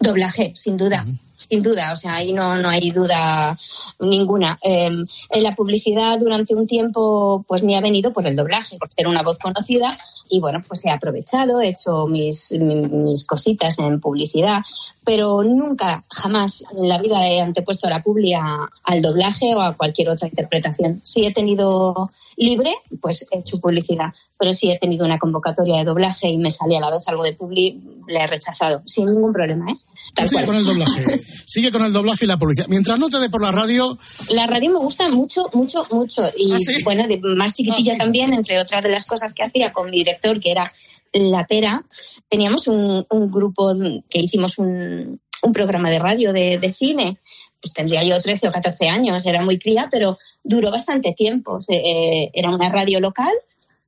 Doblaje, 0.00 0.52
sin 0.54 0.76
duda. 0.76 1.04
Sin 1.36 1.62
duda, 1.62 1.92
o 1.92 1.96
sea, 1.96 2.16
ahí 2.16 2.32
no, 2.32 2.56
no 2.56 2.68
hay 2.68 2.90
duda 2.90 3.56
ninguna. 4.00 4.58
Eh, 4.62 4.90
en 5.30 5.42
la 5.42 5.54
publicidad 5.54 6.18
durante 6.18 6.54
un 6.54 6.66
tiempo 6.66 7.44
pues 7.46 7.62
me 7.62 7.76
ha 7.76 7.80
venido 7.80 8.12
por 8.12 8.26
el 8.26 8.36
doblaje, 8.36 8.76
por 8.76 8.92
ser 8.92 9.06
una 9.06 9.22
voz 9.22 9.38
conocida 9.38 9.96
y 10.28 10.40
bueno, 10.40 10.60
pues 10.66 10.84
he 10.84 10.90
aprovechado, 10.90 11.60
he 11.60 11.68
hecho 11.68 12.06
mis, 12.06 12.52
mi- 12.52 12.86
mis 12.86 13.24
cositas 13.26 13.78
en 13.78 14.00
publicidad, 14.00 14.62
pero 15.04 15.42
nunca, 15.42 16.04
jamás 16.10 16.62
en 16.76 16.88
la 16.88 16.98
vida 17.00 17.26
he 17.28 17.40
antepuesto 17.40 17.88
la 17.88 18.02
publi 18.02 18.34
a- 18.34 18.68
al 18.84 19.02
doblaje 19.02 19.54
o 19.54 19.60
a 19.60 19.76
cualquier 19.76 20.10
otra 20.10 20.28
interpretación. 20.28 21.00
Si 21.04 21.24
he 21.24 21.32
tenido 21.32 22.10
libre, 22.36 22.74
pues 23.00 23.26
he 23.30 23.38
hecho 23.38 23.58
publicidad, 23.60 24.06
pero 24.38 24.52
si 24.52 24.70
he 24.70 24.78
tenido 24.78 25.04
una 25.04 25.18
convocatoria 25.18 25.78
de 25.78 25.84
doblaje 25.84 26.28
y 26.28 26.38
me 26.38 26.50
salía 26.50 26.78
a 26.78 26.82
la 26.82 26.90
vez 26.96 27.08
algo 27.08 27.24
de 27.24 27.32
publi, 27.34 27.80
le 28.06 28.18
he 28.20 28.26
rechazado, 28.26 28.82
sin 28.86 29.06
ningún 29.06 29.32
problema, 29.32 29.70
¿eh? 29.70 29.76
Tal 30.14 30.26
Sigue 30.26 30.36
cual. 30.44 30.46
con 30.46 30.56
el 30.56 30.64
doblaje. 30.64 31.20
Sigue 31.46 31.70
con 31.70 31.82
el 31.84 31.92
doblaje 31.92 32.24
y 32.24 32.28
la 32.28 32.38
publicidad. 32.38 32.66
Mientras 32.68 32.98
no 32.98 33.08
te 33.08 33.18
dé 33.18 33.28
por 33.28 33.42
la 33.42 33.50
radio, 33.52 33.96
La 34.30 34.46
radio 34.46 34.70
me 34.72 34.78
gusta 34.78 35.08
mucho, 35.10 35.50
mucho, 35.52 35.86
mucho. 35.90 36.22
Y 36.36 36.52
¿Ah, 36.52 36.58
sí? 36.58 36.82
bueno, 36.82 37.06
de 37.06 37.18
más 37.36 37.52
chiquitilla 37.52 37.96
también, 37.98 38.32
entre 38.32 38.58
otras 38.58 38.82
de 38.82 38.88
las 38.90 39.04
cosas 39.04 39.32
que 39.34 39.42
hacía 39.44 39.72
con 39.72 39.90
mi 39.90 39.98
director, 39.98 40.17
que 40.40 40.50
era 40.50 40.72
La 41.12 41.46
Pera, 41.46 41.84
teníamos 42.28 42.68
un, 42.68 43.04
grupo 43.30 43.74
que 44.08 44.20
hicimos 44.20 44.58
un, 44.58 45.20
programa 45.52 45.90
de 45.90 45.98
radio 45.98 46.32
de, 46.32 46.72
cine. 46.72 47.18
Pues 47.60 47.72
tendría 47.72 48.04
yo 48.04 48.20
13 48.20 48.48
o 48.48 48.52
14 48.52 48.88
años, 48.88 49.26
era 49.26 49.42
muy 49.42 49.58
cría, 49.58 49.88
pero 49.90 50.16
duró 50.44 50.70
bastante 50.70 51.12
tiempo. 51.12 51.58
Eh, 51.68 52.30
era 52.32 52.50
una 52.50 52.68
radio 52.68 53.00
local. 53.00 53.32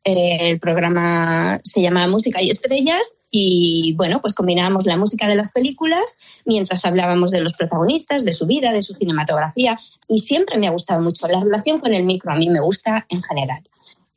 eh, 0.05 0.51
el 0.51 0.59
programa 0.59 1.61
se 1.63 1.83
llama 1.83 2.09
Música 2.09 2.43
y 2.43 2.51
Estrellas 2.51 3.15
y 3.31 3.95
bueno, 3.99 4.21
pues 4.21 4.33
combinábamos 4.33 4.87
la 4.87 4.97
música 4.97 5.29
de 5.29 5.37
las 5.37 5.53
películas 5.53 6.17
mientras 6.47 6.85
hablábamos 6.87 7.31
de 7.31 7.43
los 7.43 7.53
protagonistas, 7.53 8.25
de 8.25 8.33
su 8.33 8.47
vida, 8.47 8.73
de 8.73 8.81
su 8.81 8.95
cinematografía 8.95 9.79
y 10.09 10.19
siempre 10.21 10.59
me 10.59 10.69
ha 10.69 10.71
gustado 10.71 11.03
mucho 11.03 11.29
la 11.29 11.41
relación 11.41 11.81
con 11.81 11.93
el 11.93 12.05
micro, 12.05 12.33
a 12.33 12.37
mí 12.37 12.49
me 12.49 12.61
gusta 12.61 13.05
en 13.11 13.23
general 13.23 13.63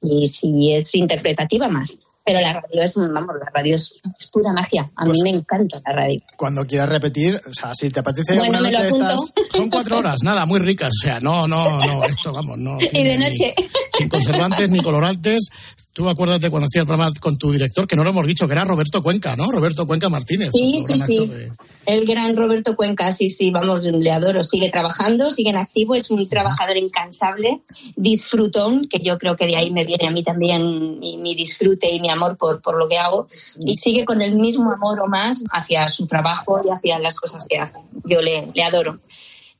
y 0.04 0.28
si 0.28 0.74
es 0.74 0.94
interpretativa 0.96 1.68
más, 1.70 1.98
pero 2.26 2.40
la 2.40 2.54
radio 2.54 2.84
es, 2.84 2.96
vamos, 2.96 3.36
la 3.38 3.50
radio 3.54 3.76
es, 3.76 4.00
es 4.18 4.28
pura 4.32 4.54
magia, 4.54 4.90
a 4.96 5.04
Pues 5.04 5.18
mí 5.22 5.32
me 5.32 5.38
encanta 5.38 5.82
la 5.86 5.94
radio. 5.94 6.22
Cuando 6.38 6.66
quieras 6.66 6.88
repetir, 6.88 7.42
o 7.50 7.54
sea, 7.54 7.74
si 7.74 7.90
te 7.90 8.00
apetece 8.00 8.38
Bueno, 8.38 8.62
lo 8.62 8.70
noche 8.72 8.88
estas... 8.88 9.20
son 9.52 9.70
cuatro 9.70 9.98
horas, 10.00 10.20
nada, 10.24 10.46
muy 10.46 10.60
ricas. 10.60 10.92
O 10.98 11.04
sea, 11.04 11.20
no, 11.20 11.46
no, 11.48 11.80
no, 11.86 12.04
esto, 12.06 12.32
vamos, 12.32 12.58
no. 12.58 12.78
Y 12.94 13.04
de 13.04 13.18
ni- 13.18 13.24
noche. 13.30 13.54
sin 13.98 14.08
conservantes 14.08 14.70
ni 14.70 14.80
colorantes. 14.80 15.50
Tú 15.94 16.10
acuérdate 16.10 16.50
cuando 16.50 16.66
hacía 16.66 16.82
el 16.82 16.88
programa 16.88 17.12
con 17.20 17.38
tu 17.38 17.52
director, 17.52 17.86
que 17.86 17.96
no 17.96 18.04
lo 18.04 18.10
hemos 18.10 18.26
dicho, 18.26 18.48
que 18.48 18.54
era 18.54 18.66
Roberto 18.66 19.04
Cuenca, 19.04 19.36
¿no? 19.36 19.52
Roberto 19.52 19.86
Cuenca 19.86 20.10
Martínez. 20.10 20.50
Sí, 20.52 20.80
sí, 20.80 20.98
sí. 20.98 21.28
de- 21.28 21.52
El 21.86 22.08
gran 22.08 22.36
Roberto 22.36 22.76
Cuenca, 22.76 23.12
sí, 23.12 23.30
sí, 23.30 23.52
vamos, 23.52 23.84
le 23.84 24.12
adoro. 24.12 24.44
Sigue 24.44 24.72
trabajando, 24.72 25.30
sigue 25.30 25.52
en 25.52 25.58
activo, 25.58 25.94
es 25.94 26.10
un 26.10 26.28
trabajador 26.28 26.78
incansable, 26.78 27.60
disfrutón, 27.96 28.88
que 28.88 29.00
yo 29.00 29.18
creo 29.18 29.36
que 29.36 29.46
de 29.46 29.56
ahí 29.56 29.70
me 29.72 29.86
viene 29.86 30.08
a 30.08 30.12
mí 30.12 30.24
también 30.24 31.00
mi, 31.00 31.18
mi 31.18 31.36
disfrute 31.36 31.92
y 31.94 32.00
mi 32.00 32.10
amor 32.10 32.38
por, 32.38 32.62
por 32.62 32.78
lo 32.78 32.88
que 32.88 32.98
hago. 32.98 33.28
Y 33.66 33.76
sigue 33.78 34.04
con 34.06 34.22
el 34.22 34.36
mismo 34.36 34.72
amor 34.72 35.00
o 35.00 35.08
más 35.08 35.44
hacia 35.52 35.88
su 35.88 36.08
trabajo 36.08 36.62
y 36.66 36.70
hacia 36.72 37.00
las 37.00 37.16
cosas 37.16 37.46
que 37.48 37.60
hace. 37.60 37.78
Yo 38.06 38.22
le, 38.22 38.48
le 38.54 38.64
adoro. 38.64 39.00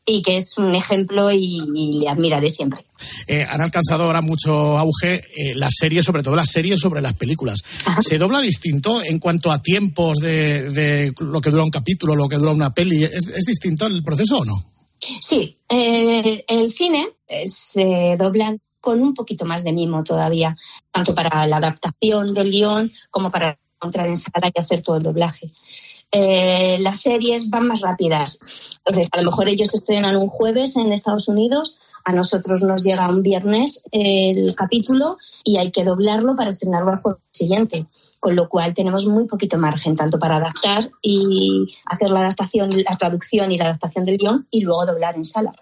Y 0.06 0.22
que 0.22 0.36
es 0.36 0.58
un 0.58 0.76
ejemplo 0.76 1.32
y, 1.32 1.62
y 1.76 2.00
le 2.00 2.10
admiraré 2.10 2.50
siempre. 2.50 2.86
Eh, 3.26 3.46
han 3.50 3.62
alcanzado 3.62 4.04
ahora 4.04 4.22
mucho 4.22 4.78
auge 4.78 5.16
eh, 5.16 5.56
las 5.56 5.74
series, 5.80 6.04
sobre 6.04 6.24
todo 6.24 6.36
las 6.36 6.50
series 6.50 6.80
sobre 6.80 7.02
las 7.02 7.14
películas. 7.14 7.62
¿Se 8.02 8.18
dobla 8.18 8.42
distinto 8.42 9.02
en 9.02 9.20
cuanto 9.20 9.52
a 9.52 9.62
tiempos 9.62 10.18
de, 10.18 10.70
de 10.72 11.14
lo 11.20 11.40
que 11.40 11.52
dura 11.52 11.64
un 11.64 11.70
capítulo, 11.70 12.16
lo 12.16 12.28
que 12.28 12.38
dura 12.38 12.52
una 12.52 12.74
peli? 12.74 13.04
¿Es, 13.04 13.28
es 13.28 13.46
distinto 13.46 13.86
el 13.86 14.04
proceso 14.04 14.40
o 14.40 14.46
no? 14.46 14.54
Sí, 15.20 15.58
eh, 15.70 16.44
el 16.48 16.72
cine 16.72 17.10
eh, 17.28 17.48
se 17.48 18.16
doblan 18.18 18.60
con 18.80 19.02
un 19.02 19.14
poquito 19.14 19.46
más 19.46 19.64
de 19.64 19.72
mimo 19.72 20.04
todavía, 20.04 20.56
tanto 20.92 21.16
para 21.16 21.48
la 21.48 21.58
adaptación 21.58 22.34
del 22.34 22.52
guion 22.52 22.92
como 23.10 23.32
para 23.32 23.58
entrar 23.82 24.08
en 24.08 24.18
sala 24.18 24.52
y 24.54 24.60
hacer 24.60 24.82
todo 24.82 24.98
el 24.98 25.04
doblaje. 25.04 25.52
Eh, 26.16 26.78
las 26.80 27.02
series 27.02 27.50
van 27.50 27.68
más 27.68 27.82
rápidas. 27.82 28.38
Entonces, 28.86 29.10
a 29.12 29.22
lo 29.22 29.32
mejor 29.32 29.50
ellos 29.50 29.74
estrenan 29.74 30.16
un 30.16 30.28
jueves 30.28 30.76
en 30.76 30.92
Estados 30.92 31.28
Unidos, 31.28 31.76
a 32.06 32.12
nosotros 32.12 32.62
nos 32.62 32.84
llega 32.84 33.10
un 33.10 33.24
viernes 33.24 33.82
el 33.92 34.54
capítulo 34.56 35.18
y 35.44 35.58
hay 35.58 35.72
que 35.72 35.84
doblarlo 35.84 36.36
para 36.36 36.50
estrenarlo 36.50 36.92
al 36.92 37.02
jueves 37.02 37.22
siguiente. 37.32 37.88
Con 38.20 38.36
lo 38.36 38.48
cual 38.48 38.74
tenemos 38.74 39.06
muy 39.06 39.26
poquito 39.26 39.58
margen, 39.58 39.98
tanto 39.98 40.20
para 40.20 40.38
adaptar 40.38 40.92
y 41.02 41.76
hacer 41.86 42.10
la 42.12 42.22
adaptación, 42.22 42.84
la 42.84 42.96
traducción 42.96 43.52
y 43.52 43.58
la 43.58 43.66
adaptación 43.66 44.06
del 44.06 44.18
guion 44.18 44.48
y 44.52 44.62
luego 44.62 44.86
doblar 44.86 45.16
en 45.16 45.26
sala. 45.26 45.54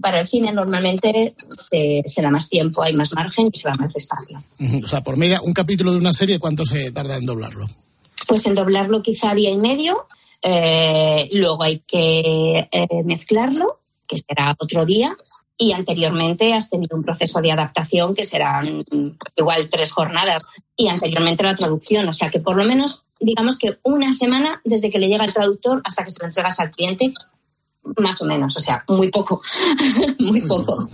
Para 0.00 0.20
el 0.20 0.26
cine 0.26 0.52
normalmente 0.52 1.34
se, 1.56 2.02
se 2.06 2.22
da 2.22 2.30
más 2.30 2.48
tiempo, 2.48 2.82
hay 2.82 2.92
más 2.92 3.12
margen 3.12 3.50
y 3.52 3.58
se 3.58 3.68
va 3.68 3.74
más 3.74 3.92
despacio. 3.92 4.42
O 4.84 4.88
sea, 4.88 5.02
por 5.02 5.16
media, 5.16 5.40
un 5.42 5.52
capítulo 5.52 5.92
de 5.92 5.98
una 5.98 6.12
serie, 6.12 6.38
¿cuánto 6.38 6.64
se 6.64 6.92
tarda 6.92 7.16
en 7.16 7.24
doblarlo? 7.24 7.66
Pues 8.28 8.46
en 8.46 8.54
doblarlo 8.54 9.02
quizá 9.02 9.34
día 9.34 9.50
y 9.50 9.56
medio, 9.56 10.06
eh, 10.42 11.28
luego 11.32 11.62
hay 11.62 11.80
que 11.80 12.68
eh, 12.70 13.02
mezclarlo, 13.04 13.80
que 14.06 14.18
será 14.18 14.54
otro 14.58 14.84
día, 14.84 15.16
y 15.56 15.72
anteriormente 15.72 16.52
has 16.52 16.68
tenido 16.68 16.96
un 16.96 17.02
proceso 17.02 17.40
de 17.40 17.50
adaptación 17.50 18.14
que 18.14 18.22
serán 18.22 18.84
igual 19.34 19.68
tres 19.70 19.90
jornadas, 19.90 20.42
y 20.76 20.88
anteriormente 20.88 21.42
la 21.42 21.54
traducción, 21.54 22.06
o 22.06 22.12
sea 22.12 22.30
que 22.30 22.38
por 22.38 22.56
lo 22.56 22.64
menos 22.64 23.04
digamos 23.18 23.56
que 23.56 23.78
una 23.82 24.12
semana 24.12 24.60
desde 24.64 24.90
que 24.90 24.98
le 24.98 25.08
llega 25.08 25.24
el 25.24 25.32
traductor 25.32 25.80
hasta 25.84 26.04
que 26.04 26.10
se 26.10 26.20
lo 26.20 26.26
entregas 26.26 26.60
al 26.60 26.70
cliente, 26.70 27.12
más 27.96 28.20
o 28.20 28.26
menos, 28.26 28.56
o 28.56 28.60
sea, 28.60 28.84
muy 28.88 29.08
poco, 29.10 29.40
muy 30.18 30.42
poco. 30.42 30.88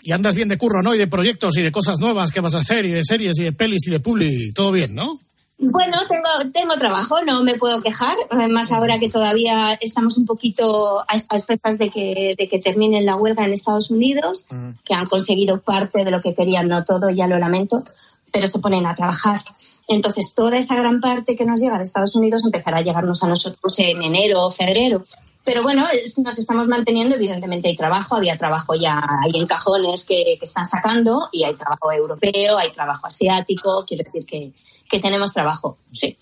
Y 0.00 0.12
andas 0.12 0.36
bien 0.36 0.48
de 0.48 0.56
curro, 0.56 0.80
¿no? 0.80 0.94
Y 0.94 0.98
de 0.98 1.08
proyectos 1.08 1.58
y 1.58 1.62
de 1.62 1.72
cosas 1.72 1.98
nuevas 1.98 2.30
que 2.30 2.40
vas 2.40 2.54
a 2.54 2.60
hacer, 2.60 2.86
y 2.86 2.92
de 2.92 3.02
series 3.02 3.36
y 3.40 3.42
de 3.42 3.52
pelis 3.52 3.88
y 3.88 3.90
de 3.90 4.00
publi, 4.00 4.52
todo 4.52 4.70
bien, 4.70 4.94
¿no? 4.94 5.18
Bueno, 5.58 5.96
tengo, 6.06 6.52
tengo 6.52 6.74
trabajo, 6.74 7.22
no 7.24 7.42
me 7.42 7.54
puedo 7.54 7.80
quejar, 7.80 8.14
más 8.50 8.72
ahora 8.72 8.98
que 8.98 9.08
todavía 9.08 9.72
estamos 9.80 10.18
un 10.18 10.26
poquito 10.26 11.00
a, 11.00 11.06
a 11.08 11.36
expensas 11.36 11.78
de 11.78 11.88
que, 11.88 12.34
de 12.36 12.46
que 12.46 12.58
termine 12.58 13.00
la 13.00 13.16
huelga 13.16 13.42
en 13.44 13.52
Estados 13.52 13.90
Unidos, 13.90 14.46
que 14.84 14.92
han 14.92 15.06
conseguido 15.06 15.62
parte 15.62 16.04
de 16.04 16.10
lo 16.10 16.20
que 16.20 16.34
querían, 16.34 16.68
no 16.68 16.84
todo, 16.84 17.08
ya 17.08 17.26
lo 17.26 17.38
lamento, 17.38 17.84
pero 18.30 18.48
se 18.48 18.58
ponen 18.58 18.84
a 18.84 18.94
trabajar. 18.94 19.40
Entonces, 19.88 20.34
toda 20.34 20.58
esa 20.58 20.74
gran 20.74 21.00
parte 21.00 21.34
que 21.34 21.46
nos 21.46 21.60
llega 21.60 21.78
de 21.78 21.84
Estados 21.84 22.14
Unidos 22.16 22.44
empezará 22.44 22.78
a 22.78 22.82
llegarnos 22.82 23.22
a 23.22 23.28
nosotros 23.28 23.78
en 23.78 24.02
enero 24.02 24.44
o 24.44 24.50
febrero. 24.50 25.04
Pero 25.42 25.62
bueno, 25.62 25.86
nos 26.18 26.38
estamos 26.38 26.66
manteniendo, 26.66 27.14
evidentemente 27.14 27.68
hay 27.68 27.76
trabajo, 27.76 28.16
había 28.16 28.36
trabajo 28.36 28.74
ya 28.74 29.00
ahí 29.22 29.40
en 29.40 29.46
cajones 29.46 30.04
que, 30.04 30.36
que 30.38 30.44
están 30.44 30.66
sacando 30.66 31.28
y 31.32 31.44
hay 31.44 31.54
trabajo 31.54 31.90
europeo, 31.92 32.58
hay 32.58 32.72
trabajo 32.72 33.06
asiático, 33.06 33.84
quiero 33.86 34.02
decir 34.04 34.26
que, 34.26 34.52
que 34.88 35.00
tenemos 35.00 35.32
trabajo, 35.32 35.78
sí. 35.92 36.16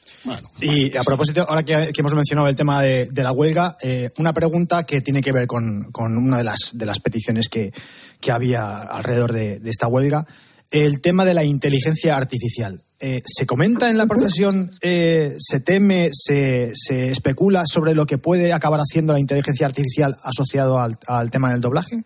Y 0.60 0.96
a 0.96 1.02
propósito, 1.02 1.44
ahora 1.48 1.62
que, 1.62 1.90
hemos 1.96 2.14
mencionado 2.14 2.48
el 2.48 2.56
tema 2.56 2.82
de, 2.82 3.08
la 3.14 3.32
huelga, 3.32 3.76
eh, 3.82 4.10
una 4.18 4.32
pregunta 4.32 4.84
que 4.84 5.00
tiene 5.00 5.22
que 5.22 5.32
ver 5.32 5.46
con, 5.46 5.90
con 5.92 6.16
una 6.16 6.38
de 6.38 6.44
las, 6.44 6.72
de 6.74 6.86
las 6.86 7.00
peticiones 7.00 7.48
que, 7.48 7.72
que 8.20 8.32
había 8.32 8.72
alrededor 8.76 9.32
de, 9.32 9.60
esta 9.64 9.88
huelga. 9.88 10.26
El 10.70 11.00
tema 11.00 11.24
de 11.24 11.34
la 11.34 11.44
inteligencia 11.44 12.16
artificial. 12.16 12.82
Eh, 13.00 13.22
¿Se 13.26 13.44
comenta 13.44 13.90
en 13.90 13.98
la 13.98 14.06
profesión, 14.06 14.70
eh, 14.80 15.36
se 15.38 15.60
teme, 15.60 16.10
se, 16.12 16.72
se 16.74 17.08
especula 17.08 17.64
sobre 17.66 17.94
lo 17.94 18.06
que 18.06 18.18
puede 18.18 18.52
acabar 18.52 18.80
haciendo 18.80 19.12
la 19.12 19.20
inteligencia 19.20 19.66
artificial 19.66 20.16
asociado 20.22 20.80
al, 20.80 20.96
al 21.06 21.30
tema 21.30 21.52
del 21.52 21.60
doblaje? 21.60 22.04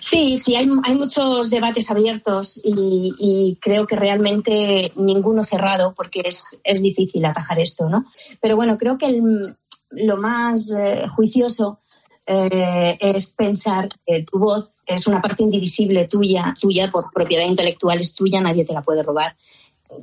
Sí, 0.00 0.36
sí, 0.36 0.56
hay, 0.56 0.68
hay 0.84 0.94
muchos 0.94 1.50
debates 1.50 1.90
abiertos 1.90 2.60
y, 2.62 3.58
creo 3.60 3.86
que 3.86 3.96
realmente 3.96 4.92
ninguno 4.96 5.44
cerrado 5.44 5.94
porque 5.94 6.22
es, 6.24 6.58
es 6.64 6.82
difícil 6.82 7.24
atajar 7.24 7.58
esto, 7.58 7.88
¿no? 7.88 8.04
Pero 8.40 8.56
bueno, 8.56 8.76
creo 8.76 8.98
que 8.98 9.06
el- 9.06 9.56
lo 9.90 10.16
más 10.16 10.70
eh, 10.70 11.06
juicioso 11.08 11.80
eh, 12.26 12.96
es 13.00 13.30
pensar 13.30 13.88
que 14.06 14.22
tu 14.22 14.38
voz 14.38 14.76
es 14.86 15.06
una 15.06 15.20
parte 15.20 15.42
indivisible 15.42 16.06
tuya, 16.06 16.54
tuya 16.60 16.90
por 16.90 17.10
propiedad 17.12 17.44
intelectual 17.44 17.98
es 17.98 18.14
tuya, 18.14 18.40
nadie 18.40 18.64
te 18.64 18.72
la 18.72 18.82
puede 18.82 19.02
robar, 19.02 19.36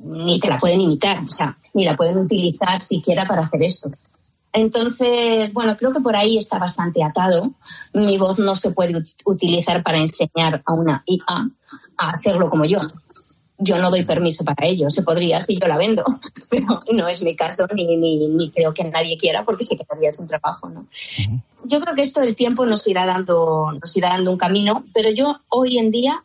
ni 0.04 0.40
te 0.40 0.50
la 0.50 0.58
pueden 0.60 0.82
imitar, 0.82 1.24
o 1.24 1.30
sea, 1.30 1.58
ni 1.74 1.86
la 1.86 1.96
pueden 1.96 2.18
utilizar 2.18 2.82
siquiera 2.82 3.26
para 3.26 3.44
hacer 3.44 3.64
esto. 3.64 3.92
Entonces, 4.58 5.54
bueno, 5.54 5.78
creo 5.78 5.92
que 5.92 6.00
por 6.00 6.16
ahí 6.16 6.36
está 6.38 6.58
bastante 6.58 7.04
atado. 7.04 7.52
Mi 7.94 8.18
voz 8.18 8.40
no 8.40 8.56
se 8.56 8.72
puede 8.72 8.94
ut- 8.94 9.16
utilizar 9.26 9.84
para 9.84 9.98
enseñar 10.00 10.62
a 10.66 10.74
una 10.74 11.04
IA 11.06 11.50
a 11.98 12.10
hacerlo 12.10 12.50
como 12.50 12.66
yo. 12.66 12.80
Yo 13.60 13.80
no 13.80 13.90
doy 13.90 14.04
permiso 14.04 14.44
para 14.44 14.68
ello. 14.68 14.90
Se 14.90 15.04
podría 15.04 15.42
si 15.42 15.60
yo 15.60 15.68
la 15.68 15.78
vendo, 15.78 16.04
pero 16.50 16.80
no 16.92 17.08
es 17.08 17.22
mi 17.22 17.36
caso 17.36 17.68
ni, 17.76 17.96
ni, 17.98 18.28
ni 18.28 18.50
creo 18.50 18.74
que 18.74 18.84
nadie 18.84 19.18
quiera 19.18 19.44
porque 19.44 19.64
se 19.64 19.78
quedaría 19.78 20.12
sin 20.12 20.28
trabajo, 20.28 20.70
¿no? 20.70 20.88
Yo 21.66 21.80
creo 21.80 21.94
que 21.96 22.02
esto 22.02 22.22
del 22.22 22.36
tiempo 22.36 22.66
nos 22.66 22.88
irá 22.88 23.06
dando, 23.06 23.72
nos 23.80 23.96
irá 23.98 24.10
dando 24.10 24.32
un 24.32 24.38
camino, 24.38 24.86
pero 24.94 25.10
yo 25.12 25.40
hoy 25.50 25.78
en 25.80 25.92
día 25.92 26.24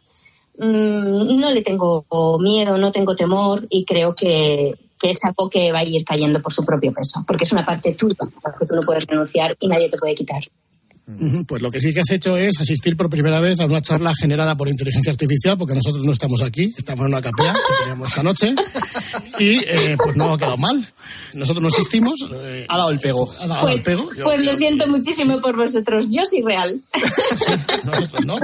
mm, 0.59 1.37
no 1.41 1.51
le 1.51 1.63
tengo 1.63 2.05
miedo, 2.39 2.79
no 2.79 2.93
tengo 2.93 3.15
temor 3.17 3.67
y 3.71 3.85
creo 3.85 4.15
que, 4.15 4.75
que 5.03 5.11
es 5.11 5.25
algo 5.25 5.51
que 5.51 5.73
va 5.73 5.81
a 5.81 5.85
ir 5.85 6.05
cayendo 6.05 6.41
por 6.41 6.53
su 6.53 6.65
propio 6.65 6.93
peso, 6.93 7.25
porque 7.27 7.43
es 7.43 7.53
una 7.53 7.65
parte 7.65 7.93
tuya, 7.95 8.17
que 8.59 8.67
tú 8.67 8.77
no 8.77 8.83
puedes 8.83 9.05
renunciar 9.05 9.57
y 9.59 9.67
nadie 9.67 9.91
te 9.91 9.99
puede 9.99 10.15
quitar. 10.15 10.45
Pues 11.49 11.61
lo 11.61 11.71
que 11.71 11.81
sí 11.81 11.93
que 11.93 12.01
has 12.01 12.11
hecho 12.11 12.37
es 12.37 12.61
asistir 12.61 12.97
por 12.97 13.11
primera 13.11 13.41
vez 13.41 13.59
a 13.61 13.67
una 13.67 13.81
charla 13.83 14.13
generada 14.19 14.57
por 14.57 14.69
inteligencia 14.69 15.11
artificial, 15.11 15.59
porque 15.59 15.75
nosotros 15.75 16.05
no 16.05 16.13
estamos 16.13 16.43
aquí, 16.43 16.73
estamos 16.79 17.01
en 17.07 17.13
una 17.13 17.21
capea 17.21 17.53
que 17.53 17.61
teníamos 17.81 18.09
esta 18.11 18.23
noche, 18.23 18.55
y 19.39 19.59
eh, 19.59 19.97
pues 19.99 20.17
no 20.17 20.33
ha 20.33 20.39
quedado 20.39 20.57
mal. 20.59 20.89
Nosotros 21.35 21.61
no 21.63 21.69
asistimos. 21.69 22.15
eh, 22.33 22.67
ha 22.69 22.77
dado 22.79 22.91
el 22.91 23.01
pego. 23.01 23.31
Ha 23.41 23.47
dado 23.49 23.63
Pues, 23.63 23.81
el 23.81 23.85
pego. 23.97 24.15
Yo- 24.15 24.25
pues 24.25 24.41
lo 24.45 24.55
siento 24.55 24.87
muchísimo 24.87 25.41
por 25.41 25.57
vosotros, 25.57 26.09
yo 26.09 26.25
soy 26.25 26.43
real. 26.43 26.81
nosotros 27.85 28.25
no. 28.25 28.39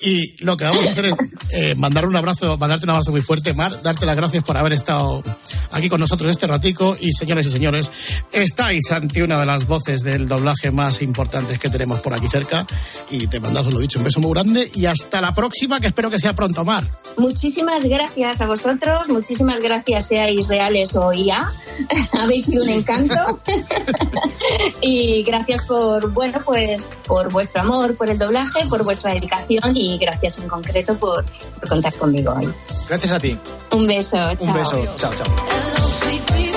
Y 0.00 0.44
lo 0.44 0.56
que 0.56 0.64
vamos 0.64 0.86
a 0.86 0.90
hacer 0.90 1.06
es 1.06 1.14
eh, 1.52 1.74
mandar 1.76 2.06
un 2.06 2.14
abrazo, 2.14 2.58
mandarte 2.58 2.84
un 2.84 2.90
abrazo 2.90 3.10
muy 3.10 3.22
fuerte, 3.22 3.54
Mar, 3.54 3.80
darte 3.82 4.04
las 4.04 4.16
gracias 4.16 4.44
por 4.44 4.56
haber 4.58 4.74
estado 4.74 5.22
aquí 5.70 5.88
con 5.88 6.00
nosotros 6.00 6.28
este 6.30 6.46
ratico. 6.46 6.96
Y 7.00 7.12
señores 7.12 7.46
y 7.46 7.50
señores, 7.50 7.90
estáis 8.32 8.90
ante 8.92 9.22
una 9.22 9.40
de 9.40 9.46
las 9.46 9.66
voces 9.66 10.02
del 10.02 10.28
doblaje 10.28 10.70
más 10.70 11.00
importantes 11.00 11.58
que 11.58 11.70
tenemos 11.70 11.85
por 12.00 12.14
aquí 12.14 12.28
cerca. 12.28 12.66
Y 13.10 13.26
te 13.26 13.40
mandamos, 13.40 13.72
lo 13.72 13.80
dicho, 13.80 13.98
un 13.98 14.04
beso 14.04 14.20
muy 14.20 14.32
grande. 14.32 14.70
Y 14.74 14.86
hasta 14.86 15.20
la 15.20 15.32
próxima, 15.34 15.80
que 15.80 15.88
espero 15.88 16.10
que 16.10 16.18
sea 16.18 16.34
pronto, 16.34 16.64
Mar. 16.64 16.84
Muchísimas 17.16 17.84
gracias 17.84 18.40
a 18.40 18.46
vosotros, 18.46 19.08
muchísimas 19.08 19.60
gracias 19.60 20.08
seáis 20.08 20.48
reales 20.48 20.94
o 20.96 21.12
IA, 21.12 21.50
habéis 22.12 22.46
sido 22.46 22.62
un 22.62 22.70
encanto 22.70 23.40
y 24.80 25.22
gracias 25.22 25.62
por, 25.62 26.12
bueno, 26.12 26.40
pues 26.44 26.90
por 27.06 27.32
vuestro 27.32 27.62
amor, 27.62 27.96
por 27.96 28.10
el 28.10 28.18
doblaje, 28.18 28.66
por 28.68 28.84
vuestra 28.84 29.12
dedicación 29.12 29.76
y 29.76 29.98
gracias 29.98 30.38
en 30.38 30.48
concreto 30.48 30.96
por, 30.96 31.24
por 31.58 31.68
contar 31.68 31.94
conmigo 31.94 32.34
hoy. 32.36 32.52
Gracias 32.88 33.12
a 33.12 33.18
ti. 33.18 33.36
Un 33.72 33.86
beso, 33.86 34.16
chao. 34.16 34.36
Un 34.40 34.52
beso. 34.54 34.96
Chao, 34.98 35.12
chao. 35.14 36.55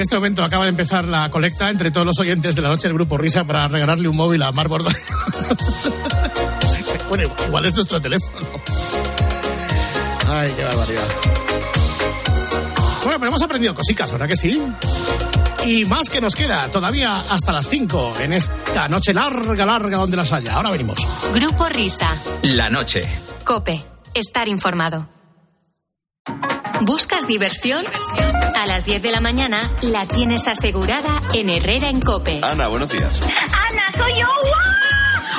En 0.00 0.04
este 0.04 0.14
momento 0.14 0.42
acaba 0.42 0.64
de 0.64 0.70
empezar 0.70 1.06
la 1.06 1.30
colecta 1.30 1.68
entre 1.68 1.90
todos 1.90 2.06
los 2.06 2.18
oyentes 2.18 2.56
de 2.56 2.62
la 2.62 2.68
noche 2.68 2.84
del 2.84 2.94
Grupo 2.94 3.18
Risa 3.18 3.44
para 3.44 3.68
regalarle 3.68 4.08
un 4.08 4.16
móvil 4.16 4.42
a 4.42 4.50
Mar 4.50 4.66
Borda. 4.66 4.90
bueno, 7.10 7.30
igual 7.46 7.66
es 7.66 7.74
nuestro 7.74 8.00
teléfono. 8.00 8.38
Ay, 10.26 10.54
qué 10.56 10.64
barbaridad. 10.64 11.06
Bueno, 13.04 13.18
pero 13.18 13.28
hemos 13.28 13.42
aprendido 13.42 13.74
cositas, 13.74 14.10
¿verdad 14.10 14.26
que 14.26 14.36
sí? 14.36 14.62
Y 15.66 15.84
más 15.84 16.08
que 16.08 16.22
nos 16.22 16.34
queda, 16.34 16.68
todavía 16.68 17.22
hasta 17.28 17.52
las 17.52 17.68
5 17.68 18.14
en 18.20 18.32
esta 18.32 18.88
noche 18.88 19.12
larga, 19.12 19.66
larga 19.66 19.98
donde 19.98 20.16
las 20.16 20.32
haya. 20.32 20.54
Ahora 20.54 20.70
venimos. 20.70 20.98
Grupo 21.34 21.68
Risa. 21.68 22.08
La 22.44 22.70
noche. 22.70 23.06
Cope. 23.44 23.84
Estar 24.14 24.48
informado. 24.48 25.06
¿Buscas 26.80 27.26
diversión? 27.26 27.84
A 28.60 28.66
las 28.66 28.84
10 28.84 29.00
de 29.00 29.10
la 29.10 29.22
mañana 29.22 29.58
la 29.80 30.04
tienes 30.04 30.46
asegurada 30.46 31.22
en 31.32 31.48
Herrera 31.48 31.88
en 31.88 31.98
Cope. 31.98 32.40
Ana, 32.42 32.68
buenos 32.68 32.90
días. 32.90 33.18
Ana, 33.24 33.84
soy 33.96 34.12
yo. 34.20 34.26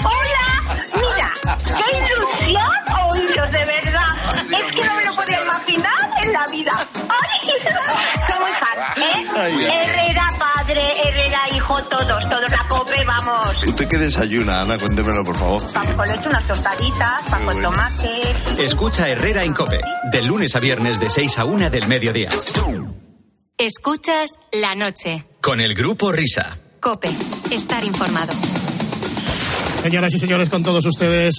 ¡Hola! 0.03 0.75
Mira, 0.95 1.57
qué 1.77 1.97
ilusión 1.97 2.71
oíros, 3.11 3.51
de 3.51 3.65
verdad. 3.65 4.05
Es 4.51 4.75
que 4.75 4.87
no 4.87 4.95
me 4.95 5.05
lo 5.05 5.13
podía 5.13 5.39
imaginar 5.39 6.09
en 6.23 6.33
la 6.33 6.47
vida. 6.47 6.71
¡Ay! 7.09 7.51
¿Cómo 8.33 8.47
están? 8.47 9.03
¿Eh? 9.03 9.27
Ay. 9.37 9.65
Herrera 9.65 10.27
padre, 10.39 10.93
Herrera 11.03 11.41
hijo, 11.55 11.79
todos, 11.83 12.27
todos 12.27 12.49
la 12.49 12.65
cope, 12.69 13.05
vamos. 13.05 13.63
¿Usted 13.67 13.87
qué 13.87 13.97
desayuna, 13.99 14.61
Ana? 14.61 14.79
Cuéntemelo, 14.79 15.23
por 15.23 15.37
favor. 15.37 15.71
Pan 15.71 15.93
con 15.95 16.07
leche, 16.07 16.27
unas 16.27 16.47
tostaditas, 16.47 17.21
pan 17.29 17.45
con 17.45 17.61
tomate. 17.61 18.35
Escucha 18.57 19.07
Herrera 19.07 19.43
en 19.43 19.53
Cope. 19.53 19.79
De 20.11 20.23
lunes 20.23 20.55
a 20.55 20.59
viernes 20.59 20.99
de 20.99 21.11
6 21.11 21.37
a 21.37 21.45
1 21.45 21.69
del 21.69 21.87
mediodía. 21.87 22.31
Escuchas 23.57 24.31
la 24.51 24.73
noche. 24.75 25.23
Con 25.39 25.61
el 25.61 25.75
grupo 25.75 26.11
Risa. 26.11 26.57
Cope. 26.79 27.09
Estar 27.51 27.83
informado. 27.83 28.33
Señoras 29.83 30.13
y 30.15 30.19
señores, 30.19 30.49
con 30.49 30.63
todos 30.63 30.83
ustedes, 30.85 31.35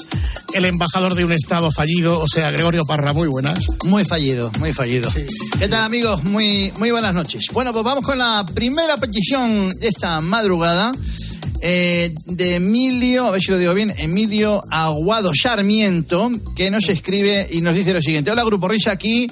el 0.53 0.65
embajador 0.65 1.15
de 1.15 1.25
un 1.25 1.33
estado 1.33 1.71
fallido, 1.73 2.21
o 2.21 2.27
sea, 2.29 2.51
Gregorio 2.51 2.85
Parra, 2.85 3.13
muy 3.13 3.29
buenas. 3.29 3.65
Muy 3.85 4.05
fallido, 4.05 4.51
muy 4.61 4.73
fallido. 4.73 5.11
¿Qué 5.59 5.69
tal 5.69 5.83
amigos? 5.85 6.23
Muy, 6.25 6.73
muy 6.79 6.91
buenas 6.93 7.15
noches. 7.15 7.47
Bueno, 7.53 7.73
pues 7.73 7.85
vamos 7.85 8.05
con 8.05 8.19
la 8.19 8.45
primera 8.55 8.97
petición 8.99 9.71
de 9.71 9.89
esta 9.89 10.21
madrugada. 10.21 10.93
eh, 11.61 12.13
de 12.27 12.57
Emilio, 12.57 13.27
a 13.27 13.31
ver 13.33 13.41
si 13.43 13.51
lo 13.53 13.59
digo 13.59 13.75
bien, 13.75 13.95
Emilio 13.99 14.61
Aguado 14.71 15.31
Sarmiento, 15.35 16.31
que 16.57 16.71
nos 16.71 16.89
escribe 16.89 17.47
y 17.51 17.61
nos 17.61 17.75
dice 17.77 17.93
lo 17.93 18.01
siguiente. 18.03 18.31
Hola 18.33 18.43
Grupo 18.45 18.67
Risa, 18.69 18.91
aquí 18.91 19.29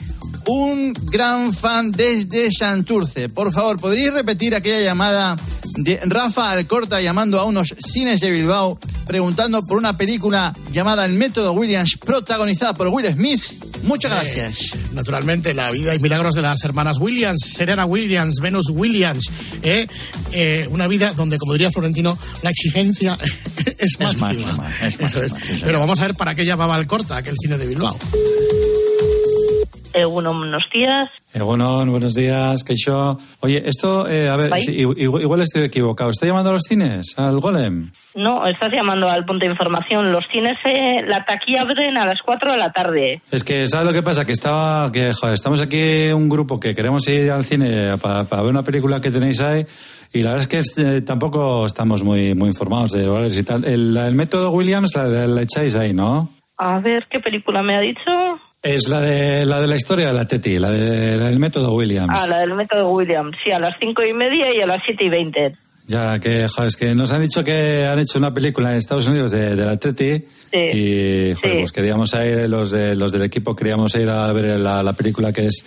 un 0.47 0.93
gran 1.11 1.53
fan 1.53 1.93
desde 1.93 2.51
Santurce. 2.53 3.28
Por 3.28 3.53
favor, 3.53 3.78
¿podríais 3.78 4.12
repetir 4.12 4.55
aquella 4.55 4.80
llamada 4.80 5.36
de 5.76 6.01
Rafa 6.05 6.51
Alcorta 6.51 7.01
llamando 7.01 7.38
a 7.38 7.45
unos 7.45 7.74
cines 7.78 8.20
de 8.20 8.30
Bilbao 8.30 8.78
preguntando 9.07 9.62
por 9.62 9.76
una 9.76 9.97
película 9.97 10.55
llamada 10.72 11.05
El 11.05 11.14
Método 11.14 11.53
Williams 11.53 11.97
protagonizada 11.97 12.74
por 12.74 12.88
Will 12.88 13.07
Smith? 13.07 13.43
Muchas 13.82 14.12
gracias. 14.12 14.70
Naturalmente, 14.93 15.55
la 15.55 15.70
vida 15.70 15.95
y 15.95 15.99
milagros 15.99 16.34
de 16.34 16.43
las 16.43 16.62
hermanas 16.64 16.99
Williams, 16.99 17.41
Serena 17.41 17.86
Williams, 17.86 18.36
Venus 18.41 18.66
Williams. 18.70 19.24
¿eh? 19.62 19.86
Eh, 20.32 20.68
una 20.70 20.86
vida 20.86 21.12
donde, 21.12 21.38
como 21.38 21.55
diría 21.55 21.70
Florentino, 21.70 22.16
la 22.43 22.51
exigencia 22.51 23.18
es 23.78 23.99
máxima. 23.99 24.28
máxima, 24.28 24.53
es 24.82 25.01
máxima, 25.01 25.24
es. 25.24 25.32
señor. 25.32 25.61
Pero 25.64 25.80
vamos 25.80 25.99
a 26.01 26.07
ver 26.07 26.14
para 26.14 26.34
qué 26.34 26.45
llamaba 26.45 26.74
Alcorta, 26.74 27.16
aquel 27.16 27.36
cine 27.41 27.57
de 27.57 27.66
Bilbao. 27.66 27.97
Eh, 29.93 30.05
buenos 30.05 30.62
días. 30.72 31.11
Egunon, 31.34 31.91
buenos 31.91 32.14
días, 32.14 32.62
Keisho. 32.64 33.18
Oye, 33.41 33.62
esto, 33.66 34.09
eh, 34.09 34.28
a 34.28 34.36
ver, 34.36 34.53
sí, 34.61 34.72
igual, 34.78 35.22
igual 35.22 35.41
estoy 35.41 35.62
equivocado. 35.64 36.11
¿Está 36.11 36.26
llamando 36.26 36.51
a 36.51 36.53
los 36.55 36.62
cines? 36.62 37.18
¿Al 37.18 37.41
Golem? 37.41 37.91
No, 38.14 38.47
estás 38.47 38.72
llamando 38.72 39.09
al 39.09 39.24
punto 39.24 39.45
de 39.45 39.51
información. 39.53 40.12
Los 40.12 40.26
cines, 40.32 40.59
eh, 40.64 41.03
la 41.07 41.24
taquilla 41.24 41.62
abren 41.62 41.97
a 41.97 42.05
las 42.05 42.20
4 42.24 42.53
de 42.53 42.59
la 42.59 42.70
tarde. 42.72 43.20
Es 43.30 43.43
que, 43.45 43.66
¿sabes 43.66 43.86
lo 43.86 43.93
que 43.93 44.03
pasa? 44.03 44.24
Que 44.24 44.32
estaba, 44.32 44.91
que, 44.93 45.12
joder, 45.12 45.34
estamos 45.34 45.61
aquí 45.61 46.09
un 46.12 46.28
grupo 46.28 46.59
que 46.61 46.74
queremos 46.74 47.07
ir 47.09 47.30
al 47.30 47.45
cine 47.45 47.97
para, 47.99 48.24
para 48.24 48.43
ver 48.43 48.51
una 48.51 48.64
película 48.64 49.01
que 49.01 49.11
tenéis 49.11 49.41
ahí 49.41 49.64
y 50.12 50.22
la 50.22 50.32
verdad 50.34 50.49
es 50.53 50.74
que 50.76 50.82
eh, 50.82 51.01
tampoco 51.03 51.66
estamos 51.66 52.03
muy, 52.03 52.34
muy 52.34 52.49
informados 52.49 52.93
de 52.93 53.09
horarios 53.09 53.38
y 53.38 53.43
tal. 53.45 53.64
El, 53.64 53.97
el 53.97 54.14
método 54.14 54.51
Williams 54.51 54.95
la, 54.97 55.05
la- 55.05 55.26
la 55.28 55.43
echáis 55.43 55.74
ahí, 55.76 55.93
¿no? 55.93 56.30
A 56.59 56.78
ver, 56.78 57.07
¿qué 57.11 57.20
película 57.20 57.62
me 57.62 57.74
ha 57.74 57.80
dicho? 57.80 58.29
Es 58.62 58.88
la 58.88 59.00
de 59.00 59.46
la 59.46 59.61
de 59.61 59.66
la 59.66 59.76
historia 59.76 60.08
de 60.08 60.12
la 60.12 60.26
Teti, 60.26 60.58
la, 60.58 60.70
de, 60.70 61.16
la 61.16 61.28
del 61.28 61.38
método 61.38 61.74
Williams. 61.74 62.14
Ah, 62.14 62.26
la 62.28 62.38
del 62.40 62.54
método 62.54 62.90
Williams. 62.90 63.36
Sí, 63.42 63.50
a 63.50 63.58
las 63.58 63.74
5 63.80 64.02
y 64.04 64.12
media 64.12 64.54
y 64.54 64.61
a 64.61 64.66
las 64.66 64.80
7 64.84 65.02
y 65.02 65.08
20. 65.08 65.56
Ya 65.86 66.18
que, 66.20 66.46
joder, 66.46 66.68
es 66.68 66.76
que 66.76 66.94
nos 66.94 67.11
han 67.11 67.22
dicho 67.22 67.42
que 67.42 67.86
han 67.86 67.98
hecho 67.98 68.18
una 68.18 68.32
película 68.32 68.70
en 68.70 68.76
Estados 68.76 69.08
Unidos 69.08 69.30
de, 69.30 69.56
de 69.56 69.64
la 69.64 69.76
Teti 69.76 70.24
y, 70.52 71.34
joder, 71.34 71.58
pues 71.58 71.72
queríamos 71.72 72.12
ir, 72.12 72.48
los, 72.48 72.70
de, 72.70 72.94
los 72.94 73.11
del 73.11 73.22
equipo 73.22 73.56
queríamos 73.56 73.94
ir 73.96 74.08
a 74.08 74.30
ver 74.32 74.61
la, 74.61 74.82
la 74.82 74.92
película 74.92 75.32
que 75.32 75.46
es, 75.46 75.64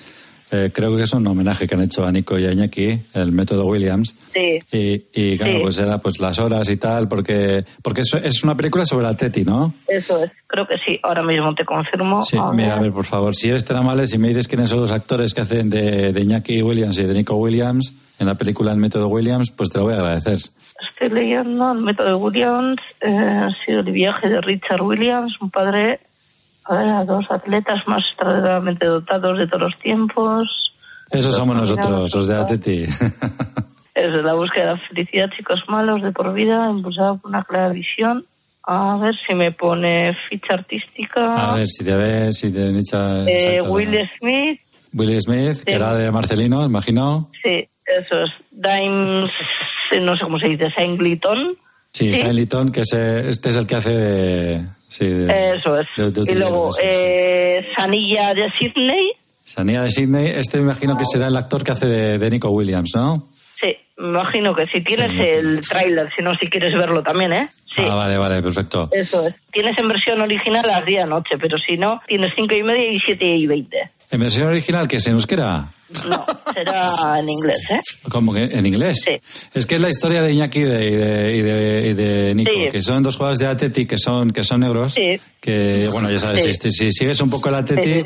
eh, 0.55 0.71
creo 0.71 0.95
que 0.95 1.01
es 1.03 1.13
un 1.13 1.25
homenaje 1.25 1.65
que 1.65 1.73
han 1.73 1.81
hecho 1.81 2.05
a 2.05 2.11
Nico 2.11 2.37
y 2.37 2.45
a 2.45 2.51
Iñaki, 2.51 3.01
el 3.15 3.31
método 3.31 3.65
Williams. 3.65 4.15
Sí. 4.33 4.59
Y, 4.71 5.03
y 5.13 5.37
claro, 5.37 5.53
Sí. 5.55 5.59
pues 5.63 5.79
era 5.79 5.97
pues 5.97 6.19
las 6.19 6.37
horas 6.39 6.69
y 6.69 6.77
tal, 6.77 7.07
porque, 7.07 7.65
porque 7.81 8.01
es, 8.01 8.13
es 8.23 8.43
una 8.43 8.55
película 8.55 8.85
sobre 8.85 9.03
la 9.05 9.15
Teti, 9.15 9.43
¿no? 9.43 9.73
Eso 9.87 10.23
es. 10.23 10.31
Creo 10.47 10.67
que 10.67 10.75
sí. 10.85 10.99
Ahora 11.01 11.23
mismo 11.23 11.55
te 11.55 11.65
confirmo. 11.65 12.21
Sí, 12.21 12.37
A 12.37 12.51
mira, 12.51 12.75
a 12.77 12.81
ver. 12.81 12.91
por 12.91 13.05
favor, 13.05 13.35
si 13.35 13.49
eres 13.49 13.65
tan 13.65 13.77
amable, 13.77 14.05
si 14.07 14.17
me 14.19 14.27
dices 14.27 14.47
quiénes 14.47 14.69
son 14.69 14.79
los 14.81 14.91
actores 14.91 15.33
que 15.33 15.41
hacen 15.41 15.69
de, 15.69 16.13
de 16.13 16.21
Iñaki 16.21 16.61
Williams 16.61 16.99
y 16.99 17.03
de 17.03 17.13
Nico 17.15 17.35
Williams 17.35 17.95
en 18.19 18.27
la 18.27 18.35
película 18.35 18.71
El 18.71 18.77
método 18.77 19.07
Williams, 19.07 19.49
pues 19.51 19.69
te 19.71 19.79
lo 19.79 19.85
voy 19.85 19.93
a 19.95 19.97
agradecer. 19.97 20.37
Estoy 20.93 21.09
leyendo 21.09 21.71
el 21.71 21.79
método 21.79 22.17
Williams. 22.17 22.77
eh, 23.01 23.07
ha 23.09 23.49
sido 23.65 23.79
el 23.79 23.91
viaje 23.91 24.29
de 24.29 24.39
Richard 24.41 24.81
Williams, 24.81 25.33
un 25.41 25.49
padre 25.49 25.99
a, 26.65 26.75
ver, 26.75 26.87
a 26.89 27.05
dos 27.05 27.25
atletas 27.29 27.87
más 27.87 28.01
extraordinariamente 28.09 28.85
dotados 28.85 29.37
de 29.37 29.47
todos 29.47 29.61
los 29.63 29.79
tiempos. 29.79 30.47
Esos 31.11 31.35
somos 31.35 31.55
nosotros, 31.55 32.13
los 32.13 32.27
de 32.27 32.35
Atleti. 32.35 32.85
Es 33.95 34.11
la 34.11 34.33
búsqueda 34.33 34.65
de 34.65 34.71
la 34.71 34.77
felicidad, 34.89 35.29
chicos 35.37 35.59
malos 35.67 36.01
de 36.01 36.11
por 36.11 36.33
vida, 36.33 36.67
impulsado 36.67 37.19
por 37.19 37.29
una 37.29 37.43
clara 37.43 37.69
visión. 37.69 38.25
A 38.63 38.97
ver 38.97 39.13
si 39.27 39.35
me 39.35 39.51
pone 39.51 40.17
ficha 40.29 40.55
artística. 40.55 41.51
A 41.51 41.55
ver 41.57 41.67
si 41.67 41.83
te 41.85 41.95
ves, 41.95 42.39
si 42.39 42.51
te 42.51 42.69
hecho... 42.75 43.27
Eh, 43.27 43.61
Will 43.61 43.95
Smith, 44.17 44.59
Will 44.93 45.21
Smith, 45.21 45.63
que 45.63 45.73
Sí. 45.73 45.75
era 45.75 45.93
de 45.95 46.11
Marcelino, 46.11 46.65
imagino. 46.65 47.29
sí, 47.43 47.69
eso 47.85 48.23
es. 48.23 48.31
Dimes, 48.49 49.29
no 50.01 50.15
sé 50.17 50.23
cómo 50.23 50.39
se 50.39 50.47
dice, 50.49 50.71
Singleton. 50.75 51.55
Sí, 51.91 52.11
Sí. 52.13 52.19
Saint 52.19 52.33
Litton, 52.33 52.71
que 52.71 52.81
es, 52.81 52.93
este 52.93 53.49
es 53.49 53.55
el 53.57 53.67
que 53.67 53.75
hace 53.75 53.91
de... 53.91 54.65
Sí, 54.93 55.07
de, 55.07 55.55
Eso 55.55 55.79
es. 55.79 55.87
de- 55.97 56.11
de 56.11 56.31
y 56.31 56.35
luego, 56.35 56.69
eh, 56.81 57.65
Sanilla 57.75 58.33
de 58.35 58.51
Sydney. 58.51 59.11
Sanía 59.43 59.81
de 59.81 59.89
Sydney, 59.89 60.27
este 60.27 60.57
me 60.57 60.63
imagino 60.63 60.95
que 60.95 61.03
será 61.05 61.27
el 61.27 61.35
actor 61.35 61.63
que 61.63 61.71
hace 61.71 61.87
de, 61.87 62.19
de 62.19 62.29
Nico 62.29 62.49
Williams, 62.49 62.91
¿no? 62.95 63.27
Sí, 63.59 63.75
me 63.97 64.09
imagino 64.09 64.53
que 64.55 64.67
si 64.67 64.81
tienes 64.81 65.11
el 65.19 65.61
tráiler, 65.67 66.09
si 66.15 66.21
no, 66.21 66.35
si 66.35 66.47
quieres 66.47 66.73
verlo 66.75 67.01
también, 67.01 67.33
¿eh? 67.33 67.47
Sí. 67.75 67.81
Ah, 67.89 67.95
vale, 67.95 68.17
vale, 68.19 68.41
perfecto. 68.43 68.87
Eso 68.91 69.25
es. 69.27 69.33
Tienes 69.51 69.75
en 69.79 69.87
versión 69.87 70.21
original 70.21 70.63
las 70.67 70.85
10 70.85 71.03
de 71.05 71.09
noche, 71.09 71.37
pero 71.41 71.57
si 71.57 71.75
no, 71.77 71.99
tienes 72.07 72.31
5 72.35 72.53
y 72.53 72.61
media 72.63 72.91
y 72.91 72.99
7 72.99 73.25
y 73.25 73.47
20. 73.47 73.77
¿En 74.11 74.19
versión 74.19 74.47
original 74.49 74.87
que 74.87 74.97
es 74.97 75.07
en 75.07 75.13
euskera? 75.13 75.71
No, 76.09 76.25
será 76.53 77.19
en 77.19 77.29
inglés, 77.29 77.65
¿eh? 77.69 77.79
¿Cómo 78.09 78.33
que 78.33 78.43
en 78.43 78.65
inglés? 78.65 79.01
Sí. 79.03 79.11
Es 79.53 79.65
que 79.65 79.75
es 79.75 79.81
la 79.81 79.89
historia 79.89 80.21
de 80.21 80.33
Iñaki 80.33 80.59
y 80.59 80.63
de, 80.63 80.85
y 80.87 80.91
de, 80.95 81.35
y 81.37 81.41
de, 81.41 81.87
y 81.89 81.93
de 81.93 82.35
Nico, 82.35 82.51
Sí. 82.51 82.67
que 82.71 82.81
son 82.81 83.03
dos 83.03 83.15
jugadores 83.15 83.39
de 83.39 83.47
Atleti 83.47 83.85
que 83.85 83.97
son, 83.97 84.31
que 84.31 84.43
son 84.43 84.61
negros. 84.61 84.93
Sí. 84.93 85.19
Que, 85.39 85.89
bueno, 85.91 86.09
ya 86.09 86.19
sabes, 86.19 86.43
Sí. 86.43 86.53
si, 86.53 86.71
si 86.71 86.91
sigues 86.91 87.19
un 87.21 87.29
poco 87.29 87.49
el 87.49 87.55
Atleti, 87.55 88.03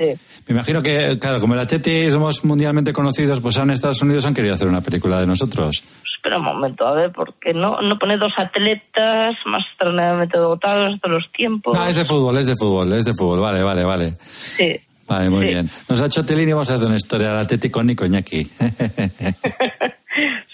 me 0.47 0.53
imagino 0.53 0.81
que, 0.81 1.17
claro, 1.19 1.39
como 1.39 1.53
el 1.53 1.59
Atleti 1.59 2.09
somos 2.11 2.43
mundialmente 2.45 2.93
conocidos, 2.93 3.41
pues 3.41 3.57
en 3.57 3.69
Estados 3.69 4.01
Unidos 4.01 4.25
han 4.25 4.33
querido 4.33 4.55
hacer 4.55 4.67
una 4.67 4.81
película 4.81 5.19
de 5.19 5.27
nosotros. 5.27 5.83
Espera 6.17 6.39
un 6.39 6.45
momento, 6.45 6.85
a 6.87 6.93
ver, 6.93 7.11
porque 7.11 7.53
no, 7.53 7.79
no 7.81 7.97
pone 7.99 8.17
dos 8.17 8.33
atletas 8.37 9.35
más 9.45 9.63
extraordinariamente 9.69 10.37
dotados 10.37 10.99
de 11.01 11.09
los 11.09 11.23
tiempos. 11.31 11.73
No, 11.75 11.85
es 11.87 11.95
de 11.95 12.05
fútbol, 12.05 12.37
es 12.37 12.47
de 12.47 12.55
fútbol, 12.55 12.91
es 12.93 13.05
de 13.05 13.13
fútbol, 13.13 13.39
vale, 13.39 13.61
vale, 13.61 13.83
vale. 13.83 14.13
Sí. 14.25 14.75
Vale, 15.07 15.29
muy 15.29 15.43
Sí. 15.45 15.53
bien. 15.53 15.69
Nos 15.87 16.01
ha 16.01 16.05
hecho 16.07 16.25
Telín 16.25 16.49
y 16.49 16.53
vamos 16.53 16.69
a 16.69 16.75
hacer 16.75 16.87
una 16.87 16.97
historia 16.97 17.27
del 17.29 17.37
Atleti 17.37 17.69
con 17.69 17.85
Nico 17.87 18.05
Iñaki. 18.05 18.49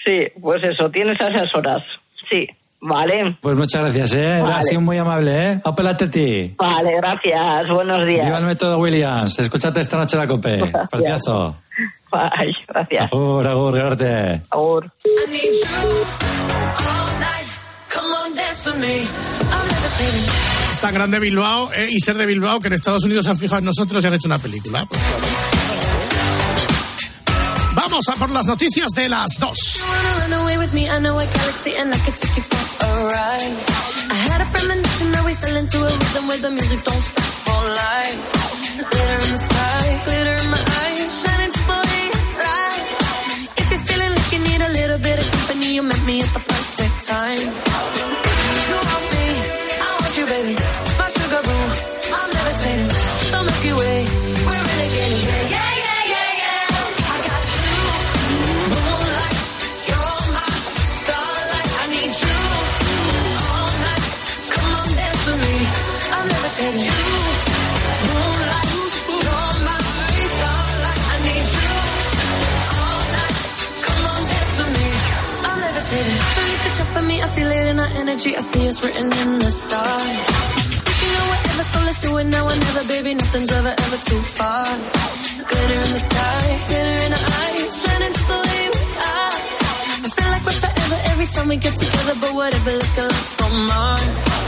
Sí, 0.06 0.28
pues 0.42 0.62
eso, 0.64 0.90
tienes 0.92 1.20
a 1.22 1.30
esas 1.30 1.56
horas. 1.56 1.82
Sí, 2.30 2.46
vale. 2.82 3.38
pues 3.40 3.58
muchas 3.58 3.82
gracias, 3.84 4.14
¿eh? 4.14 4.40
Vale. 4.42 4.56
Ha 4.56 4.62
sido 4.62 4.82
muy 4.82 4.98
amable, 4.98 5.32
¿eh? 5.52 5.62
¡Opa 5.64 5.82
el 5.82 5.88
Atleti! 5.88 6.54
Vale, 6.58 6.98
gracias. 6.98 7.70
Buenos 7.70 8.06
días. 8.06 8.26
Viva 8.26 8.40
el 8.40 8.46
método 8.46 8.78
Williams. 8.80 9.40
Escúchate 9.40 9.80
esta 9.80 9.96
noche 9.96 10.18
la 10.18 10.28
cope. 10.28 10.58
Gracias. 10.58 10.90
Partidazo. 10.90 11.56
Bye, 12.12 12.54
gracias. 12.68 13.14
Agur, 13.14 13.48
agur, 13.48 13.76
gracias. 13.78 14.42
Agur. 14.52 14.92
Es 15.06 15.64
tan 20.84 20.94
grande 20.94 21.18
Bilbao 21.18 21.72
eh, 21.72 21.88
y 21.90 22.00
ser 22.02 22.18
de 22.18 22.26
Bilbao 22.26 22.60
que 22.60 22.68
en 22.68 22.74
Estados 22.74 23.06
Unidos 23.06 23.24
se 23.24 23.32
han 23.32 23.38
fijado 23.38 23.60
en 23.60 23.66
nosotros 23.66 24.04
y 24.04 24.08
han 24.08 24.16
hecho 24.16 24.28
una 24.28 24.38
película. 24.38 24.86
Pues 24.86 25.02
claro. 25.02 25.26
Vamos 27.74 28.06
a 28.10 28.16
por 28.16 28.30
las 28.30 28.46
noticias 28.48 28.92
de 28.92 29.08
las 29.08 29.40
dos. 29.40 29.80
Run 29.80 30.34
energy. 78.04 78.36
I 78.36 78.42
see 78.42 78.68
it's 78.68 78.84
written 78.84 79.08
in 79.24 79.40
the 79.40 79.52
stars. 79.62 80.04
We 80.88 80.94
can 81.00 81.10
go 81.16 81.24
wherever, 81.32 81.66
so 81.72 81.80
let's 81.88 82.02
do 82.04 82.12
it 82.20 82.28
now 82.36 82.44
or 82.52 82.58
never, 82.66 82.84
baby. 82.92 83.16
Nothing's 83.16 83.52
ever, 83.52 83.74
ever 83.86 84.00
too 84.10 84.22
far. 84.38 84.68
Glitter 85.50 85.80
in 85.88 85.92
the 85.96 86.04
sky, 86.10 86.44
glitter 86.68 86.98
in 87.06 87.12
our 87.16 87.28
eyes, 87.44 87.72
shining 87.80 88.14
just 88.14 88.28
the 88.28 88.40
way 88.44 88.64
we 88.76 88.84
are. 89.16 89.36
I 90.04 90.08
feel 90.16 90.30
like 90.36 90.44
we're 90.48 90.62
forever 90.66 90.98
every 91.12 91.28
time 91.32 91.48
we 91.48 91.56
get 91.56 91.76
together, 91.80 92.16
but 92.20 92.32
whatever, 92.36 92.72
let's 92.76 92.94
get 92.96 93.08
lost 93.08 93.42
on 93.42 93.54
Mars. 93.72 94.43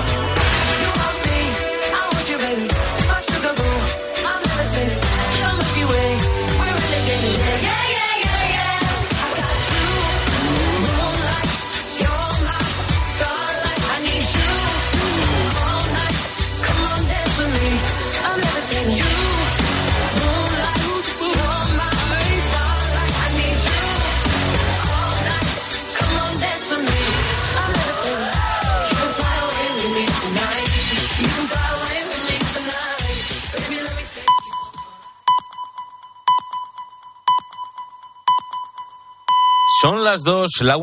Son 39.85 40.03
las 40.03 40.23
dos, 40.23 40.49
la 40.61 40.73